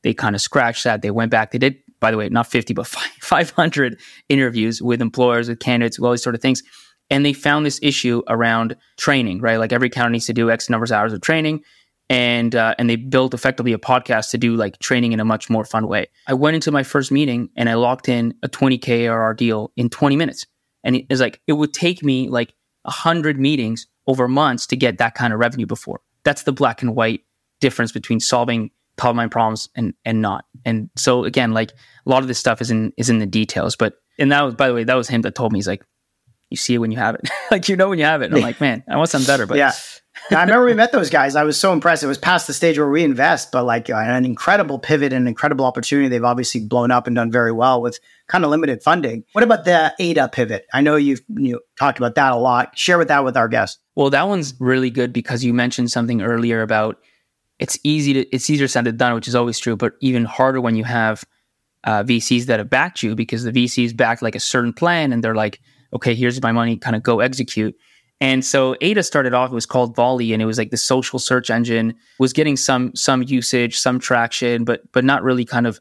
They 0.04 0.14
kind 0.14 0.36
of 0.36 0.42
scratched 0.42 0.84
that. 0.84 1.02
They 1.02 1.12
went 1.12 1.32
back. 1.32 1.52
They 1.52 1.58
did, 1.58 1.78
by 2.00 2.12
the 2.12 2.18
way, 2.18 2.30
not 2.30 2.48
50, 2.48 2.74
but 2.74 2.88
500 3.22 4.00
interviews 4.28 4.82
with 4.82 5.02
employers, 5.02 5.50
with 5.50 5.60
candidates, 5.60 5.98
with 5.98 6.06
all 6.06 6.12
these 6.12 6.24
sort 6.24 6.36
of 6.36 6.42
things. 6.42 6.62
And 7.10 7.26
they 7.26 7.34
found 7.34 7.66
this 7.66 7.80
issue 7.82 8.22
around 8.28 8.76
training, 8.98 9.42
right? 9.42 9.58
Like 9.58 9.74
every 9.74 9.90
county 9.90 10.14
needs 10.14 10.28
to 10.28 10.34
do 10.34 10.52
X 10.52 10.70
numbers 10.70 10.92
of 10.92 10.98
hours 10.98 11.14
of 11.14 11.22
training. 11.22 11.64
And, 12.12 12.56
uh, 12.56 12.76
and 12.78 12.90
they 12.90 12.96
built 12.96 13.34
effectively 13.34 13.74
a 13.74 13.78
podcast 13.78 14.32
to 14.32 14.38
do 14.38 14.56
like 14.56 14.80
training 14.80 15.12
in 15.12 15.20
a 15.20 15.26
much 15.26 15.50
more 15.50 15.64
fun 15.64 15.88
way. 15.88 16.08
I 16.28 16.34
went 16.34 16.56
into 16.56 16.72
my 16.72 16.84
first 16.84 17.12
meeting 17.12 17.50
and 17.56 17.70
I 17.70 17.76
locked 17.76 18.10
in 18.10 18.34
a 18.42 18.50
20K 18.50 19.08
ARR 19.10 19.36
deal 19.36 19.72
in 19.76 19.90
20 19.90 20.16
minutes. 20.16 20.46
And 20.84 20.96
it's 21.10 21.22
like, 21.22 21.40
it 21.48 21.54
would 21.54 21.74
take 21.74 22.04
me 22.04 22.30
like 22.30 22.54
a 22.86 22.92
hundred 22.92 23.40
meetings 23.40 23.88
over 24.10 24.28
months 24.28 24.66
to 24.66 24.76
get 24.76 24.98
that 24.98 25.14
kind 25.14 25.32
of 25.32 25.40
revenue 25.40 25.68
before. 25.68 26.02
That's 26.24 26.44
the 26.44 26.52
black 26.52 26.82
and 26.82 26.96
white 26.96 27.22
difference 27.60 27.92
between 27.92 28.20
solving 28.20 28.72
top 28.98 29.12
of 29.12 29.16
mind 29.16 29.32
problems 29.32 29.70
and 29.76 29.94
and 30.04 30.20
not. 30.20 30.46
And 30.66 30.90
so 30.96 31.26
again, 31.26 31.54
like 31.54 31.72
a 31.72 32.10
lot 32.10 32.24
of 32.24 32.28
this 32.28 32.40
stuff 32.40 32.60
is 32.60 32.72
in 32.72 32.92
is 32.98 33.12
in 33.12 33.20
the 33.20 33.28
details. 33.28 33.76
But 33.76 33.94
and 34.18 34.32
that 34.32 34.42
was 34.42 34.56
by 34.56 34.68
the 34.68 34.74
way, 34.74 34.84
that 34.84 34.96
was 34.96 35.08
him 35.08 35.22
that 35.22 35.36
told 35.36 35.54
me 35.54 35.60
he's 35.60 35.68
like, 35.68 35.86
you 36.50 36.58
see 36.58 36.74
it 36.74 36.80
when 36.80 36.90
you 36.92 36.98
have 36.98 37.14
it. 37.14 37.30
like 37.52 37.70
you 37.70 37.76
know 37.76 37.88
when 37.88 38.00
you 38.00 38.06
have 38.06 38.24
it. 38.24 38.26
And 38.26 38.36
I'm 38.36 38.42
like, 38.50 38.60
man, 38.60 38.84
I 38.90 38.98
want 38.98 39.12
something 39.12 39.28
better. 39.28 39.46
But 39.46 39.58
yeah. 39.58 39.74
I 40.32 40.42
remember 40.42 40.66
we 40.66 40.74
met 40.74 40.92
those 40.92 41.10
guys. 41.10 41.36
I 41.36 41.44
was 41.44 41.60
so 41.60 41.74
impressed. 41.74 42.04
It 42.04 42.08
was 42.08 42.18
past 42.18 42.48
the 42.48 42.54
stage 42.54 42.78
where 42.78 42.90
we 42.90 43.04
invest, 43.04 43.52
but 43.52 43.64
like 43.66 43.90
an 43.90 44.26
incredible 44.26 44.78
pivot 44.78 45.12
and 45.12 45.28
incredible 45.28 45.66
opportunity. 45.66 46.08
They've 46.08 46.24
obviously 46.24 46.62
blown 46.62 46.92
up 46.92 47.08
and 47.08 47.16
done 47.16 47.32
very 47.32 47.52
well 47.52 47.82
with 47.82 48.00
kind 48.28 48.44
of 48.44 48.52
limited 48.52 48.84
funding. 48.84 49.24
What 49.32 49.44
about 49.44 49.66
the 49.66 49.94
Ada 50.00 50.30
pivot? 50.30 50.66
I 50.74 50.82
know 50.82 50.96
you've 50.96 51.22
you 51.30 51.62
talked 51.78 51.98
about 51.98 52.16
that 52.16 52.32
a 52.34 52.38
lot. 52.38 52.78
Share 52.78 52.98
with 52.98 53.08
that 53.08 53.24
with 53.24 53.38
our 53.38 53.48
guests. 53.48 53.80
Well, 53.96 54.10
that 54.12 54.28
one's 54.28 54.54
really 54.60 54.90
good 54.90 55.14
because 55.14 55.44
you 55.44 55.54
mentioned 55.54 55.92
something 55.92 56.22
earlier 56.22 56.62
about 56.62 56.98
it's 57.60 57.78
easy 57.84 58.14
to 58.14 58.26
it's 58.34 58.50
easier 58.50 58.68
said 58.68 58.86
than 58.86 58.98
done, 58.98 59.14
which 59.14 59.28
is 59.28 59.36
always 59.36 59.60
true, 59.60 59.76
but 59.76 59.94
even 60.02 60.26
harder 60.26 60.62
when 60.62 60.76
you 60.76 60.84
have 60.84 61.24
uh, 61.84 62.04
VCs 62.04 62.46
that 62.46 62.60
have 62.60 62.70
backed 62.70 63.04
you 63.04 63.16
because 63.16 63.44
the 63.44 63.52
VCs 63.52 63.96
backed 63.96 64.22
like 64.22 64.36
a 64.36 64.40
certain 64.40 64.74
plan 64.74 65.12
and 65.14 65.24
they're 65.24 65.36
like, 65.36 65.60
okay, 65.94 66.14
here's 66.14 66.42
my 66.42 66.52
money, 66.52 66.78
kind 66.78 66.96
of 66.96 67.04
go 67.04 67.20
execute. 67.20 67.76
And 68.22 68.44
so 68.44 68.76
Ada 68.82 69.04
started 69.04 69.34
off, 69.34 69.52
it 69.52 69.56
was 69.56 69.66
called 69.66 69.96
Volley 69.96 70.34
and 70.34 70.42
it 70.42 70.46
was 70.46 70.58
like 70.58 70.72
the 70.72 70.78
social 70.78 71.20
search 71.20 71.50
engine 71.50 71.96
was 72.20 72.34
getting 72.34 72.58
some 72.58 72.94
some 72.96 73.24
usage, 73.24 73.78
some 73.78 74.00
traction, 74.00 74.66
but 74.66 74.82
but 74.92 75.06
not 75.06 75.24
really 75.24 75.46
kind 75.46 75.66
of 75.66 75.80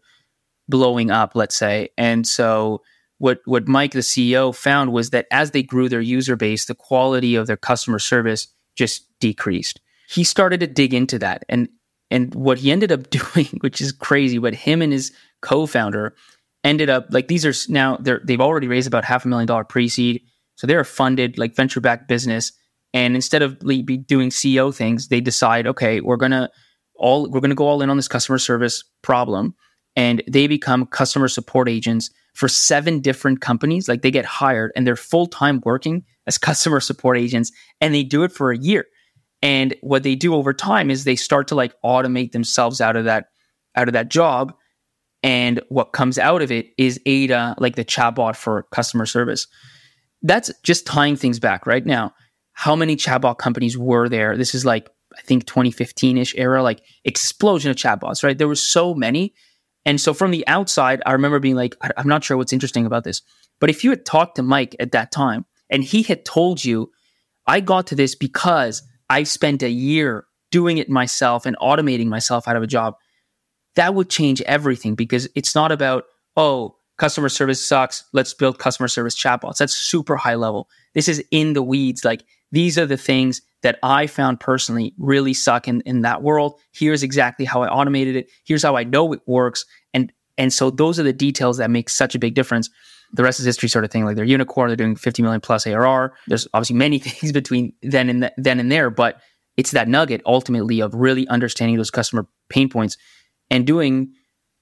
blowing 0.69 1.11
up, 1.11 1.35
let's 1.35 1.57
say. 1.57 1.89
And 1.99 2.27
so 2.27 2.83
what 3.19 3.41
what 3.45 3.67
Mike 3.67 3.93
the 3.93 4.01
CEO 4.01 4.55
found 4.55 4.93
was 4.93 5.11
that 5.11 5.27
as 5.33 5.51
they 5.51 5.63
grew 5.63 5.89
their 5.89 6.01
user 6.01 6.37
base, 6.37 6.67
the 6.67 6.75
quality 6.75 7.35
of 7.35 7.47
their 7.47 7.57
customer 7.57 7.99
service 7.99 8.49
just 8.77 9.07
decreased. 9.19 9.81
He 10.09 10.23
started 10.23 10.61
to 10.61 10.67
dig 10.67 10.95
into 10.95 11.19
that 11.19 11.45
and 11.49 11.69
and 12.11 12.35
what 12.35 12.59
he 12.59 12.71
ended 12.71 12.93
up 12.93 13.11
doing, 13.11 13.59
which 13.61 13.81
is 13.81 13.91
crazy, 13.91 14.39
but 14.39 14.55
him 14.55 14.81
and 14.81 14.93
his 14.93 15.13
co-founder 15.41 16.15
ended 16.65 16.89
up 16.91 17.07
like 17.11 17.29
these 17.29 17.45
are 17.45 17.73
now 17.73 17.97
they're 17.97 18.21
they've 18.25 18.41
already 18.41 18.69
raised 18.69 18.87
about 18.87 19.05
half 19.05 19.25
a 19.25 19.29
million 19.29 19.47
dollar 19.47 19.65
pre-seed 19.65 20.23
so 20.59 20.67
they're 20.67 20.81
a 20.81 20.85
funded, 20.85 21.39
like 21.39 21.55
venture 21.55 21.81
backed 21.81 22.09
business. 22.09 22.53
And 22.93 23.15
instead 23.15 23.43
of 23.43 23.61
be 23.61 23.97
doing 23.97 24.31
CEO 24.31 24.75
things, 24.75 25.07
they 25.07 25.21
decide, 25.21 25.69
okay, 25.69 26.01
we're 26.01 26.17
gonna 26.17 26.51
all 26.97 27.31
we're 27.31 27.41
gonna 27.41 27.55
go 27.55 27.69
all 27.69 27.81
in 27.81 27.91
on 27.91 27.97
this 27.97 28.09
customer 28.09 28.39
service 28.39 28.83
problem. 29.03 29.55
And 29.95 30.23
they 30.29 30.49
become 30.49 30.87
customer 30.87 31.29
support 31.29 31.69
agents 31.69 32.11
for 32.35 32.49
seven 32.49 33.01
different 33.01 33.41
companies. 33.41 33.89
Like 33.89 34.03
they 34.03 34.11
get 34.11 34.25
hired 34.25 34.73
and 34.75 34.85
they're 34.85 34.97
full 34.97 35.27
time 35.27 35.63
working 35.65 36.05
as 36.27 36.39
customer 36.39 36.81
support 36.81 37.17
agents, 37.17 37.53
and 37.81 37.95
they 37.95 38.03
do 38.03 38.25
it 38.25 38.33
for 38.33 38.51
a 38.51 38.59
year. 38.59 38.87
And 39.41 39.77
what 39.83 40.03
they 40.03 40.17
do 40.17 40.35
over 40.35 40.53
time 40.53 40.91
is 40.91 41.05
they 41.05 41.15
start 41.15 41.47
to 41.49 41.55
like 41.55 41.73
automate 41.85 42.33
themselves 42.33 42.81
out 42.81 42.97
of 42.97 43.05
that 43.05 43.27
out 43.77 43.89
of 43.89 43.93
that 43.93 44.11
job. 44.11 44.55
And 45.23 45.61
what 45.69 45.93
comes 45.93 46.19
out 46.19 46.43
of 46.43 46.51
it 46.51 46.71
is 46.79 46.99
Ada, 47.07 47.55
like 47.59 47.77
the 47.77 47.85
chatbot 47.85 48.35
for 48.35 48.67
customer 48.73 49.07
service 49.07 49.47
that's 50.23 50.51
just 50.63 50.87
tying 50.87 51.17
things 51.17 51.39
back 51.39 51.67
right 51.67 51.85
now. 51.85 52.13
How 52.53 52.75
many 52.75 52.97
chatbot 52.97 53.39
companies 53.39 53.79
were 53.79 54.09
there? 54.09 54.37
This 54.37 54.55
is 54.55 54.65
like, 54.65 54.89
I 55.17 55.23
think 55.23 55.47
2015 55.47 56.19
ish 56.19 56.35
era, 56.37 56.63
like 56.63 56.83
explosion 57.05 57.71
of 57.71 57.77
chatbots, 57.77 58.23
right? 58.23 58.37
There 58.37 58.49
were 58.49 58.55
so 58.55 58.95
many. 58.95 59.35
And 59.85 60.01
so 60.01 60.13
from 60.13 60.33
the 60.33 60.47
outside, 60.47 61.01
I 61.07 61.13
remember 61.13 61.39
being 61.39 61.55
like, 61.55 61.77
I'm 61.97 62.09
not 62.09 62.25
sure 62.25 62.37
what's 62.37 62.53
interesting 62.53 62.85
about 62.85 63.05
this. 63.05 63.23
But 63.61 63.71
if 63.71 63.85
you 63.85 63.91
had 63.91 64.05
talked 64.05 64.37
to 64.37 64.43
Mike 64.43 64.77
at 64.81 64.93
that 64.93 65.13
time 65.13 65.47
and 65.71 65.83
he 65.83 66.03
had 66.03 66.25
told 66.25 66.65
you, 66.65 66.91
I 67.47 67.61
got 67.61 67.87
to 67.89 67.95
this 67.95 68.15
because 68.15 68.83
I 69.09 69.23
spent 69.23 69.63
a 69.63 69.71
year 69.71 70.27
doing 70.51 70.79
it 70.79 70.89
myself 70.89 71.47
and 71.47 71.57
automating 71.59 72.07
myself 72.07 72.47
out 72.49 72.57
of 72.57 72.63
a 72.63 72.67
job, 72.67 72.95
that 73.77 73.95
would 73.95 74.11
change 74.11 74.43
everything 74.43 74.95
because 74.95 75.29
it's 75.35 75.55
not 75.55 75.73
about, 75.73 76.05
oh, 76.37 76.77
customer 76.99 77.29
service 77.29 77.65
sucks. 77.65 78.05
Let's 78.13 78.35
build 78.35 78.59
customer 78.59 78.89
service 78.89 79.17
chatbots. 79.17 79.59
That's 79.59 79.75
super 79.75 80.17
high 80.17 80.35
level. 80.35 80.69
This 80.95 81.09
is 81.09 81.25
in 81.31 81.55
the 81.55 81.63
weeds. 81.63 82.05
Like 82.05 82.25
these 82.53 82.79
are 82.79 82.87
the 82.87 82.97
things 82.97 83.41
that 83.63 83.79
I 83.83 84.07
found 84.07 84.41
personally 84.41 84.95
really 84.99 85.35
suck 85.35 85.67
in, 85.67 85.81
in 85.83 86.03
that 86.03 86.23
world. 86.23 86.61
Here's 86.73 87.03
exactly 87.03 87.45
how 87.45 87.63
I 87.63 87.69
automated 87.69 88.17
it. 88.17 88.31
Here's 88.45 88.63
how 88.63 88.77
I 88.77 88.85
know 88.85 89.13
it 89.13 89.21
works. 89.27 89.65
And 89.95 90.13
and 90.37 90.53
so 90.53 90.71
those 90.71 91.01
are 91.01 91.03
the 91.03 91.13
details 91.13 91.57
that 91.57 91.71
make 91.71 91.89
such 91.89 92.15
a 92.15 92.19
big 92.19 92.35
difference. 92.35 92.71
The 93.13 93.25
rest 93.25 93.41
is 93.41 93.47
history 93.47 93.69
sort 93.69 93.85
of 93.85 93.91
thing. 93.91 94.05
Like 94.05 94.15
they're 94.15 94.25
unicorn, 94.25 94.69
they're 94.69 94.77
doing 94.77 94.95
50 94.95 95.23
million 95.23 95.41
plus 95.41 95.67
ARR. 95.67 96.15
There's 96.29 96.47
obviously 96.55 96.77
many 96.77 96.99
things 97.01 97.33
between 97.33 97.73
then 97.83 98.09
and 98.09 98.23
th- 98.23 98.33
then 98.37 98.61
and 98.61 98.71
there, 98.71 98.91
but 98.91 99.21
it's 99.57 99.73
that 99.73 99.89
nugget 99.89 100.23
ultimately 100.27 100.81
of 100.81 100.95
really 100.95 101.27
understanding 101.29 101.77
those 101.77 101.91
customer 101.91 102.29
pain 102.49 102.69
points 102.69 102.97
and 103.51 103.67
doing 103.67 104.13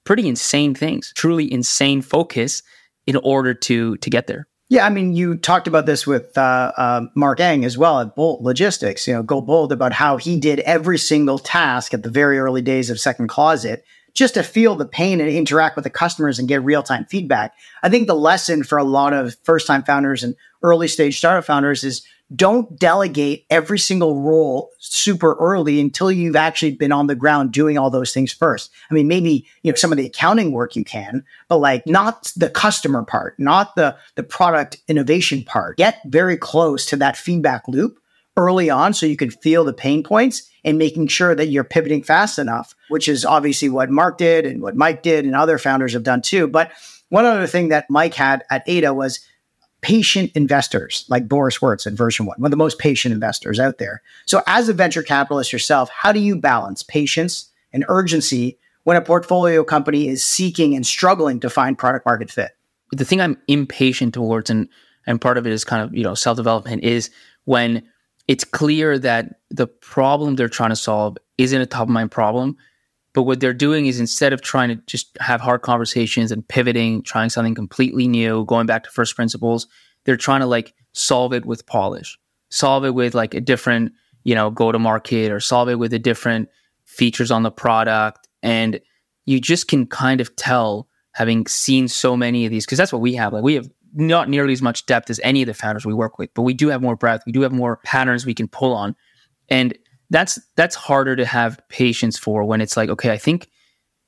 pretty 0.07 0.27
insane 0.27 0.73
things, 0.73 1.11
truly 1.17 1.51
insane 1.51 2.01
focus 2.01 2.63
in 3.05 3.17
order 3.17 3.53
to 3.53 3.97
to 3.97 4.09
get 4.09 4.25
there. 4.27 4.47
Yeah, 4.69 4.85
I 4.85 4.89
mean, 4.89 5.13
you 5.13 5.35
talked 5.35 5.67
about 5.67 5.85
this 5.85 6.07
with 6.07 6.37
uh, 6.37 6.71
uh, 6.75 7.01
Mark 7.15 7.39
Eng 7.39 7.63
as 7.63 7.77
well 7.77 7.99
at 7.99 8.15
Bolt 8.15 8.41
Logistics. 8.41 9.07
You 9.07 9.13
know, 9.13 9.23
GoBolt 9.23 9.71
about 9.71 9.93
how 9.93 10.17
he 10.17 10.39
did 10.39 10.59
every 10.61 10.97
single 10.97 11.37
task 11.37 11.93
at 11.93 12.03
the 12.03 12.09
very 12.09 12.39
early 12.39 12.61
days 12.61 12.89
of 12.89 12.99
Second 12.99 13.27
Closet 13.27 13.83
just 14.13 14.33
to 14.33 14.43
feel 14.43 14.75
the 14.75 14.85
pain 14.85 15.21
and 15.21 15.29
interact 15.29 15.75
with 15.75 15.83
the 15.83 15.89
customers 15.89 16.39
and 16.39 16.47
get 16.47 16.63
real 16.63 16.83
time 16.83 17.05
feedback. 17.05 17.53
I 17.83 17.89
think 17.89 18.07
the 18.07 18.15
lesson 18.15 18.63
for 18.63 18.77
a 18.77 18.83
lot 18.83 19.13
of 19.13 19.35
first 19.43 19.67
time 19.67 19.83
founders 19.83 20.23
and 20.23 20.35
early 20.63 20.87
stage 20.87 21.17
startup 21.17 21.45
founders 21.45 21.83
is 21.83 22.05
don't 22.35 22.77
delegate 22.77 23.45
every 23.49 23.79
single 23.79 24.21
role 24.21 24.71
super 24.79 25.35
early 25.35 25.79
until 25.79 26.11
you've 26.11 26.35
actually 26.35 26.73
been 26.73 26.91
on 26.91 27.07
the 27.07 27.15
ground 27.15 27.53
doing 27.53 27.77
all 27.77 27.89
those 27.89 28.13
things 28.13 28.33
first. 28.33 28.69
I 28.91 28.93
mean, 28.93 29.07
maybe, 29.07 29.47
you 29.63 29.71
know, 29.71 29.75
some 29.75 29.91
of 29.91 29.97
the 29.97 30.07
accounting 30.07 30.51
work 30.51 30.75
you 30.75 30.83
can, 30.83 31.23
but 31.47 31.57
like 31.57 31.87
not 31.87 32.31
the 32.35 32.49
customer 32.49 33.03
part, 33.03 33.39
not 33.39 33.75
the, 33.75 33.95
the 34.15 34.23
product 34.23 34.77
innovation 34.87 35.43
part. 35.43 35.77
Get 35.77 36.01
very 36.05 36.37
close 36.37 36.85
to 36.87 36.97
that 36.97 37.15
feedback 37.15 37.67
loop 37.67 37.99
early 38.35 38.69
on 38.69 38.93
so 38.93 39.05
you 39.05 39.17
can 39.17 39.31
feel 39.31 39.63
the 39.63 39.73
pain 39.73 40.03
points 40.03 40.49
and 40.63 40.77
making 40.77 41.07
sure 41.07 41.33
that 41.33 41.47
you're 41.47 41.63
pivoting 41.63 42.03
fast 42.03 42.37
enough, 42.37 42.75
which 42.89 43.07
is 43.07 43.25
obviously 43.25 43.69
what 43.69 43.89
Mark 43.89 44.17
did 44.17 44.45
and 44.45 44.61
what 44.61 44.75
Mike 44.75 45.01
did 45.01 45.25
and 45.25 45.33
other 45.33 45.57
founders 45.57 45.93
have 45.93 46.03
done 46.03 46.21
too. 46.21 46.47
But 46.47 46.71
one 47.09 47.25
other 47.25 47.47
thing 47.47 47.69
that 47.69 47.89
Mike 47.89 48.13
had 48.13 48.43
at 48.49 48.63
Ada 48.67 48.93
was 48.93 49.21
patient 49.81 50.31
investors 50.33 51.05
like 51.07 51.27
Boris 51.27 51.61
Wertz 51.61 51.85
at 51.85 51.93
version 51.93 52.25
one, 52.25 52.39
one 52.39 52.47
of 52.47 52.51
the 52.51 52.57
most 52.57 52.79
patient 52.79 53.13
investors 53.13 53.59
out 53.59 53.77
there. 53.77 54.01
So, 54.25 54.41
as 54.47 54.69
a 54.69 54.73
venture 54.73 55.03
capitalist 55.03 55.53
yourself, 55.53 55.89
how 55.89 56.11
do 56.11 56.19
you 56.19 56.35
balance 56.35 56.83
patience 56.83 57.49
and 57.71 57.85
urgency 57.87 58.57
when 58.83 58.97
a 58.97 59.01
portfolio 59.01 59.63
company 59.63 60.07
is 60.07 60.23
seeking 60.23 60.75
and 60.75 60.85
struggling 60.85 61.39
to 61.41 61.49
find 61.49 61.77
product 61.77 62.05
market 62.05 62.31
fit? 62.31 62.51
The 62.91 63.05
thing 63.05 63.21
I'm 63.21 63.37
impatient 63.47 64.13
towards, 64.13 64.49
and 64.49 64.67
and 65.05 65.21
part 65.21 65.37
of 65.37 65.45
it 65.45 65.53
is 65.53 65.63
kind 65.63 65.83
of 65.83 65.95
you 65.95 66.03
know 66.03 66.15
self 66.15 66.37
development, 66.37 66.83
is 66.83 67.09
when 67.45 67.83
it's 68.27 68.43
clear 68.43 68.97
that 68.99 69.39
the 69.49 69.67
problem 69.67 70.35
they're 70.35 70.49
trying 70.49 70.71
to 70.71 70.75
solve 70.75 71.17
isn't 71.37 71.61
a 71.61 71.65
top 71.65 71.83
of 71.83 71.89
mind 71.89 72.11
problem. 72.11 72.57
But 73.17 73.23
what 73.23 73.39
they're 73.39 73.51
doing 73.51 73.87
is 73.87 73.99
instead 73.99 74.31
of 74.31 74.43
trying 74.43 74.69
to 74.69 74.75
just 74.85 75.17
have 75.19 75.41
hard 75.41 75.63
conversations 75.63 76.31
and 76.31 76.47
pivoting, 76.47 77.01
trying 77.01 77.31
something 77.31 77.55
completely 77.55 78.07
new, 78.07 78.45
going 78.45 78.67
back 78.67 78.83
to 78.83 78.91
first 78.91 79.15
principles, 79.15 79.65
they're 80.03 80.15
trying 80.15 80.41
to 80.41 80.45
like 80.45 80.75
solve 80.93 81.33
it 81.33 81.43
with 81.43 81.65
polish, 81.65 82.19
solve 82.51 82.85
it 82.85 82.93
with 82.93 83.15
like 83.15 83.33
a 83.33 83.41
different, 83.41 83.91
you 84.23 84.35
know, 84.35 84.51
go 84.51 84.71
to 84.71 84.77
market 84.77 85.31
or 85.31 85.39
solve 85.39 85.67
it 85.67 85.79
with 85.79 85.93
a 85.93 85.97
different 85.97 86.49
features 86.85 87.31
on 87.31 87.41
the 87.41 87.49
product. 87.49 88.27
And 88.43 88.79
you 89.25 89.41
just 89.41 89.67
can 89.67 89.87
kind 89.87 90.21
of 90.21 90.35
tell 90.35 90.87
having 91.13 91.47
seen 91.47 91.87
so 91.87 92.15
many 92.15 92.45
of 92.45 92.51
these, 92.51 92.67
because 92.67 92.77
that's 92.77 92.93
what 92.93 93.01
we 93.01 93.15
have. 93.15 93.33
Like 93.33 93.41
we 93.41 93.55
have 93.55 93.67
not 93.95 94.29
nearly 94.29 94.53
as 94.53 94.61
much 94.61 94.85
depth 94.85 95.09
as 95.09 95.19
any 95.23 95.41
of 95.41 95.47
the 95.47 95.55
founders 95.55 95.87
we 95.87 95.93
work 95.95 96.19
with, 96.19 96.31
but 96.35 96.43
we 96.43 96.53
do 96.53 96.67
have 96.67 96.83
more 96.83 96.95
breadth. 96.95 97.23
We 97.25 97.31
do 97.31 97.41
have 97.41 97.51
more 97.51 97.77
patterns 97.77 98.27
we 98.27 98.35
can 98.35 98.47
pull 98.47 98.75
on. 98.75 98.95
And 99.49 99.75
that's 100.09 100.39
that's 100.55 100.75
harder 100.75 101.15
to 101.15 101.25
have 101.25 101.59
patience 101.69 102.17
for 102.17 102.43
when 102.43 102.61
it's 102.61 102.77
like 102.77 102.89
okay 102.89 103.11
i 103.11 103.17
think 103.17 103.49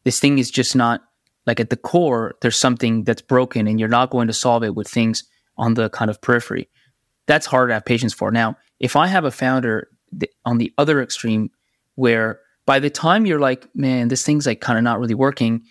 this 0.04 0.20
thing 0.20 0.40
is 0.40 0.50
just 0.50 0.76
not 0.76 1.02
like 1.46 1.60
at 1.60 1.70
the 1.70 1.78
core 1.78 2.36
there's 2.42 2.58
something 2.58 3.04
that's 3.04 3.22
broken 3.22 3.68
and 3.68 3.80
you're 3.80 3.90
not 3.90 4.12
going 4.12 4.28
to 4.28 4.34
solve 4.34 4.64
it 4.64 4.76
with 4.76 4.88
things 4.88 5.24
on 5.58 5.74
the 5.74 5.90
kind 5.90 6.10
of 6.10 6.22
periphery. 6.22 6.70
That's 7.28 7.46
hard 7.46 7.70
to 7.70 7.74
have 7.74 7.86
patience 7.86 8.14
for. 8.14 8.32
Now 8.32 8.56
if 8.80 8.96
i 8.96 9.08
have 9.08 9.26
a 9.26 9.32
founder 9.32 9.90
on 10.46 10.58
the 10.58 10.74
other 10.78 11.02
extreme 11.02 11.52
where 11.96 12.40
by 12.66 12.80
the 12.80 12.90
time 12.90 13.26
you're 13.26 13.40
like 13.40 13.68
man 13.76 14.08
this 14.08 14.26
thing's 14.26 14.48
like 14.48 14.62
kind 14.62 14.78
of 14.78 14.84
not 14.84 15.00
really 15.00 15.14
working 15.14 15.64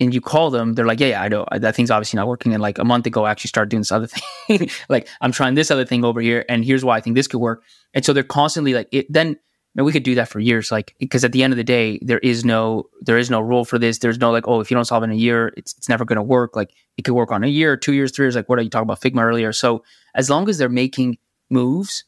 and 0.00 0.14
you 0.14 0.20
call 0.20 0.50
them, 0.50 0.74
they're 0.74 0.86
like, 0.86 0.98
yeah, 0.98 1.08
yeah, 1.08 1.22
I 1.22 1.28
know 1.28 1.46
that 1.52 1.76
thing's 1.76 1.90
obviously 1.90 2.16
not 2.16 2.26
working. 2.26 2.52
And 2.54 2.62
like 2.62 2.78
a 2.78 2.84
month 2.84 3.06
ago, 3.06 3.24
I 3.24 3.30
actually 3.30 3.48
started 3.48 3.68
doing 3.68 3.82
this 3.82 3.92
other 3.92 4.06
thing. 4.48 4.70
like 4.88 5.08
I'm 5.20 5.32
trying 5.32 5.54
this 5.54 5.70
other 5.70 5.84
thing 5.84 6.04
over 6.04 6.20
here, 6.20 6.44
and 6.48 6.64
here's 6.64 6.84
why 6.84 6.96
I 6.96 7.00
think 7.00 7.16
this 7.16 7.28
could 7.28 7.40
work. 7.40 7.62
And 7.94 8.04
so 8.04 8.12
they're 8.12 8.22
constantly 8.22 8.72
like, 8.72 8.88
it, 8.92 9.06
then 9.12 9.36
we 9.76 9.92
could 9.92 10.02
do 10.02 10.14
that 10.16 10.28
for 10.28 10.40
years. 10.40 10.72
Like 10.72 10.94
because 10.98 11.24
at 11.24 11.32
the 11.32 11.42
end 11.42 11.52
of 11.52 11.56
the 11.56 11.64
day, 11.64 11.98
there 12.02 12.18
is 12.18 12.44
no 12.44 12.84
there 13.00 13.18
is 13.18 13.30
no 13.30 13.40
rule 13.40 13.64
for 13.64 13.78
this. 13.78 13.98
There's 13.98 14.18
no 14.18 14.30
like, 14.30 14.48
oh, 14.48 14.60
if 14.60 14.70
you 14.70 14.74
don't 14.74 14.84
solve 14.84 15.02
it 15.02 15.06
in 15.06 15.12
a 15.12 15.14
year, 15.14 15.52
it's 15.56 15.74
it's 15.76 15.88
never 15.88 16.04
going 16.04 16.16
to 16.16 16.22
work. 16.22 16.56
Like 16.56 16.72
it 16.96 17.02
could 17.02 17.14
work 17.14 17.30
on 17.30 17.44
a 17.44 17.48
year, 17.48 17.76
two 17.76 17.92
years, 17.92 18.10
three 18.10 18.24
years. 18.24 18.36
Like 18.36 18.48
what 18.48 18.58
are 18.58 18.62
you 18.62 18.70
talking 18.70 18.84
about 18.84 19.00
Figma 19.00 19.22
earlier? 19.22 19.52
So 19.52 19.84
as 20.14 20.28
long 20.28 20.48
as 20.48 20.58
they're 20.58 20.68
making 20.68 21.18
moves 21.50 22.04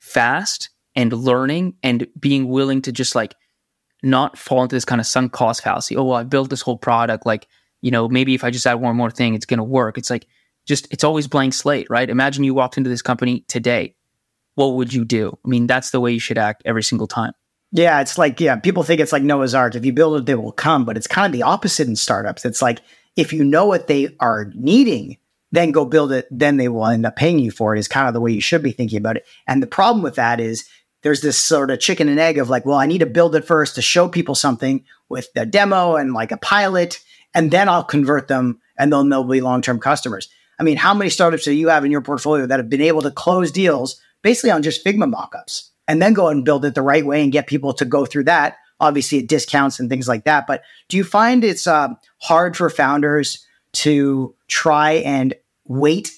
fast 0.00 0.70
and 0.94 1.12
learning 1.12 1.74
and 1.82 2.06
being 2.18 2.48
willing 2.48 2.82
to 2.82 2.92
just 2.92 3.14
like 3.14 3.34
not 4.02 4.38
fall 4.38 4.62
into 4.62 4.76
this 4.76 4.84
kind 4.84 5.00
of 5.00 5.06
sunk 5.06 5.32
cost 5.32 5.62
fallacy. 5.62 5.96
Oh, 5.96 6.04
well, 6.04 6.18
I 6.18 6.22
built 6.22 6.50
this 6.50 6.62
whole 6.62 6.78
product. 6.78 7.26
Like, 7.26 7.48
you 7.82 7.90
know, 7.90 8.08
maybe 8.08 8.34
if 8.34 8.44
I 8.44 8.50
just 8.50 8.66
add 8.66 8.74
one 8.74 8.96
more 8.96 9.10
thing, 9.10 9.34
it's 9.34 9.46
going 9.46 9.58
to 9.58 9.64
work. 9.64 9.98
It's 9.98 10.10
like, 10.10 10.26
just, 10.66 10.86
it's 10.92 11.04
always 11.04 11.26
blank 11.26 11.54
slate, 11.54 11.88
right? 11.88 12.08
Imagine 12.08 12.44
you 12.44 12.54
walked 12.54 12.76
into 12.76 12.90
this 12.90 13.02
company 13.02 13.44
today. 13.48 13.94
What 14.54 14.74
would 14.74 14.92
you 14.92 15.04
do? 15.04 15.38
I 15.44 15.48
mean, 15.48 15.66
that's 15.66 15.90
the 15.90 16.00
way 16.00 16.12
you 16.12 16.20
should 16.20 16.38
act 16.38 16.62
every 16.64 16.82
single 16.82 17.06
time. 17.06 17.32
Yeah, 17.70 18.00
it's 18.00 18.18
like, 18.18 18.40
yeah, 18.40 18.56
people 18.56 18.82
think 18.82 19.00
it's 19.00 19.12
like 19.12 19.22
Noah's 19.22 19.54
Ark. 19.54 19.74
If 19.74 19.84
you 19.84 19.92
build 19.92 20.18
it, 20.18 20.26
they 20.26 20.34
will 20.34 20.52
come. 20.52 20.84
But 20.84 20.96
it's 20.96 21.06
kind 21.06 21.26
of 21.26 21.32
the 21.32 21.44
opposite 21.44 21.86
in 21.86 21.96
startups. 21.96 22.44
It's 22.44 22.62
like, 22.62 22.80
if 23.16 23.32
you 23.32 23.44
know 23.44 23.66
what 23.66 23.88
they 23.88 24.16
are 24.20 24.50
needing, 24.54 25.18
then 25.52 25.72
go 25.72 25.84
build 25.84 26.12
it, 26.12 26.26
then 26.30 26.56
they 26.56 26.68
will 26.68 26.86
end 26.86 27.06
up 27.06 27.16
paying 27.16 27.38
you 27.38 27.50
for 27.50 27.74
it, 27.74 27.78
is 27.78 27.88
kind 27.88 28.08
of 28.08 28.14
the 28.14 28.20
way 28.20 28.32
you 28.32 28.40
should 28.40 28.62
be 28.62 28.72
thinking 28.72 28.98
about 28.98 29.16
it. 29.16 29.26
And 29.46 29.62
the 29.62 29.66
problem 29.66 30.02
with 30.02 30.16
that 30.16 30.40
is 30.40 30.68
there's 31.02 31.20
this 31.20 31.38
sort 31.38 31.70
of 31.70 31.80
chicken 31.80 32.08
and 32.08 32.18
egg 32.18 32.38
of 32.38 32.50
like, 32.50 32.66
well, 32.66 32.78
I 32.78 32.86
need 32.86 32.98
to 32.98 33.06
build 33.06 33.34
it 33.34 33.44
first 33.44 33.74
to 33.76 33.82
show 33.82 34.08
people 34.08 34.34
something 34.34 34.84
with 35.08 35.32
the 35.32 35.46
demo 35.46 35.96
and 35.96 36.12
like 36.12 36.32
a 36.32 36.36
pilot, 36.36 37.00
and 37.34 37.50
then 37.50 37.68
I'll 37.68 37.84
convert 37.84 38.28
them 38.28 38.60
and 38.78 38.92
then 38.92 39.08
they'll 39.08 39.24
be 39.24 39.40
long 39.40 39.62
term 39.62 39.80
customers. 39.80 40.28
I 40.58 40.62
mean, 40.64 40.76
how 40.76 40.94
many 40.94 41.10
startups 41.10 41.44
do 41.44 41.52
you 41.52 41.68
have 41.68 41.84
in 41.84 41.90
your 41.90 42.00
portfolio 42.00 42.46
that 42.46 42.58
have 42.58 42.68
been 42.68 42.80
able 42.80 43.02
to 43.02 43.10
close 43.10 43.52
deals 43.52 44.00
basically 44.22 44.50
on 44.50 44.62
just 44.62 44.84
Figma 44.84 45.12
mockups 45.12 45.68
and 45.86 46.02
then 46.02 46.14
go 46.14 46.28
and 46.28 46.44
build 46.44 46.64
it 46.64 46.74
the 46.74 46.82
right 46.82 47.06
way 47.06 47.22
and 47.22 47.32
get 47.32 47.46
people 47.46 47.72
to 47.74 47.84
go 47.84 48.04
through 48.04 48.24
that? 48.24 48.56
Obviously, 48.80 49.20
at 49.20 49.28
discounts 49.28 49.80
and 49.80 49.88
things 49.88 50.08
like 50.08 50.24
that. 50.24 50.46
But 50.46 50.62
do 50.88 50.96
you 50.96 51.04
find 51.04 51.42
it's 51.44 51.66
uh, 51.66 51.88
hard 52.18 52.56
for 52.56 52.70
founders 52.70 53.44
to 53.72 54.34
try 54.46 54.92
and 54.92 55.34
wait 55.64 56.12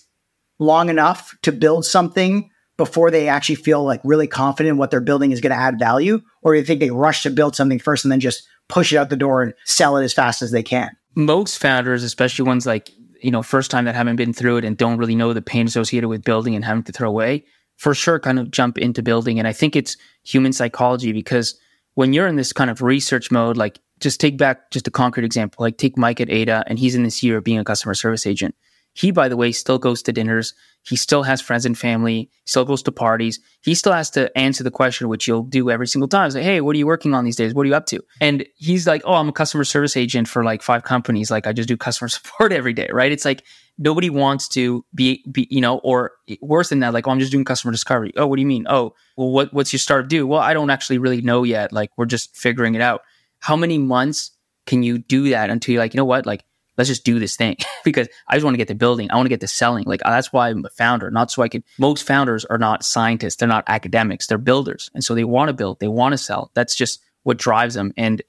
long 0.58 0.88
enough 0.88 1.34
to 1.42 1.52
build 1.52 1.84
something 1.84 2.50
before 2.80 3.10
they 3.10 3.28
actually 3.28 3.56
feel 3.56 3.84
like 3.84 4.00
really 4.04 4.26
confident 4.26 4.78
what 4.78 4.90
they're 4.90 5.02
building 5.02 5.32
is 5.32 5.40
going 5.42 5.50
to 5.50 5.62
add 5.62 5.78
value? 5.78 6.18
Or 6.40 6.54
do 6.54 6.60
you 6.60 6.64
think 6.64 6.80
they 6.80 6.90
rush 6.90 7.22
to 7.24 7.30
build 7.30 7.54
something 7.54 7.78
first 7.78 8.06
and 8.06 8.10
then 8.10 8.20
just 8.20 8.48
push 8.70 8.90
it 8.90 8.96
out 8.96 9.10
the 9.10 9.16
door 9.16 9.42
and 9.42 9.52
sell 9.66 9.98
it 9.98 10.04
as 10.04 10.14
fast 10.14 10.40
as 10.40 10.50
they 10.50 10.62
can? 10.62 10.88
Most 11.14 11.58
founders, 11.58 12.02
especially 12.02 12.46
ones 12.46 12.64
like, 12.64 12.90
you 13.20 13.30
know, 13.30 13.42
first 13.42 13.70
time 13.70 13.84
that 13.84 13.94
haven't 13.94 14.16
been 14.16 14.32
through 14.32 14.56
it 14.56 14.64
and 14.64 14.78
don't 14.78 14.96
really 14.96 15.14
know 15.14 15.34
the 15.34 15.42
pain 15.42 15.66
associated 15.66 16.08
with 16.08 16.24
building 16.24 16.54
and 16.54 16.64
having 16.64 16.82
to 16.84 16.92
throw 16.92 17.10
away, 17.10 17.44
for 17.76 17.92
sure 17.92 18.18
kind 18.18 18.38
of 18.38 18.50
jump 18.50 18.78
into 18.78 19.02
building. 19.02 19.38
And 19.38 19.46
I 19.46 19.52
think 19.52 19.76
it's 19.76 19.98
human 20.22 20.54
psychology 20.54 21.12
because 21.12 21.60
when 21.96 22.14
you're 22.14 22.28
in 22.28 22.36
this 22.36 22.54
kind 22.54 22.70
of 22.70 22.80
research 22.80 23.30
mode, 23.30 23.58
like 23.58 23.78
just 23.98 24.20
take 24.20 24.38
back 24.38 24.70
just 24.70 24.88
a 24.88 24.90
concrete 24.90 25.26
example, 25.26 25.62
like 25.62 25.76
take 25.76 25.98
Mike 25.98 26.18
at 26.18 26.30
Ada 26.30 26.64
and 26.66 26.78
he's 26.78 26.94
in 26.94 27.02
this 27.02 27.22
year 27.22 27.36
of 27.36 27.44
being 27.44 27.58
a 27.58 27.64
customer 27.64 27.92
service 27.92 28.26
agent. 28.26 28.54
He, 29.00 29.12
by 29.12 29.30
the 29.30 29.36
way, 29.36 29.50
still 29.50 29.78
goes 29.78 30.02
to 30.02 30.12
dinners. 30.12 30.52
He 30.82 30.94
still 30.94 31.22
has 31.22 31.40
friends 31.40 31.64
and 31.64 31.78
family, 31.78 32.28
still 32.44 32.66
goes 32.66 32.82
to 32.82 32.92
parties. 32.92 33.40
He 33.62 33.74
still 33.74 33.94
has 33.94 34.10
to 34.10 34.30
answer 34.36 34.62
the 34.62 34.70
question, 34.70 35.08
which 35.08 35.26
you'll 35.26 35.44
do 35.44 35.70
every 35.70 35.86
single 35.86 36.06
time. 36.06 36.26
It's 36.26 36.34
like, 36.34 36.44
hey, 36.44 36.60
what 36.60 36.76
are 36.76 36.78
you 36.78 36.86
working 36.86 37.14
on 37.14 37.24
these 37.24 37.36
days? 37.36 37.54
What 37.54 37.62
are 37.62 37.68
you 37.70 37.74
up 37.74 37.86
to? 37.86 38.04
And 38.20 38.44
he's 38.56 38.86
like, 38.86 39.00
oh, 39.06 39.14
I'm 39.14 39.30
a 39.30 39.32
customer 39.32 39.64
service 39.64 39.96
agent 39.96 40.28
for 40.28 40.44
like 40.44 40.60
five 40.60 40.82
companies. 40.82 41.30
Like 41.30 41.46
I 41.46 41.54
just 41.54 41.66
do 41.66 41.78
customer 41.78 42.08
support 42.16 42.52
every 42.52 42.74
day, 42.74 42.90
right? 42.92 43.10
It's 43.10 43.24
like 43.24 43.42
nobody 43.78 44.10
wants 44.10 44.48
to 44.48 44.84
be, 44.94 45.24
be 45.32 45.48
you 45.50 45.62
know, 45.62 45.78
or 45.78 46.12
worse 46.42 46.68
than 46.68 46.80
that, 46.80 46.92
like, 46.92 47.08
oh, 47.08 47.10
I'm 47.10 47.20
just 47.20 47.32
doing 47.32 47.46
customer 47.46 47.72
discovery. 47.72 48.12
Oh, 48.18 48.26
what 48.26 48.36
do 48.36 48.42
you 48.42 48.48
mean? 48.48 48.66
Oh, 48.68 48.94
well, 49.16 49.30
what, 49.30 49.54
what's 49.54 49.72
your 49.72 49.80
startup 49.80 50.10
do? 50.10 50.26
Well, 50.26 50.40
I 50.40 50.52
don't 50.52 50.68
actually 50.68 50.98
really 50.98 51.22
know 51.22 51.42
yet. 51.42 51.72
Like 51.72 51.90
we're 51.96 52.04
just 52.04 52.36
figuring 52.36 52.74
it 52.74 52.82
out. 52.82 53.00
How 53.38 53.56
many 53.56 53.78
months 53.78 54.32
can 54.66 54.82
you 54.82 54.98
do 54.98 55.30
that 55.30 55.48
until 55.48 55.72
you're 55.72 55.82
like, 55.82 55.94
you 55.94 55.98
know 55.98 56.04
what? 56.04 56.26
Like 56.26 56.44
let's 56.80 56.88
just 56.88 57.04
do 57.04 57.18
this 57.18 57.36
thing 57.36 57.56
because 57.84 58.08
I 58.26 58.36
just 58.36 58.44
want 58.44 58.54
to 58.54 58.58
get 58.58 58.68
the 58.68 58.74
building. 58.74 59.10
I 59.10 59.16
want 59.16 59.26
to 59.26 59.30
get 59.30 59.40
the 59.40 59.48
selling. 59.48 59.84
Like 59.84 60.00
that's 60.00 60.32
why 60.32 60.48
I'm 60.48 60.64
a 60.64 60.70
founder, 60.70 61.10
not 61.10 61.30
so 61.30 61.42
I 61.42 61.48
could. 61.48 61.62
Most 61.78 62.06
founders 62.06 62.46
are 62.46 62.56
not 62.56 62.84
scientists. 62.84 63.36
They're 63.36 63.46
not 63.46 63.64
academics. 63.66 64.26
They're 64.26 64.38
builders. 64.38 64.90
And 64.94 65.04
so 65.04 65.14
they 65.14 65.24
want 65.24 65.50
to 65.50 65.52
build, 65.52 65.78
they 65.78 65.88
want 65.88 66.14
to 66.14 66.18
sell. 66.18 66.50
That's 66.54 66.74
just 66.74 67.02
what 67.22 67.36
drives 67.36 67.74
them. 67.74 67.92
And 67.98 68.22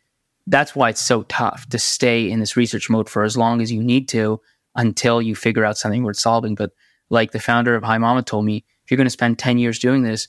that's 0.48 0.76
why 0.76 0.90
it's 0.90 1.00
so 1.00 1.24
tough 1.24 1.70
to 1.70 1.80
stay 1.80 2.30
in 2.30 2.42
this 2.42 2.58
research 2.58 2.90
mode 2.90 3.08
for 3.08 3.24
as 3.24 3.38
long 3.38 3.62
as 3.62 3.72
you 3.72 3.82
need 3.82 4.10
to 4.10 4.42
until 4.76 5.22
you 5.22 5.34
figure 5.34 5.64
out 5.64 5.78
something 5.78 6.04
worth 6.04 6.18
solving. 6.18 6.56
But 6.56 6.72
like 7.10 7.32
the 7.32 7.40
founder 7.40 7.76
of 7.76 7.84
HiMama 7.84 8.26
told 8.26 8.44
me, 8.44 8.66
if 8.84 8.92
you're 8.92 8.98
going 8.98 9.06
to 9.06 9.12
spend 9.12 9.40
10 9.40 9.60
years 9.60 9.80
doing 9.80 10.04
this, 10.04 10.28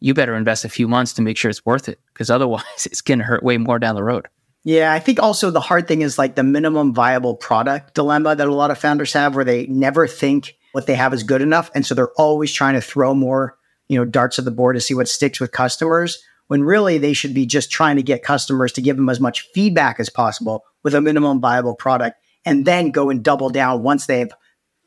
you 0.00 0.12
better 0.12 0.34
invest 0.34 0.64
a 0.64 0.68
few 0.68 0.88
months 0.88 1.12
to 1.12 1.22
make 1.22 1.36
sure 1.36 1.50
it's 1.50 1.64
worth 1.64 1.88
it 1.88 2.00
because 2.12 2.30
otherwise 2.30 2.64
it's 2.84 3.00
going 3.00 3.18
to 3.18 3.24
hurt 3.24 3.44
way 3.44 3.58
more 3.58 3.78
down 3.78 3.94
the 3.94 4.02
road. 4.02 4.26
Yeah, 4.64 4.94
I 4.94 4.98
think 4.98 5.22
also 5.22 5.50
the 5.50 5.60
hard 5.60 5.86
thing 5.86 6.00
is 6.00 6.18
like 6.18 6.34
the 6.34 6.42
minimum 6.42 6.94
viable 6.94 7.36
product 7.36 7.94
dilemma 7.94 8.34
that 8.34 8.48
a 8.48 8.54
lot 8.54 8.70
of 8.70 8.78
founders 8.78 9.12
have 9.12 9.34
where 9.34 9.44
they 9.44 9.66
never 9.66 10.06
think 10.06 10.56
what 10.72 10.86
they 10.86 10.94
have 10.94 11.12
is 11.12 11.22
good 11.22 11.42
enough. 11.42 11.70
And 11.74 11.84
so 11.84 11.94
they're 11.94 12.12
always 12.16 12.50
trying 12.50 12.74
to 12.74 12.80
throw 12.80 13.14
more, 13.14 13.58
you 13.88 13.98
know, 13.98 14.06
darts 14.06 14.38
at 14.38 14.46
the 14.46 14.50
board 14.50 14.76
to 14.76 14.80
see 14.80 14.94
what 14.94 15.08
sticks 15.08 15.38
with 15.38 15.52
customers 15.52 16.18
when 16.48 16.64
really 16.64 16.98
they 16.98 17.12
should 17.12 17.34
be 17.34 17.46
just 17.46 17.70
trying 17.70 17.96
to 17.96 18.02
get 18.02 18.22
customers 18.22 18.72
to 18.72 18.82
give 18.82 18.96
them 18.96 19.08
as 19.08 19.20
much 19.20 19.48
feedback 19.52 20.00
as 20.00 20.08
possible 20.08 20.64
with 20.82 20.94
a 20.94 21.00
minimum 21.00 21.40
viable 21.40 21.74
product 21.74 22.16
and 22.44 22.64
then 22.64 22.90
go 22.90 23.10
and 23.10 23.22
double 23.22 23.50
down 23.50 23.82
once 23.82 24.06
they've 24.06 24.32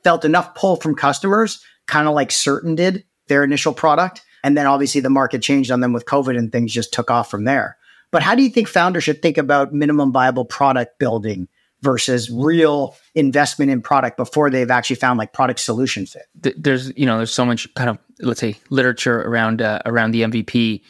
felt 0.04 0.26
enough 0.26 0.56
pull 0.56 0.76
from 0.76 0.96
customers, 0.96 1.64
kind 1.86 2.08
of 2.08 2.14
like 2.14 2.30
Certn 2.30 2.76
did 2.76 3.04
their 3.28 3.44
initial 3.44 3.74
product. 3.74 4.22
And 4.44 4.58
then 4.58 4.66
obviously 4.66 5.02
the 5.02 5.10
market 5.10 5.42
changed 5.42 5.72
on 5.72 5.82
them 5.82 5.94
with 5.94 6.06
COVID 6.06 6.38
and 6.38 6.52
things 6.52 6.74
just 6.74 6.94
took 6.94 7.12
off 7.12 7.30
from 7.30 7.44
there. 7.44 7.78
But 8.12 8.24
how 8.24 8.36
do 8.36 8.44
you 8.44 8.50
think 8.50 8.68
founders 8.68 9.04
should 9.04 9.22
think 9.22 9.38
about 9.38 9.74
minimum 9.74 10.12
viable 10.12 10.46
product 10.46 11.00
building 11.00 11.48
versus 11.82 12.30
real 12.32 12.96
investment 13.14 13.70
in 13.70 13.82
product 13.82 14.18
before 14.18 14.50
they've 14.50 14.72
actually 14.72 14.96
found 14.96 15.20
like 15.20 15.34
product 15.34 15.60
solution 15.60 16.06
fit? 16.06 16.24
There's, 16.58 16.92
you 16.98 17.06
know, 17.06 17.18
there's 17.18 17.34
so 17.34 17.46
much 17.46 17.72
kind 17.76 17.90
of, 17.90 18.00
let's 18.20 18.40
say, 18.40 18.56
literature 18.70 19.22
around 19.22 19.62
uh, 19.62 19.82
around 19.86 20.12
the 20.12 20.22
MVP 20.24 20.82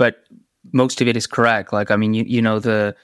but 0.00 0.24
most 0.72 1.02
of 1.02 1.08
it 1.08 1.16
is 1.18 1.26
correct. 1.26 1.74
Like, 1.74 1.90
I 1.90 1.96
mean, 1.96 2.14
you, 2.14 2.24
you 2.26 2.40
know, 2.40 2.58
the, 2.58 2.96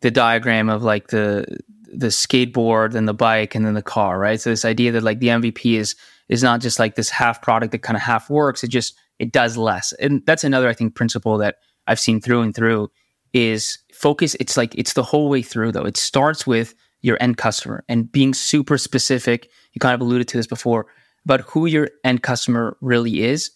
the 0.00 0.12
diagram 0.12 0.68
of 0.68 0.84
like 0.84 1.08
the, 1.08 1.44
the 1.92 2.06
skateboard 2.06 2.94
and 2.94 3.08
the 3.08 3.14
bike 3.14 3.56
and 3.56 3.66
then 3.66 3.74
the 3.74 3.82
car, 3.82 4.16
right? 4.16 4.40
So 4.40 4.50
this 4.50 4.64
idea 4.64 4.92
that 4.92 5.02
like 5.02 5.18
the 5.18 5.26
MVP 5.26 5.76
is, 5.76 5.96
is 6.28 6.44
not 6.44 6.60
just 6.60 6.78
like 6.78 6.94
this 6.94 7.10
half 7.10 7.42
product 7.42 7.72
that 7.72 7.82
kind 7.82 7.96
of 7.96 8.02
half 8.02 8.30
works. 8.30 8.62
It 8.62 8.68
just, 8.68 8.94
it 9.18 9.32
does 9.32 9.56
less. 9.56 9.92
And 9.94 10.22
that's 10.24 10.44
another, 10.44 10.68
I 10.68 10.72
think, 10.72 10.94
principle 10.94 11.36
that 11.38 11.56
I've 11.88 11.98
seen 11.98 12.20
through 12.20 12.42
and 12.42 12.54
through 12.54 12.92
is 13.36 13.78
focus. 13.92 14.34
It's 14.40 14.56
like, 14.56 14.74
it's 14.74 14.94
the 14.94 15.02
whole 15.02 15.28
way 15.28 15.42
through 15.42 15.72
though. 15.72 15.84
It 15.84 15.96
starts 15.96 16.46
with 16.46 16.74
your 17.02 17.18
end 17.20 17.36
customer 17.36 17.84
and 17.88 18.10
being 18.10 18.34
super 18.34 18.78
specific. 18.78 19.50
You 19.72 19.78
kind 19.78 19.94
of 19.94 20.00
alluded 20.00 20.28
to 20.28 20.36
this 20.36 20.46
before 20.46 20.86
about 21.24 21.42
who 21.42 21.66
your 21.66 21.90
end 22.04 22.22
customer 22.22 22.76
really 22.80 23.22
is 23.22 23.50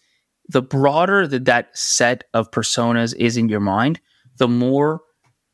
the 0.51 0.63
broader 0.63 1.29
that 1.29 1.45
that 1.45 1.77
set 1.79 2.25
of 2.35 2.51
personas 2.51 3.15
is 3.17 3.37
in 3.37 3.49
your 3.49 3.61
mind, 3.61 4.01
the 4.39 4.49
more 4.49 5.01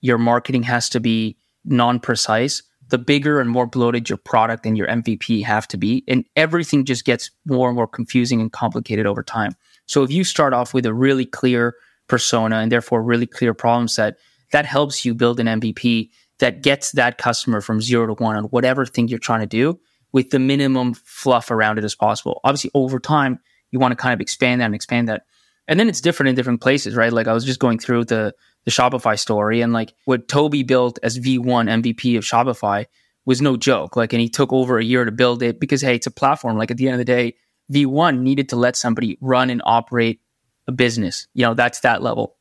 your 0.00 0.16
marketing 0.16 0.62
has 0.62 0.88
to 0.88 1.00
be 1.00 1.36
non-precise, 1.66 2.62
the 2.88 2.96
bigger 2.96 3.38
and 3.38 3.50
more 3.50 3.66
bloated 3.66 4.08
your 4.08 4.16
product 4.16 4.64
and 4.64 4.78
your 4.78 4.86
MVP 4.86 5.44
have 5.44 5.68
to 5.68 5.76
be, 5.76 6.02
and 6.08 6.24
everything 6.34 6.86
just 6.86 7.04
gets 7.04 7.30
more 7.44 7.68
and 7.68 7.76
more 7.76 7.86
confusing 7.86 8.40
and 8.40 8.52
complicated 8.52 9.04
over 9.06 9.22
time. 9.22 9.52
So 9.84 10.02
if 10.02 10.10
you 10.10 10.24
start 10.24 10.54
off 10.54 10.72
with 10.72 10.86
a 10.86 10.94
really 10.94 11.26
clear 11.26 11.74
persona 12.08 12.56
and 12.56 12.70
therefore 12.70 13.02
really 13.02 13.26
clear 13.26 13.54
problem 13.54 13.88
set, 13.88 14.16
that 14.52 14.66
helps 14.66 15.04
you 15.04 15.14
build 15.14 15.40
an 15.40 15.46
MVP 15.46 16.10
that 16.38 16.62
gets 16.62 16.92
that 16.92 17.18
customer 17.18 17.60
from 17.60 17.80
zero 17.80 18.06
to 18.06 18.22
one 18.22 18.36
on 18.36 18.44
whatever 18.44 18.84
thing 18.84 19.08
you're 19.08 19.18
trying 19.18 19.40
to 19.40 19.46
do 19.46 19.78
with 20.12 20.30
the 20.30 20.38
minimum 20.38 20.94
fluff 20.94 21.50
around 21.50 21.78
it 21.78 21.84
as 21.84 21.94
possible. 21.94 22.40
Obviously, 22.44 22.70
over 22.74 22.98
time, 22.98 23.38
you 23.70 23.78
want 23.78 23.92
to 23.92 23.96
kind 23.96 24.14
of 24.14 24.20
expand 24.20 24.60
that 24.60 24.66
and 24.66 24.74
expand 24.74 25.08
that. 25.08 25.22
And 25.68 25.80
then 25.80 25.88
it's 25.88 26.00
different 26.00 26.28
in 26.30 26.36
different 26.36 26.60
places, 26.60 26.94
right? 26.94 27.12
Like 27.12 27.26
I 27.26 27.32
was 27.32 27.44
just 27.44 27.60
going 27.60 27.78
through 27.78 28.04
the 28.04 28.34
the 28.64 28.70
Shopify 28.70 29.18
story 29.18 29.60
and 29.60 29.72
like 29.72 29.94
what 30.06 30.26
Tobi 30.26 30.66
built 30.66 30.98
as 31.02 31.18
V1 31.20 31.82
MVP 31.82 32.18
of 32.18 32.24
Shopify 32.24 32.86
was 33.24 33.40
no 33.40 33.56
joke. 33.56 33.96
Like 33.96 34.12
and 34.12 34.20
he 34.20 34.28
took 34.28 34.52
over 34.52 34.78
a 34.78 34.84
year 34.84 35.04
to 35.04 35.12
build 35.12 35.42
it 35.42 35.60
because 35.60 35.82
hey, 35.82 35.96
it's 35.96 36.06
a 36.06 36.10
platform. 36.10 36.56
Like 36.56 36.70
at 36.70 36.76
the 36.76 36.86
end 36.86 36.94
of 36.94 36.98
the 36.98 37.04
day, 37.04 37.34
V1 37.72 38.20
needed 38.20 38.48
to 38.50 38.56
let 38.56 38.76
somebody 38.76 39.18
run 39.20 39.50
and 39.50 39.62
operate 39.64 40.20
a 40.66 40.72
business. 40.72 41.26
You 41.34 41.42
know, 41.44 41.54
that's 41.54 41.80
that 41.80 42.02
level. 42.02 42.36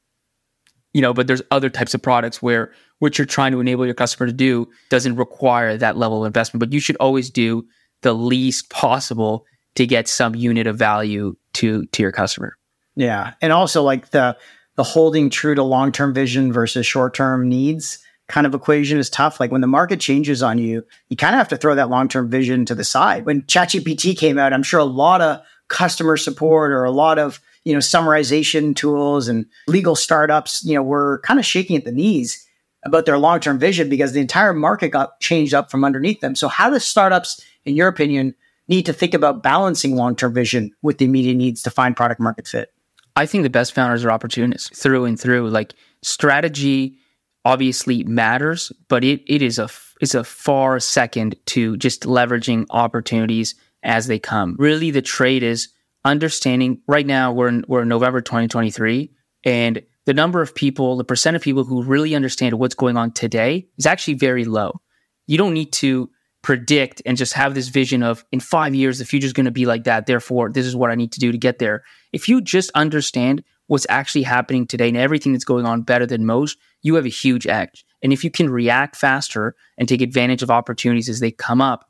You 0.93 1.01
know, 1.01 1.13
but 1.13 1.27
there's 1.27 1.41
other 1.51 1.69
types 1.69 1.93
of 1.93 2.01
products 2.01 2.41
where 2.41 2.71
what 2.99 3.17
you're 3.17 3.25
trying 3.25 3.51
to 3.51 3.59
enable 3.59 3.85
your 3.85 3.95
customer 3.95 4.27
to 4.27 4.33
do 4.33 4.69
doesn't 4.89 5.17
require 5.17 5.77
that 5.77 5.97
level 5.97 6.23
of 6.23 6.27
investment, 6.27 6.59
but 6.61 6.71
you 6.71 6.79
should 6.79 6.95
always 6.97 7.29
do 7.29 7.67
the 8.01 8.13
least 8.13 8.69
possible 8.69 9.45
to 9.75 9.85
get 9.85 10.07
some 10.07 10.35
unit 10.35 10.67
of 10.67 10.77
value 10.77 11.35
to 11.53 11.85
to 11.87 12.01
your 12.01 12.11
customer. 12.11 12.57
Yeah, 12.95 13.33
and 13.41 13.51
also 13.51 13.83
like 13.83 14.11
the 14.11 14.37
the 14.75 14.83
holding 14.83 15.29
true 15.29 15.55
to 15.55 15.63
long 15.63 15.91
term 15.91 16.13
vision 16.13 16.53
versus 16.53 16.85
short 16.85 17.13
term 17.13 17.49
needs 17.49 17.99
kind 18.27 18.47
of 18.47 18.55
equation 18.55 18.97
is 18.97 19.09
tough. 19.09 19.39
Like 19.39 19.51
when 19.51 19.61
the 19.61 19.67
market 19.67 19.99
changes 19.99 20.41
on 20.41 20.57
you, 20.57 20.83
you 21.09 21.17
kind 21.17 21.35
of 21.35 21.37
have 21.37 21.49
to 21.49 21.57
throw 21.57 21.75
that 21.75 21.89
long 21.89 22.07
term 22.07 22.29
vision 22.29 22.65
to 22.65 22.75
the 22.75 22.83
side. 22.83 23.25
When 23.25 23.43
ChatGPT 23.43 24.17
came 24.17 24.37
out, 24.37 24.53
I'm 24.53 24.63
sure 24.63 24.79
a 24.79 24.85
lot 24.85 25.21
of 25.21 25.41
customer 25.67 26.17
support 26.17 26.71
or 26.71 26.83
a 26.83 26.91
lot 26.91 27.19
of 27.19 27.39
you 27.65 27.73
know 27.73 27.79
summarization 27.79 28.75
tools 28.75 29.27
and 29.27 29.45
legal 29.67 29.95
startups, 29.95 30.63
you 30.63 30.75
know, 30.75 30.83
were 30.83 31.19
kind 31.25 31.39
of 31.39 31.45
shaking 31.45 31.75
at 31.75 31.83
the 31.83 31.91
knees 31.91 32.47
about 32.85 33.05
their 33.05 33.17
long 33.17 33.39
term 33.39 33.59
vision 33.59 33.89
because 33.89 34.13
the 34.13 34.21
entire 34.21 34.53
market 34.53 34.89
got 34.89 35.19
changed 35.19 35.53
up 35.53 35.69
from 35.69 35.83
underneath 35.83 36.21
them. 36.21 36.35
So 36.35 36.47
how 36.47 36.69
do 36.69 36.79
startups, 36.79 37.43
in 37.65 37.75
your 37.75 37.87
opinion, 37.87 38.35
need 38.67 38.85
to 38.85 38.93
think 38.93 39.13
about 39.13 39.43
balancing 39.43 39.95
long 39.95 40.15
term 40.15 40.33
vision 40.33 40.71
with 40.81 40.99
the 40.99 41.05
immediate 41.05 41.35
needs 41.35 41.61
to 41.63 41.71
find 41.71 41.97
product 41.97 42.21
market 42.21 42.47
fit? 42.47 42.71
I 43.15 43.25
think 43.25 43.43
the 43.43 43.49
best 43.49 43.73
founders 43.73 44.05
are 44.05 44.11
opportunists 44.11 44.77
through 44.77 45.05
and 45.05 45.19
through. 45.19 45.49
Like 45.49 45.73
strategy 46.03 46.97
obviously 47.43 48.03
matters, 48.03 48.71
but 48.87 49.03
it, 49.03 49.21
it 49.27 49.41
is 49.41 49.59
a 49.59 49.69
is 50.01 50.13
a 50.13 50.23
far 50.23 50.79
second 50.79 51.35
to 51.45 51.77
just 51.77 52.03
leveraging 52.03 52.65
opportunities 52.69 53.55
as 53.83 54.07
they 54.07 54.19
come. 54.19 54.55
Really, 54.59 54.91
the 54.91 55.01
trade 55.01 55.41
is 55.41 55.69
understanding. 56.05 56.81
Right 56.87 57.05
now, 57.05 57.33
we're 57.33 57.49
in, 57.49 57.65
we're 57.67 57.81
in 57.81 57.89
November 57.89 58.21
2023, 58.21 59.11
and 59.43 59.81
the 60.05 60.13
number 60.13 60.41
of 60.41 60.55
people, 60.55 60.95
the 60.95 61.03
percent 61.03 61.35
of 61.35 61.41
people 61.41 61.63
who 61.63 61.83
really 61.83 62.15
understand 62.15 62.53
what's 62.53 62.75
going 62.75 62.95
on 62.95 63.11
today 63.11 63.67
is 63.77 63.85
actually 63.85 64.13
very 64.13 64.45
low. 64.45 64.79
You 65.27 65.37
don't 65.37 65.53
need 65.53 65.73
to 65.73 66.09
predict 66.43 67.01
and 67.07 67.17
just 67.17 67.33
have 67.33 67.55
this 67.55 67.69
vision 67.69 68.03
of 68.03 68.23
in 68.31 68.39
five 68.39 68.75
years, 68.75 68.99
the 68.99 69.05
future 69.05 69.25
is 69.25 69.33
going 69.33 69.47
to 69.47 69.51
be 69.51 69.65
like 69.65 69.83
that. 69.85 70.05
Therefore, 70.05 70.51
this 70.51 70.67
is 70.67 70.75
what 70.75 70.91
I 70.91 70.95
need 70.95 71.11
to 71.13 71.19
do 71.19 71.31
to 71.31 71.37
get 71.39 71.57
there. 71.57 71.83
If 72.13 72.29
you 72.29 72.39
just 72.39 72.69
understand 72.75 73.43
what's 73.65 73.87
actually 73.89 74.21
happening 74.21 74.67
today 74.67 74.89
and 74.89 74.95
everything 74.95 75.31
that's 75.33 75.43
going 75.43 75.65
on 75.65 75.81
better 75.81 76.05
than 76.05 76.23
most, 76.23 76.59
you 76.83 76.93
have 76.95 77.05
a 77.05 77.09
huge 77.09 77.47
edge. 77.47 77.83
And 78.03 78.13
if 78.13 78.23
you 78.23 78.29
can 78.29 78.51
react 78.51 78.95
faster 78.95 79.55
and 79.79 79.89
take 79.89 80.01
advantage 80.01 80.43
of 80.43 80.51
opportunities 80.51 81.09
as 81.09 81.19
they 81.19 81.31
come 81.31 81.61
up, 81.61 81.89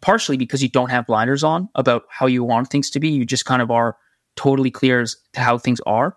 partially 0.00 0.36
because 0.36 0.62
you 0.62 0.68
don't 0.68 0.90
have 0.90 1.06
blinders 1.06 1.42
on 1.42 1.68
about 1.74 2.04
how 2.10 2.26
you 2.26 2.44
want 2.44 2.68
things 2.68 2.90
to 2.90 3.00
be, 3.00 3.08
you 3.08 3.24
just 3.24 3.44
kind 3.44 3.62
of 3.62 3.70
are 3.70 3.96
totally 4.36 4.70
clear 4.70 5.00
as 5.00 5.16
to 5.32 5.40
how 5.40 5.58
things 5.58 5.80
are. 5.86 6.16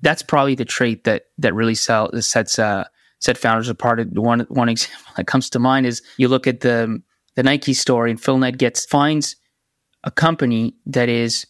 That's 0.00 0.22
probably 0.22 0.54
the 0.54 0.64
trait 0.64 1.04
that 1.04 1.24
that 1.38 1.54
really 1.54 1.74
sell, 1.74 2.10
sets 2.20 2.58
uh, 2.58 2.84
set 3.20 3.38
founders 3.38 3.68
apart. 3.68 4.00
One 4.12 4.40
one 4.48 4.68
example 4.68 5.12
that 5.16 5.26
comes 5.26 5.50
to 5.50 5.58
mind 5.58 5.86
is 5.86 6.02
you 6.16 6.28
look 6.28 6.46
at 6.46 6.60
the 6.60 7.00
the 7.34 7.42
Nike 7.42 7.74
story, 7.74 8.10
and 8.10 8.20
Phil 8.20 8.38
Knight 8.38 8.58
gets 8.58 8.84
finds 8.84 9.36
a 10.04 10.10
company 10.10 10.74
that 10.86 11.08
is 11.08 11.46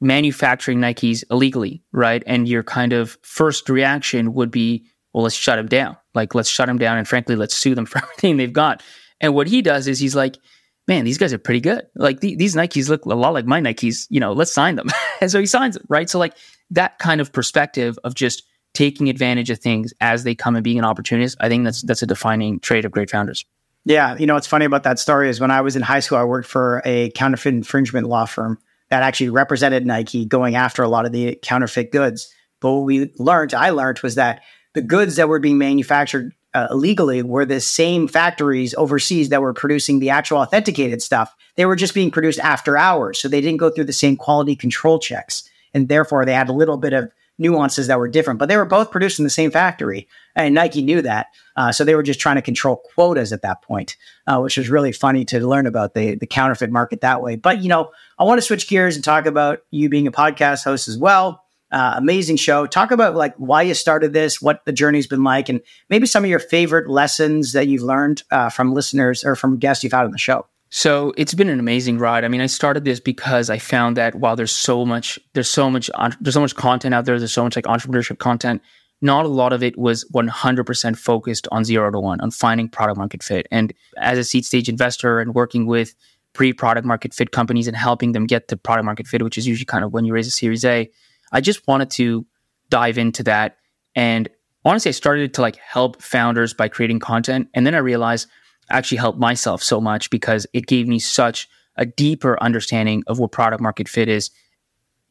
manufacturing 0.00 0.78
Nikes 0.78 1.24
illegally, 1.30 1.82
right? 1.92 2.22
And 2.26 2.48
your 2.48 2.62
kind 2.62 2.92
of 2.92 3.18
first 3.22 3.68
reaction 3.68 4.34
would 4.34 4.50
be, 4.50 4.86
well, 5.12 5.24
let's 5.24 5.34
shut 5.34 5.56
them 5.56 5.66
down. 5.66 5.96
Like, 6.14 6.34
let's 6.34 6.48
shut 6.48 6.66
them 6.66 6.78
down, 6.78 6.98
and 6.98 7.08
frankly, 7.08 7.36
let's 7.36 7.54
sue 7.54 7.74
them 7.74 7.86
for 7.86 7.98
everything 7.98 8.36
they've 8.36 8.52
got. 8.52 8.82
And 9.20 9.34
what 9.34 9.46
he 9.46 9.62
does 9.62 9.86
is 9.86 9.98
he's 9.98 10.14
like, 10.14 10.38
man, 10.86 11.04
these 11.04 11.18
guys 11.18 11.32
are 11.32 11.38
pretty 11.38 11.60
good. 11.60 11.86
Like 11.94 12.20
th- 12.20 12.38
these 12.38 12.54
Nikes 12.54 12.88
look 12.88 13.04
a 13.04 13.14
lot 13.14 13.34
like 13.34 13.46
my 13.46 13.60
Nikes. 13.60 14.06
You 14.10 14.20
know, 14.20 14.32
let's 14.32 14.52
sign 14.52 14.76
them. 14.76 14.88
and 15.20 15.30
so 15.30 15.40
he 15.40 15.46
signs 15.46 15.76
them, 15.76 15.86
right? 15.88 16.08
So 16.08 16.18
like 16.18 16.36
that 16.70 16.98
kind 16.98 17.20
of 17.20 17.32
perspective 17.32 17.98
of 18.04 18.14
just 18.14 18.42
taking 18.74 19.08
advantage 19.08 19.50
of 19.50 19.60
things 19.60 19.94
as 20.00 20.24
they 20.24 20.34
come 20.34 20.56
and 20.56 20.64
being 20.64 20.78
an 20.78 20.84
opportunist. 20.84 21.36
I 21.40 21.48
think 21.48 21.64
that's 21.64 21.82
that's 21.82 22.02
a 22.02 22.06
defining 22.06 22.60
trait 22.60 22.84
of 22.84 22.92
great 22.92 23.10
founders. 23.10 23.44
Yeah, 23.86 24.16
you 24.16 24.26
know 24.26 24.34
what's 24.34 24.46
funny 24.46 24.64
about 24.64 24.82
that 24.84 24.98
story 24.98 25.28
is 25.28 25.40
when 25.40 25.50
I 25.50 25.60
was 25.60 25.76
in 25.76 25.82
high 25.82 26.00
school, 26.00 26.18
I 26.18 26.24
worked 26.24 26.48
for 26.48 26.82
a 26.84 27.10
counterfeit 27.10 27.54
infringement 27.54 28.06
law 28.06 28.24
firm 28.24 28.58
that 28.90 29.02
actually 29.02 29.30
represented 29.30 29.86
Nike 29.86 30.24
going 30.24 30.56
after 30.56 30.82
a 30.82 30.88
lot 30.88 31.06
of 31.06 31.12
the 31.12 31.38
counterfeit 31.42 31.92
goods. 31.92 32.32
But 32.60 32.72
what 32.72 32.84
we 32.84 33.12
learned, 33.18 33.54
I 33.54 33.70
learned, 33.70 34.00
was 34.00 34.14
that 34.14 34.42
the 34.72 34.82
goods 34.82 35.16
that 35.16 35.28
were 35.28 35.38
being 35.38 35.58
manufactured 35.58 36.32
uh, 36.54 36.68
illegally 36.70 37.22
were 37.22 37.44
the 37.44 37.60
same 37.60 38.08
factories 38.08 38.74
overseas 38.74 39.28
that 39.28 39.42
were 39.42 39.52
producing 39.52 39.98
the 39.98 40.10
actual 40.10 40.38
authenticated 40.38 41.02
stuff. 41.02 41.34
They 41.56 41.66
were 41.66 41.76
just 41.76 41.94
being 41.94 42.10
produced 42.10 42.38
after 42.40 42.76
hours, 42.76 43.20
so 43.20 43.28
they 43.28 43.40
didn't 43.40 43.58
go 43.58 43.70
through 43.70 43.84
the 43.84 43.92
same 43.92 44.16
quality 44.16 44.56
control 44.56 44.98
checks, 44.98 45.48
and 45.72 45.88
therefore 45.88 46.24
they 46.24 46.34
had 46.34 46.48
a 46.48 46.52
little 46.52 46.76
bit 46.76 46.92
of 46.92 47.10
nuances 47.38 47.88
that 47.88 47.98
were 47.98 48.08
different, 48.08 48.38
but 48.38 48.48
they 48.48 48.56
were 48.56 48.64
both 48.64 48.90
produced 48.90 49.18
in 49.18 49.24
the 49.24 49.30
same 49.30 49.50
factory, 49.50 50.08
and 50.36 50.54
Nike 50.54 50.82
knew 50.82 51.02
that. 51.02 51.26
Uh, 51.56 51.72
so 51.72 51.84
they 51.84 51.94
were 51.94 52.02
just 52.02 52.20
trying 52.20 52.36
to 52.36 52.42
control 52.42 52.76
quotas 52.94 53.32
at 53.32 53.42
that 53.42 53.62
point, 53.62 53.96
uh, 54.26 54.38
which 54.38 54.56
was 54.56 54.70
really 54.70 54.92
funny 54.92 55.24
to 55.24 55.46
learn 55.46 55.66
about 55.66 55.94
the 55.94 56.14
the 56.16 56.26
counterfeit 56.26 56.70
market 56.70 57.00
that 57.00 57.22
way. 57.22 57.36
But 57.36 57.62
you 57.62 57.68
know, 57.68 57.90
I 58.18 58.24
want 58.24 58.38
to 58.38 58.42
switch 58.42 58.68
gears 58.68 58.94
and 58.94 59.04
talk 59.04 59.26
about 59.26 59.60
you 59.70 59.88
being 59.88 60.06
a 60.06 60.12
podcast 60.12 60.64
host 60.64 60.88
as 60.88 60.96
well. 60.96 61.43
Uh, 61.74 61.94
amazing 61.96 62.36
show. 62.36 62.68
Talk 62.68 62.92
about 62.92 63.16
like 63.16 63.34
why 63.36 63.62
you 63.62 63.74
started 63.74 64.12
this, 64.12 64.40
what 64.40 64.64
the 64.64 64.70
journey's 64.70 65.08
been 65.08 65.24
like, 65.24 65.48
and 65.48 65.60
maybe 65.90 66.06
some 66.06 66.22
of 66.22 66.30
your 66.30 66.38
favorite 66.38 66.88
lessons 66.88 67.52
that 67.52 67.66
you've 67.66 67.82
learned 67.82 68.22
uh, 68.30 68.48
from 68.48 68.72
listeners 68.72 69.24
or 69.24 69.34
from 69.34 69.58
guests 69.58 69.82
you've 69.82 69.92
had 69.92 70.04
on 70.04 70.12
the 70.12 70.18
show. 70.18 70.46
So 70.70 71.12
it's 71.16 71.34
been 71.34 71.48
an 71.48 71.58
amazing 71.58 71.98
ride. 71.98 72.24
I 72.24 72.28
mean, 72.28 72.40
I 72.40 72.46
started 72.46 72.84
this 72.84 73.00
because 73.00 73.50
I 73.50 73.58
found 73.58 73.96
that 73.96 74.14
while 74.14 74.36
there's 74.36 74.52
so 74.52 74.86
much, 74.86 75.18
there's 75.32 75.50
so 75.50 75.68
much, 75.68 75.90
there's 76.20 76.34
so 76.34 76.40
much 76.40 76.54
content 76.54 76.94
out 76.94 77.06
there. 77.06 77.18
There's 77.18 77.32
so 77.32 77.42
much 77.42 77.56
like 77.56 77.64
entrepreneurship 77.64 78.18
content. 78.18 78.62
Not 79.02 79.24
a 79.24 79.28
lot 79.28 79.52
of 79.52 79.64
it 79.64 79.76
was 79.76 80.04
100% 80.14 80.96
focused 80.96 81.48
on 81.50 81.64
zero 81.64 81.90
to 81.90 81.98
one, 81.98 82.20
on 82.20 82.30
finding 82.30 82.68
product 82.68 82.98
market 82.98 83.20
fit. 83.20 83.48
And 83.50 83.74
as 83.96 84.16
a 84.16 84.22
seed 84.22 84.44
stage 84.44 84.68
investor 84.68 85.18
and 85.18 85.34
working 85.34 85.66
with 85.66 85.96
pre 86.34 86.52
product 86.52 86.86
market 86.86 87.12
fit 87.14 87.32
companies 87.32 87.66
and 87.66 87.76
helping 87.76 88.12
them 88.12 88.26
get 88.26 88.46
to 88.46 88.56
product 88.56 88.84
market 88.84 89.08
fit, 89.08 89.22
which 89.22 89.38
is 89.38 89.48
usually 89.48 89.64
kind 89.64 89.84
of 89.84 89.92
when 89.92 90.04
you 90.04 90.12
raise 90.12 90.28
a 90.28 90.30
Series 90.30 90.64
A, 90.64 90.88
I 91.32 91.40
just 91.40 91.66
wanted 91.66 91.90
to 91.92 92.26
dive 92.70 92.98
into 92.98 93.22
that. 93.24 93.56
And 93.94 94.28
honestly, 94.64 94.88
I 94.88 94.92
started 94.92 95.34
to 95.34 95.40
like 95.40 95.56
help 95.56 96.02
founders 96.02 96.54
by 96.54 96.68
creating 96.68 97.00
content. 97.00 97.48
And 97.54 97.66
then 97.66 97.74
I 97.74 97.78
realized 97.78 98.28
I 98.70 98.78
actually 98.78 98.98
helped 98.98 99.18
myself 99.18 99.62
so 99.62 99.80
much 99.80 100.10
because 100.10 100.46
it 100.52 100.66
gave 100.66 100.88
me 100.88 100.98
such 100.98 101.48
a 101.76 101.84
deeper 101.84 102.40
understanding 102.42 103.02
of 103.06 103.18
what 103.18 103.32
product 103.32 103.62
market 103.62 103.88
fit 103.88 104.08
is. 104.08 104.30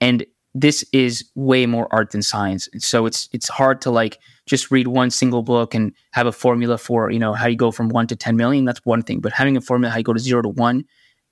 And 0.02 0.26
this 0.56 0.84
is 0.94 1.26
way 1.36 1.66
more 1.66 1.88
art 1.92 2.12
than 2.12 2.22
science. 2.22 2.70
So 2.78 3.06
it's 3.06 3.28
it's 3.34 3.50
hard 3.50 3.82
to 3.82 3.92
like 3.92 4.20
just 4.46 4.72
read 4.72 4.88
one 4.88 5.10
single 5.10 5.42
book 5.42 5.74
and 5.74 5.94
have 6.12 6.28
a 6.28 6.32
formula 6.32 6.78
for, 6.78 7.10
you 7.10 7.20
know, 7.20 7.34
how 7.34 7.48
you 7.48 7.56
go 7.56 7.72
from 7.72 7.90
1 7.90 8.08
to 8.08 8.16
10 8.16 8.36
million, 8.36 8.66
that's 8.66 8.86
one 8.86 9.02
thing, 9.02 9.20
but 9.20 9.32
having 9.32 9.58
a 9.58 9.62
formula 9.62 9.92
how 9.92 9.98
you 9.98 10.04
go 10.04 10.14
to 10.14 10.20
0 10.20 10.42
to 10.44 10.50
1 10.50 10.86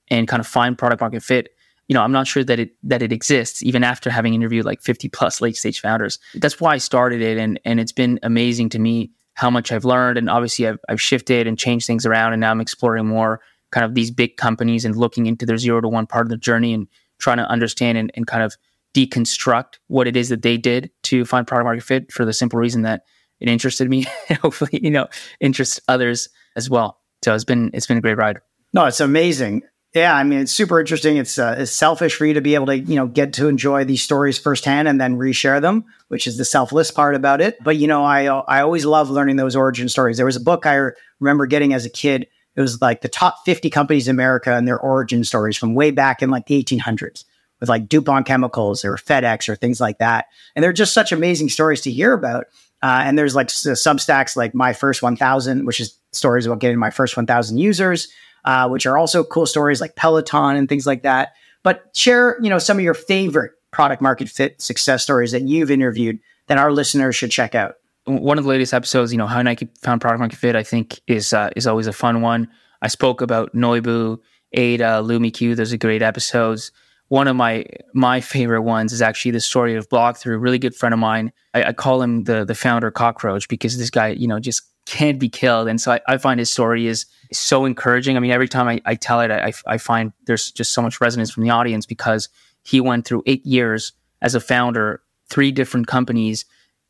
and 0.08 0.26
kind 0.26 0.40
of 0.40 0.46
find 0.46 0.76
product 0.76 1.00
market 1.00 1.22
fit, 1.22 1.50
you 1.92 1.94
know, 1.94 2.00
I'm 2.00 2.10
not 2.10 2.26
sure 2.26 2.42
that 2.42 2.58
it 2.58 2.70
that 2.84 3.02
it 3.02 3.12
exists 3.12 3.62
even 3.62 3.84
after 3.84 4.08
having 4.08 4.32
interviewed 4.32 4.64
like 4.64 4.80
50 4.80 5.10
plus 5.10 5.42
late 5.42 5.56
stage 5.56 5.78
founders. 5.78 6.18
That's 6.34 6.58
why 6.58 6.72
I 6.72 6.78
started 6.78 7.20
it 7.20 7.36
and 7.36 7.60
and 7.66 7.78
it's 7.78 7.92
been 7.92 8.18
amazing 8.22 8.70
to 8.70 8.78
me 8.78 9.10
how 9.34 9.50
much 9.50 9.70
I've 9.70 9.84
learned. 9.84 10.16
And 10.16 10.30
obviously, 10.30 10.66
I've, 10.66 10.78
I've 10.88 11.02
shifted 11.02 11.46
and 11.46 11.58
changed 11.58 11.86
things 11.86 12.06
around. 12.06 12.32
And 12.32 12.40
now 12.40 12.50
I'm 12.50 12.62
exploring 12.62 13.06
more 13.06 13.42
kind 13.72 13.84
of 13.84 13.94
these 13.94 14.10
big 14.10 14.38
companies 14.38 14.86
and 14.86 14.96
looking 14.96 15.26
into 15.26 15.44
their 15.44 15.58
zero 15.58 15.82
to 15.82 15.88
one 15.88 16.06
part 16.06 16.24
of 16.24 16.30
the 16.30 16.38
journey 16.38 16.72
and 16.72 16.88
trying 17.18 17.36
to 17.36 17.50
understand 17.50 17.98
and, 17.98 18.10
and 18.14 18.26
kind 18.26 18.42
of 18.42 18.56
deconstruct 18.94 19.74
what 19.88 20.06
it 20.06 20.16
is 20.16 20.30
that 20.30 20.40
they 20.40 20.56
did 20.56 20.90
to 21.02 21.26
find 21.26 21.46
product 21.46 21.66
market 21.66 21.84
fit 21.84 22.10
for 22.10 22.24
the 22.24 22.32
simple 22.32 22.58
reason 22.58 22.82
that 22.82 23.02
it 23.38 23.50
interested 23.50 23.90
me 23.90 24.06
and 24.30 24.38
hopefully, 24.38 24.80
you 24.82 24.90
know, 24.90 25.08
interests 25.40 25.78
others 25.88 26.30
as 26.56 26.70
well. 26.70 27.00
So 27.22 27.34
it's 27.34 27.44
been 27.44 27.70
it's 27.74 27.86
been 27.86 27.98
a 27.98 28.00
great 28.00 28.16
ride. 28.16 28.38
No, 28.72 28.86
it's 28.86 29.00
amazing. 29.00 29.64
Yeah, 29.94 30.14
I 30.14 30.24
mean, 30.24 30.40
it's 30.40 30.52
super 30.52 30.80
interesting. 30.80 31.18
It's, 31.18 31.38
uh, 31.38 31.56
it's 31.58 31.70
selfish 31.70 32.14
for 32.14 32.24
you 32.24 32.34
to 32.34 32.40
be 32.40 32.54
able 32.54 32.66
to, 32.66 32.78
you 32.78 32.96
know, 32.96 33.06
get 33.06 33.34
to 33.34 33.48
enjoy 33.48 33.84
these 33.84 34.02
stories 34.02 34.38
firsthand 34.38 34.88
and 34.88 34.98
then 34.98 35.18
reshare 35.18 35.60
them, 35.60 35.84
which 36.08 36.26
is 36.26 36.38
the 36.38 36.46
selfless 36.46 36.90
part 36.90 37.14
about 37.14 37.42
it. 37.42 37.62
But 37.62 37.76
you 37.76 37.86
know, 37.86 38.02
I 38.02 38.24
I 38.24 38.62
always 38.62 38.86
love 38.86 39.10
learning 39.10 39.36
those 39.36 39.54
origin 39.54 39.90
stories. 39.90 40.16
There 40.16 40.26
was 40.26 40.36
a 40.36 40.40
book 40.40 40.64
I 40.64 40.90
remember 41.20 41.44
getting 41.44 41.74
as 41.74 41.84
a 41.84 41.90
kid. 41.90 42.26
It 42.56 42.60
was 42.60 42.80
like 42.80 43.02
the 43.02 43.08
top 43.08 43.44
50 43.44 43.68
companies 43.68 44.08
in 44.08 44.16
America 44.16 44.54
and 44.54 44.66
their 44.66 44.80
origin 44.80 45.24
stories 45.24 45.58
from 45.58 45.74
way 45.74 45.90
back 45.90 46.22
in 46.22 46.30
like 46.30 46.46
the 46.46 46.62
1800s 46.62 47.24
with 47.60 47.68
like 47.68 47.88
DuPont 47.88 48.26
Chemicals 48.26 48.84
or 48.84 48.96
FedEx 48.96 49.48
or 49.48 49.56
things 49.56 49.80
like 49.80 49.98
that. 49.98 50.26
And 50.56 50.62
they're 50.62 50.72
just 50.72 50.94
such 50.94 51.12
amazing 51.12 51.50
stories 51.50 51.82
to 51.82 51.90
hear 51.90 52.12
about. 52.14 52.46
Uh, 52.82 53.02
and 53.04 53.18
there's 53.18 53.36
like 53.36 53.48
Substacks 53.48 54.36
like 54.36 54.54
My 54.54 54.72
First 54.72 55.02
1000, 55.02 55.66
which 55.66 55.80
is 55.80 55.96
stories 56.12 56.46
about 56.46 56.60
getting 56.60 56.78
my 56.78 56.90
first 56.90 57.16
1000 57.16 57.58
users 57.58 58.08
uh, 58.44 58.68
which 58.68 58.86
are 58.86 58.98
also 58.98 59.24
cool 59.24 59.46
stories 59.46 59.80
like 59.80 59.96
Peloton 59.96 60.56
and 60.56 60.68
things 60.68 60.86
like 60.86 61.02
that. 61.02 61.32
But 61.62 61.90
share, 61.94 62.36
you 62.42 62.50
know, 62.50 62.58
some 62.58 62.78
of 62.78 62.84
your 62.84 62.94
favorite 62.94 63.52
product 63.70 64.02
market 64.02 64.28
fit 64.28 64.60
success 64.60 65.02
stories 65.02 65.32
that 65.32 65.42
you've 65.42 65.70
interviewed 65.70 66.18
that 66.46 66.58
our 66.58 66.72
listeners 66.72 67.16
should 67.16 67.30
check 67.30 67.54
out. 67.54 67.76
One 68.04 68.36
of 68.36 68.44
the 68.44 68.50
latest 68.50 68.74
episodes, 68.74 69.12
you 69.12 69.18
know, 69.18 69.28
how 69.28 69.40
Nike 69.42 69.68
found 69.80 70.00
product 70.00 70.18
market 70.18 70.36
fit, 70.36 70.56
I 70.56 70.64
think 70.64 71.00
is 71.06 71.32
uh, 71.32 71.50
is 71.54 71.66
always 71.66 71.86
a 71.86 71.92
fun 71.92 72.20
one. 72.20 72.48
I 72.82 72.88
spoke 72.88 73.20
about 73.20 73.54
Noibu, 73.54 74.18
Ada, 74.54 75.02
LumiQ. 75.04 75.54
Those 75.56 75.72
are 75.72 75.76
great 75.76 76.02
episodes. 76.02 76.72
One 77.08 77.28
of 77.28 77.36
my 77.36 77.64
my 77.94 78.20
favorite 78.20 78.62
ones 78.62 78.92
is 78.92 79.02
actually 79.02 79.30
the 79.30 79.40
story 79.40 79.76
of 79.76 79.88
Blockthrough. 79.88 80.34
A 80.34 80.38
really 80.38 80.58
good 80.58 80.74
friend 80.74 80.92
of 80.92 80.98
mine. 80.98 81.32
I, 81.54 81.64
I 81.64 81.72
call 81.72 82.02
him 82.02 82.24
the 82.24 82.44
the 82.44 82.56
founder 82.56 82.90
cockroach 82.90 83.48
because 83.48 83.78
this 83.78 83.90
guy, 83.90 84.08
you 84.08 84.26
know, 84.26 84.40
just 84.40 84.62
can't 84.86 85.18
be 85.18 85.28
killed. 85.28 85.68
And 85.68 85.80
so 85.80 85.92
I, 85.92 86.00
I 86.08 86.16
find 86.18 86.38
his 86.40 86.50
story 86.50 86.86
is 86.86 87.06
so 87.32 87.64
encouraging. 87.64 88.16
I 88.16 88.20
mean, 88.20 88.30
every 88.30 88.48
time 88.48 88.68
I, 88.68 88.80
I 88.84 88.94
tell 88.94 89.20
it, 89.20 89.30
I, 89.30 89.52
I 89.66 89.78
find 89.78 90.12
there's 90.26 90.50
just 90.50 90.72
so 90.72 90.82
much 90.82 91.00
resonance 91.00 91.30
from 91.30 91.44
the 91.44 91.50
audience 91.50 91.86
because 91.86 92.28
he 92.64 92.80
went 92.80 93.06
through 93.06 93.22
eight 93.26 93.44
years 93.46 93.92
as 94.20 94.34
a 94.34 94.40
founder, 94.40 95.02
three 95.30 95.52
different 95.52 95.86
companies, 95.86 96.44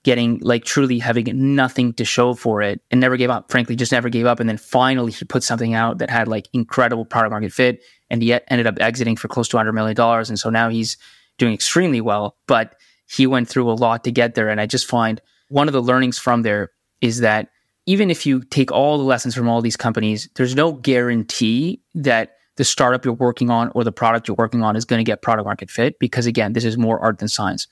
getting 0.04 0.38
like 0.40 0.64
truly 0.64 0.98
having 0.98 1.54
nothing 1.54 1.92
to 1.94 2.04
show 2.04 2.34
for 2.34 2.60
it 2.60 2.80
and 2.90 3.00
never 3.00 3.16
gave 3.16 3.30
up. 3.30 3.50
Frankly, 3.50 3.76
just 3.76 3.92
never 3.92 4.08
gave 4.08 4.26
up. 4.26 4.40
And 4.40 4.48
then 4.48 4.56
finally, 4.56 5.12
he 5.12 5.24
put 5.24 5.44
something 5.44 5.74
out 5.74 5.98
that 5.98 6.10
had 6.10 6.26
like 6.28 6.48
incredible 6.52 7.04
product 7.04 7.30
market 7.30 7.52
fit 7.52 7.82
and 8.10 8.22
he 8.22 8.32
ended 8.48 8.66
up 8.66 8.80
exiting 8.80 9.16
for 9.16 9.28
close 9.28 9.48
to 9.48 9.56
$100 9.56 9.72
million. 9.74 9.98
And 10.00 10.38
so 10.38 10.50
now 10.50 10.68
he's 10.68 10.96
doing 11.38 11.54
extremely 11.54 12.00
well, 12.00 12.36
but 12.46 12.74
he 13.06 13.26
went 13.26 13.48
through 13.48 13.70
a 13.70 13.74
lot 13.74 14.04
to 14.04 14.10
get 14.10 14.34
there. 14.34 14.48
And 14.48 14.60
I 14.60 14.66
just 14.66 14.86
find 14.86 15.20
one 15.48 15.68
of 15.68 15.72
the 15.72 15.82
learnings 15.82 16.18
from 16.18 16.42
there 16.42 16.70
is 17.00 17.20
that 17.20 17.48
even 17.86 18.10
if 18.10 18.26
you 18.26 18.42
take 18.42 18.70
all 18.70 18.98
the 18.98 19.04
lessons 19.04 19.34
from 19.34 19.48
all 19.48 19.60
these 19.60 19.76
companies, 19.76 20.28
there's 20.36 20.54
no 20.54 20.72
guarantee 20.72 21.80
that 21.94 22.36
the 22.56 22.64
startup 22.64 23.04
you're 23.04 23.14
working 23.14 23.50
on 23.50 23.70
or 23.74 23.82
the 23.82 23.92
product 23.92 24.28
you're 24.28 24.36
working 24.36 24.62
on 24.62 24.76
is 24.76 24.84
going 24.84 25.00
to 25.00 25.04
get 25.04 25.22
product 25.22 25.46
market 25.46 25.70
fit 25.70 25.98
because 25.98 26.26
again, 26.26 26.52
this 26.52 26.64
is 26.64 26.76
more 26.76 27.00
art 27.00 27.18
than 27.18 27.28
science. 27.28 27.66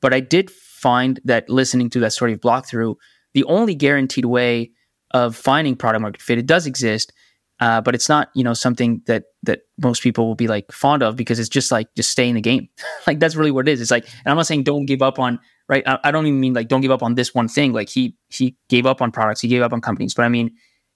But 0.00 0.12
I 0.12 0.20
did 0.20 0.50
find 0.50 1.20
that 1.24 1.48
listening 1.48 1.88
to 1.90 2.00
that 2.00 2.12
story 2.12 2.32
of 2.32 2.40
Blockthrough, 2.40 2.96
the 3.32 3.44
only 3.44 3.74
guaranteed 3.74 4.24
way 4.26 4.72
of 5.12 5.36
finding 5.36 5.76
product 5.76 6.02
market 6.02 6.20
fit, 6.20 6.38
it 6.38 6.46
does 6.46 6.66
exist, 6.66 7.12
uh, 7.60 7.80
but 7.80 7.94
it's 7.94 8.08
not 8.08 8.30
you 8.34 8.42
know 8.42 8.52
something 8.52 9.00
that 9.06 9.24
that 9.44 9.60
most 9.80 10.02
people 10.02 10.26
will 10.26 10.34
be 10.34 10.48
like 10.48 10.70
fond 10.72 11.02
of 11.02 11.14
because 11.14 11.38
it's 11.38 11.48
just 11.48 11.70
like 11.70 11.86
just 11.94 12.10
stay 12.10 12.28
in 12.28 12.34
the 12.34 12.40
game. 12.40 12.68
like 13.06 13.20
that's 13.20 13.36
really 13.36 13.52
what 13.52 13.68
it 13.68 13.72
is. 13.72 13.80
It's 13.80 13.92
like, 13.92 14.04
and 14.04 14.26
I'm 14.26 14.36
not 14.36 14.46
saying 14.46 14.64
don't 14.64 14.86
give 14.86 15.02
up 15.02 15.18
on 15.18 15.38
right? 15.68 15.82
I, 15.86 15.98
I, 16.04 16.10
don't 16.10 16.26
even 16.26 16.40
mean 16.40 16.54
like 16.54 16.68
don't 16.68 16.80
give 16.80 16.90
up 16.90 17.02
on 17.02 17.14
this 17.14 17.34
one 17.34 17.48
thing. 17.48 17.72
Like 17.72 17.88
he 17.88 18.16
he 18.28 18.56
gave 18.68 18.86
up 18.86 19.02
on 19.02 19.10
products, 19.10 19.40
he 19.40 19.48
gave 19.48 19.62
up 19.62 19.72
on 19.72 19.80
companies. 19.80 20.14
But 20.14 20.24
I 20.24 20.28
mean, 20.28 20.52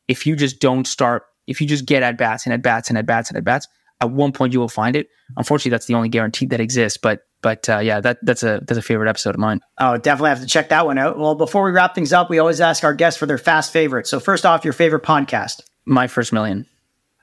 if 0.09 0.27
you 0.27 0.37
just 0.37 0.61
don't 0.61 0.87
start, 0.87 1.25
if 1.47 1.61
you 1.61 1.67
just 1.67 1.87
get 1.87 2.03
at 2.03 2.19
bats 2.19 2.47
and 2.47 2.53
at 2.53 2.63
bats 2.63 2.89
and 2.89 2.99
at 2.99 3.07
bats 3.07 3.31
and 3.31 3.37
at 3.37 3.45
bats, 3.45 3.69
at 4.01 4.11
one 4.11 4.33
point 4.33 4.53
you 4.53 4.61
will 4.61 4.69
find 4.69 4.97
it. 4.97 5.09
Unfortunately, 5.37 5.71
that's 5.71 5.87
the 5.87 5.95
only 5.95 6.09
guarantee 6.09 6.47
that 6.47 6.61
exists. 6.61 6.99
But 6.99 7.21
but 7.43 7.69
uh, 7.69 7.79
yeah, 7.79 8.01
that 8.01 8.19
that's 8.23 8.43
a 8.43 8.61
that's 8.67 8.79
a 8.79 8.83
favorite 8.83 9.09
episode 9.09 9.35
of 9.35 9.41
mine. 9.41 9.61
Oh, 9.79 9.97
definitely 9.97 10.31
have 10.31 10.41
to 10.41 10.47
check 10.47 10.69
that 10.71 10.87
one 10.87 10.99
out. 10.99 11.19
Well, 11.19 11.35
before 11.35 11.65
we 11.65 11.71
wrap 11.71 11.95
things 11.95 12.13
up, 12.13 12.31
we 12.31 12.39
always 12.39 12.61
ask 12.61 12.85
our 12.85 12.95
guests 12.95 13.19
for 13.19 13.27
their 13.27 13.39
fast 13.39 13.73
favorite. 13.73 14.07
So 14.07 14.21
first 14.21 14.45
off, 14.47 14.65
your 14.65 14.73
favorite 14.73 15.03
podcast. 15.03 15.63
My 15.85 16.07
first 16.07 16.33
million. 16.33 16.67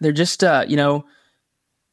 They're 0.02 0.12
just 0.12 0.44
uh, 0.44 0.66
you 0.68 0.78
know 0.78 1.06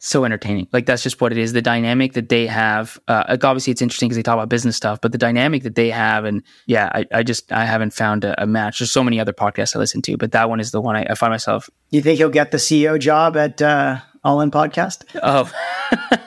so 0.04 0.24
entertaining. 0.24 0.66
Like 0.72 0.84
that's 0.84 1.02
just 1.04 1.20
what 1.20 1.30
it 1.30 1.38
is. 1.38 1.52
The 1.52 1.62
dynamic 1.62 2.14
that 2.14 2.28
they 2.28 2.48
have. 2.48 2.98
Uh, 3.06 3.22
like 3.28 3.44
obviously, 3.44 3.70
it's 3.70 3.80
interesting 3.80 4.08
because 4.08 4.16
they 4.16 4.22
talk 4.22 4.34
about 4.34 4.48
business 4.48 4.76
stuff, 4.76 5.00
but 5.00 5.12
the 5.12 5.18
dynamic 5.18 5.62
that 5.62 5.76
they 5.76 5.90
have, 5.90 6.24
and 6.24 6.42
yeah, 6.66 6.90
I, 6.92 7.06
I 7.12 7.22
just 7.22 7.52
I 7.52 7.64
haven't 7.64 7.92
found 7.94 8.24
a, 8.24 8.42
a, 8.42 8.46
match. 8.46 8.80
There's 8.80 8.90
so 8.90 9.04
many 9.04 9.20
other 9.20 9.32
podcasts 9.32 9.76
I 9.76 9.78
listen 9.78 10.02
to, 10.02 10.16
but 10.16 10.32
that 10.32 10.50
one 10.50 10.58
is 10.58 10.72
the 10.72 10.80
one 10.80 10.96
I, 10.96 11.06
I 11.08 11.14
find 11.14 11.30
myself. 11.30 11.70
You 11.90 12.02
think 12.02 12.18
he'll 12.18 12.30
get 12.30 12.50
the 12.50 12.58
CEO 12.58 12.98
job 12.98 13.36
at 13.36 13.62
uh, 13.62 13.98
All 14.24 14.40
In 14.40 14.50
Podcast? 14.50 15.04
Oh. 15.22 15.50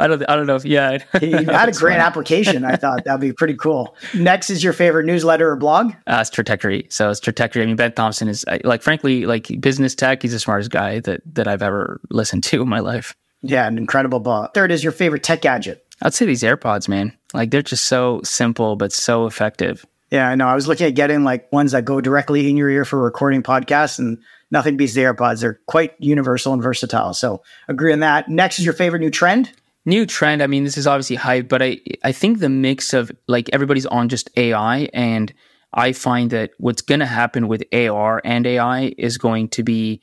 I 0.00 0.06
don't. 0.06 0.22
I 0.28 0.36
don't 0.36 0.46
know 0.46 0.56
if 0.56 0.64
yeah. 0.64 0.98
he 1.20 1.30
had 1.44 1.68
a 1.68 1.72
great 1.72 1.98
application. 1.98 2.64
I 2.64 2.76
thought 2.76 3.04
that'd 3.04 3.20
be 3.20 3.32
pretty 3.32 3.54
cool. 3.54 3.96
Next 4.14 4.50
is 4.50 4.64
your 4.64 4.72
favorite 4.72 5.06
newsletter 5.06 5.50
or 5.50 5.56
blog? 5.56 5.92
Uh, 6.06 6.18
it's 6.20 6.30
Stratechery. 6.30 6.90
So 6.92 7.10
it's 7.10 7.20
Stratechery. 7.20 7.62
I 7.62 7.66
mean, 7.66 7.76
Ben 7.76 7.92
Thompson 7.92 8.28
is 8.28 8.44
like, 8.64 8.82
frankly, 8.82 9.26
like 9.26 9.60
business 9.60 9.94
tech. 9.94 10.22
He's 10.22 10.32
the 10.32 10.38
smartest 10.38 10.70
guy 10.70 11.00
that 11.00 11.22
that 11.34 11.46
I've 11.46 11.62
ever 11.62 12.00
listened 12.10 12.44
to 12.44 12.62
in 12.62 12.68
my 12.68 12.80
life. 12.80 13.14
Yeah, 13.42 13.66
an 13.66 13.78
incredible 13.78 14.20
blog. 14.20 14.54
Third 14.54 14.72
is 14.72 14.82
your 14.82 14.92
favorite 14.92 15.22
tech 15.22 15.42
gadget. 15.42 15.86
I'd 16.02 16.14
say 16.14 16.26
these 16.26 16.42
AirPods, 16.42 16.88
man. 16.88 17.16
Like 17.34 17.50
they're 17.50 17.62
just 17.62 17.84
so 17.84 18.20
simple 18.24 18.76
but 18.76 18.92
so 18.92 19.26
effective. 19.26 19.84
Yeah, 20.10 20.28
I 20.28 20.34
know. 20.34 20.48
I 20.48 20.54
was 20.54 20.66
looking 20.66 20.86
at 20.86 20.94
getting 20.94 21.22
like 21.22 21.52
ones 21.52 21.72
that 21.72 21.84
go 21.84 22.00
directly 22.00 22.50
in 22.50 22.56
your 22.56 22.68
ear 22.68 22.84
for 22.84 23.00
recording 23.00 23.42
podcasts, 23.42 23.98
and 23.98 24.18
nothing 24.50 24.76
beats 24.76 24.94
the 24.94 25.02
AirPods. 25.02 25.40
They're 25.40 25.60
quite 25.66 25.94
universal 25.98 26.52
and 26.52 26.62
versatile. 26.62 27.14
So 27.14 27.42
agree 27.68 27.92
on 27.92 28.00
that. 28.00 28.28
Next 28.28 28.58
is 28.58 28.64
your 28.64 28.74
favorite 28.74 29.00
new 29.00 29.10
trend 29.10 29.52
new 29.84 30.06
trend 30.06 30.42
i 30.42 30.46
mean 30.46 30.64
this 30.64 30.76
is 30.76 30.86
obviously 30.86 31.16
hype 31.16 31.48
but 31.48 31.62
i 31.62 31.78
i 32.04 32.12
think 32.12 32.38
the 32.38 32.48
mix 32.48 32.92
of 32.92 33.10
like 33.26 33.48
everybody's 33.52 33.86
on 33.86 34.08
just 34.08 34.30
ai 34.36 34.88
and 34.92 35.32
i 35.72 35.92
find 35.92 36.30
that 36.30 36.50
what's 36.58 36.82
going 36.82 37.00
to 37.00 37.06
happen 37.06 37.48
with 37.48 37.62
ar 37.72 38.20
and 38.24 38.46
ai 38.46 38.92
is 38.98 39.18
going 39.18 39.48
to 39.48 39.62
be 39.62 40.00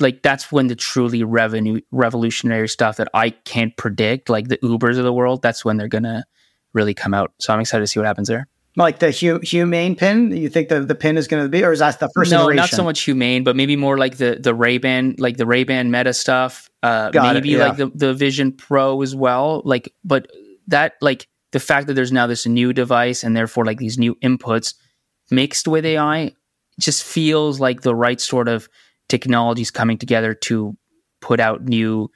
like 0.00 0.22
that's 0.22 0.50
when 0.50 0.66
the 0.68 0.74
truly 0.74 1.22
revenue 1.22 1.80
revolutionary 1.90 2.68
stuff 2.68 2.96
that 2.96 3.08
i 3.12 3.30
can't 3.30 3.76
predict 3.76 4.30
like 4.30 4.48
the 4.48 4.58
ubers 4.58 4.98
of 4.98 5.04
the 5.04 5.12
world 5.12 5.42
that's 5.42 5.64
when 5.64 5.76
they're 5.76 5.88
going 5.88 6.02
to 6.04 6.24
really 6.76 6.94
come 6.94 7.14
out. 7.14 7.32
So 7.40 7.52
I'm 7.52 7.60
excited 7.60 7.82
to 7.82 7.86
see 7.88 7.98
what 7.98 8.06
happens 8.06 8.28
there. 8.28 8.46
Like 8.76 8.98
the 8.98 9.10
hu- 9.10 9.40
humane 9.40 9.96
pin, 9.96 10.36
you 10.36 10.50
think 10.50 10.68
the, 10.68 10.80
the 10.80 10.94
pin 10.94 11.16
is 11.16 11.28
going 11.28 11.42
to 11.42 11.48
be, 11.48 11.64
or 11.64 11.72
is 11.72 11.78
that 11.78 11.98
the 11.98 12.10
first 12.14 12.30
no, 12.30 12.42
iteration? 12.42 12.56
not 12.56 12.68
so 12.68 12.84
much 12.84 13.00
humane, 13.00 13.42
but 13.42 13.56
maybe 13.56 13.74
more 13.74 13.96
like 13.96 14.18
the 14.18 14.38
the 14.38 14.54
Ray 14.54 14.76
Ban, 14.76 15.14
like 15.18 15.38
the 15.38 15.46
Ray 15.46 15.64
Ban 15.64 15.90
Meta 15.90 16.12
stuff. 16.12 16.68
Uh, 16.82 17.10
Got 17.10 17.30
it, 17.30 17.34
maybe 17.34 17.48
yeah. 17.50 17.68
like 17.68 17.78
the 17.78 17.90
the 17.94 18.12
Vision 18.12 18.52
Pro 18.52 19.00
as 19.00 19.14
well. 19.14 19.62
Like, 19.64 19.94
but 20.04 20.30
that 20.68 20.94
like 21.00 21.26
the 21.52 21.60
fact 21.60 21.86
that 21.86 21.94
there's 21.94 22.12
now 22.12 22.26
this 22.26 22.46
new 22.46 22.74
device 22.74 23.24
and 23.24 23.34
therefore 23.34 23.64
like 23.64 23.78
these 23.78 23.96
new 23.96 24.14
inputs 24.16 24.74
mixed 25.30 25.66
with 25.66 25.86
AI 25.86 26.32
just 26.78 27.02
feels 27.02 27.58
like 27.58 27.80
the 27.80 27.94
right 27.94 28.20
sort 28.20 28.48
of 28.48 28.68
technologies 29.08 29.70
coming 29.70 29.96
together 29.96 30.34
to 30.34 30.76
put 31.20 31.40
out 31.40 31.64
new 31.64 32.10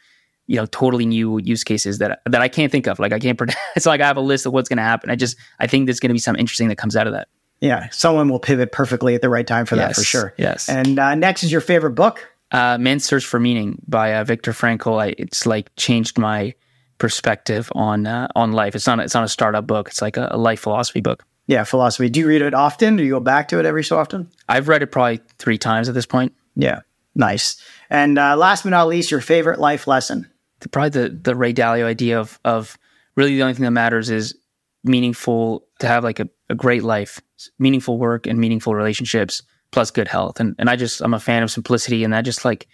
you 0.50 0.56
know 0.56 0.66
totally 0.66 1.06
new 1.06 1.38
use 1.38 1.62
cases 1.64 1.98
that 1.98 2.20
that 2.26 2.42
I 2.42 2.48
can't 2.48 2.72
think 2.72 2.86
of 2.88 2.98
like 2.98 3.12
I 3.12 3.18
can't 3.20 3.38
predict 3.38 3.58
it's 3.76 3.86
like 3.86 4.00
I 4.00 4.06
have 4.06 4.16
a 4.16 4.20
list 4.32 4.46
of 4.46 4.52
what's 4.52 4.68
going 4.68 4.78
to 4.78 4.82
happen 4.82 5.08
I 5.08 5.16
just 5.16 5.36
I 5.58 5.66
think 5.66 5.86
there's 5.86 6.00
going 6.00 6.10
to 6.10 6.14
be 6.14 6.18
something 6.18 6.40
interesting 6.40 6.68
that 6.68 6.76
comes 6.76 6.96
out 6.96 7.06
of 7.06 7.12
that 7.12 7.28
Yeah, 7.60 7.88
someone 7.90 8.28
will 8.28 8.40
pivot 8.40 8.72
perfectly 8.72 9.14
at 9.14 9.22
the 9.22 9.28
right 9.28 9.46
time 9.46 9.64
for 9.66 9.76
that 9.76 9.94
for 9.94 10.02
sure. 10.02 10.34
yes. 10.36 10.68
And 10.68 10.98
uh, 10.98 11.14
next 11.14 11.44
is 11.44 11.52
your 11.52 11.60
favorite 11.60 11.94
book. 11.94 12.16
uh 12.52 12.76
Man's 12.78 13.04
Search 13.04 13.24
for 13.24 13.38
Meaning 13.38 13.78
by 13.86 14.14
uh, 14.16 14.24
Viktor 14.24 14.52
Frankl 14.52 15.00
I, 15.00 15.14
it's 15.18 15.46
like 15.46 15.70
changed 15.76 16.18
my 16.18 16.54
perspective 16.98 17.70
on 17.74 18.06
uh, 18.06 18.28
on 18.36 18.52
life 18.52 18.74
it's 18.74 18.86
not 18.86 19.00
it's 19.00 19.14
not 19.14 19.24
a 19.24 19.28
startup 19.28 19.66
book 19.66 19.88
it's 19.88 20.02
like 20.02 20.16
a, 20.16 20.28
a 20.32 20.36
life 20.38 20.60
philosophy 20.60 21.00
book 21.00 21.24
Yeah, 21.46 21.64
philosophy. 21.64 22.08
Do 22.10 22.20
you 22.20 22.28
read 22.28 22.42
it 22.42 22.54
often? 22.54 22.96
Do 22.96 23.02
you 23.02 23.10
go 23.12 23.20
back 23.20 23.48
to 23.48 23.58
it 23.58 23.66
every 23.66 23.82
so 23.84 23.98
often? 23.98 24.28
I've 24.48 24.68
read 24.68 24.82
it 24.82 24.88
probably 24.88 25.20
three 25.38 25.58
times 25.58 25.88
at 25.88 25.94
this 25.94 26.06
point 26.06 26.32
Yeah, 26.56 26.80
nice. 27.14 27.56
And 27.88 28.18
uh, 28.18 28.36
last 28.36 28.62
but 28.62 28.70
not 28.70 28.86
least, 28.86 29.10
your 29.10 29.20
favorite 29.20 29.58
life 29.58 29.88
lesson. 29.88 30.29
The, 30.60 30.68
probably 30.68 30.90
the 30.90 31.08
the 31.10 31.34
Ray 31.34 31.52
Dalio 31.52 31.84
idea 31.84 32.18
of 32.20 32.38
of 32.44 32.78
really 33.16 33.34
the 33.34 33.42
only 33.42 33.54
thing 33.54 33.64
that 33.64 33.70
matters 33.70 34.10
is 34.10 34.36
meaningful 34.84 35.66
to 35.80 35.86
have 35.86 36.04
like 36.04 36.20
a, 36.20 36.28
a 36.48 36.54
great 36.54 36.82
life, 36.82 37.20
meaningful 37.58 37.98
work 37.98 38.26
and 38.26 38.38
meaningful 38.38 38.74
relationships 38.74 39.42
plus 39.72 39.90
good 39.90 40.08
health. 40.08 40.40
And 40.40 40.54
and 40.58 40.70
I 40.70 40.76
just 40.76 41.00
I'm 41.00 41.14
a 41.14 41.20
fan 41.20 41.42
of 41.42 41.50
simplicity 41.50 42.04
and 42.04 42.12
that 42.12 42.22
just 42.22 42.44
like 42.44 42.66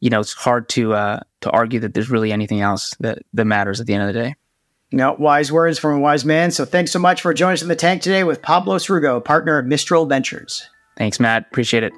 you 0.00 0.10
know 0.10 0.20
it's 0.20 0.32
hard 0.32 0.68
to 0.70 0.94
uh 0.94 1.20
to 1.42 1.50
argue 1.50 1.80
that 1.80 1.94
there's 1.94 2.10
really 2.10 2.32
anything 2.32 2.60
else 2.60 2.94
that 3.00 3.18
that 3.34 3.44
matters 3.44 3.80
at 3.80 3.86
the 3.86 3.94
end 3.94 4.08
of 4.08 4.14
the 4.14 4.20
day. 4.20 4.34
No, 4.92 5.16
wise 5.18 5.50
words 5.50 5.78
from 5.78 5.96
a 5.96 6.00
wise 6.00 6.24
man. 6.24 6.52
So 6.52 6.64
thanks 6.64 6.92
so 6.92 7.00
much 7.00 7.20
for 7.20 7.34
joining 7.34 7.54
us 7.54 7.62
in 7.62 7.68
the 7.68 7.76
tank 7.76 8.02
today 8.02 8.22
with 8.22 8.40
Pablo 8.40 8.76
Srugo, 8.76 9.22
partner 9.24 9.58
of 9.58 9.66
Mistral 9.66 10.06
Ventures. 10.06 10.68
Thanks, 10.96 11.18
Matt. 11.18 11.46
Appreciate 11.50 11.82
it. 11.82 11.92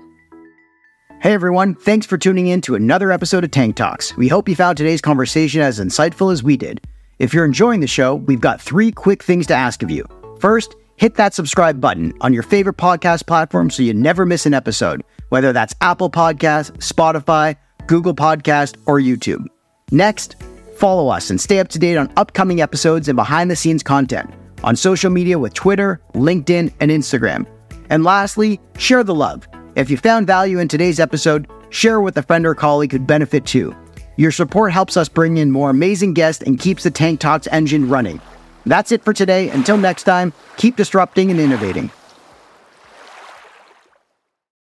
Hey 1.21 1.33
everyone, 1.33 1.75
thanks 1.75 2.07
for 2.07 2.17
tuning 2.17 2.47
in 2.47 2.61
to 2.61 2.77
another 2.77 3.11
episode 3.11 3.43
of 3.43 3.51
Tank 3.51 3.75
Talks. 3.75 4.17
We 4.17 4.29
hope 4.29 4.49
you 4.49 4.55
found 4.55 4.77
today's 4.77 5.01
conversation 5.01 5.61
as 5.61 5.81
insightful 5.81 6.33
as 6.33 6.45
we 6.45 6.57
did. 6.57 6.81
If 7.19 7.35
you're 7.35 7.45
enjoying 7.45 7.81
the 7.81 7.89
show, 7.89 8.15
we've 8.15 8.41
got 8.41 8.61
three 8.61 8.93
quick 8.93 9.25
things 9.25 9.49
to 9.49 9.55
ask 9.55 9.83
of 9.83 9.91
you. 9.91 10.07
First, 10.39 10.77
hit 10.95 11.17
that 11.17 11.35
subscribe 11.35 11.81
button 11.81 12.13
on 12.21 12.33
your 12.33 12.45
favorite 12.45 12.77
podcast 12.77 13.27
platform 13.27 13.69
so 13.69 13.83
you 13.83 13.95
never 13.95 14.25
miss 14.25 14.47
an 14.47 14.55
episode, 14.55 15.03
whether 15.31 15.53
that's 15.53 15.75
Apple 15.81 16.09
Podcasts, 16.09 16.71
Spotify, 16.77 17.57
Google 17.89 18.15
Podcast, 18.15 18.77
or 18.87 19.01
YouTube. 19.01 19.45
Next, 19.91 20.37
follow 20.77 21.09
us 21.09 21.31
and 21.31 21.41
stay 21.41 21.59
up 21.59 21.67
to 21.71 21.81
date 21.81 21.97
on 21.97 22.13
upcoming 22.17 22.61
episodes 22.61 23.09
and 23.09 23.17
behind 23.17 23.51
the 23.51 23.57
scenes 23.57 23.83
content 23.83 24.33
on 24.63 24.77
social 24.77 25.11
media 25.11 25.37
with 25.37 25.53
Twitter, 25.53 26.01
LinkedIn, 26.15 26.73
and 26.79 26.93
Instagram. 26.93 27.45
And 27.91 28.05
lastly, 28.05 28.61
share 28.79 29.03
the 29.03 29.17
love. 29.17 29.49
If 29.79 29.91
you 29.91 29.97
found 29.97 30.27
value 30.27 30.59
in 30.59 30.67
today's 30.67 30.99
episode, 30.99 31.47
share 31.71 32.01
with 32.01 32.17
a 32.17 32.23
friend 32.25 32.45
or 32.45 32.57
colleague 32.57 32.91
who'd 32.91 33.07
benefit 33.07 33.47
too. 33.47 33.77
Your 34.17 34.33
support 34.33 34.73
helps 34.73 34.97
us 34.97 35.09
bring 35.09 35.37
in 35.37 35.53
more 35.53 35.71
amazing 35.71 36.15
guests 36.15 36.43
and 36.43 36.59
keeps 36.59 36.83
the 36.83 36.91
Tank 36.91 37.21
Talks 37.21 37.47
engine 37.47 37.89
running. 37.89 38.21
That's 38.67 38.91
it 38.91 39.05
for 39.05 39.13
today. 39.13 39.51
Until 39.51 39.77
next 39.77 40.03
time, 40.03 40.33
keep 40.57 40.75
disrupting 40.75 41.31
and 41.31 41.39
innovating. 41.39 41.93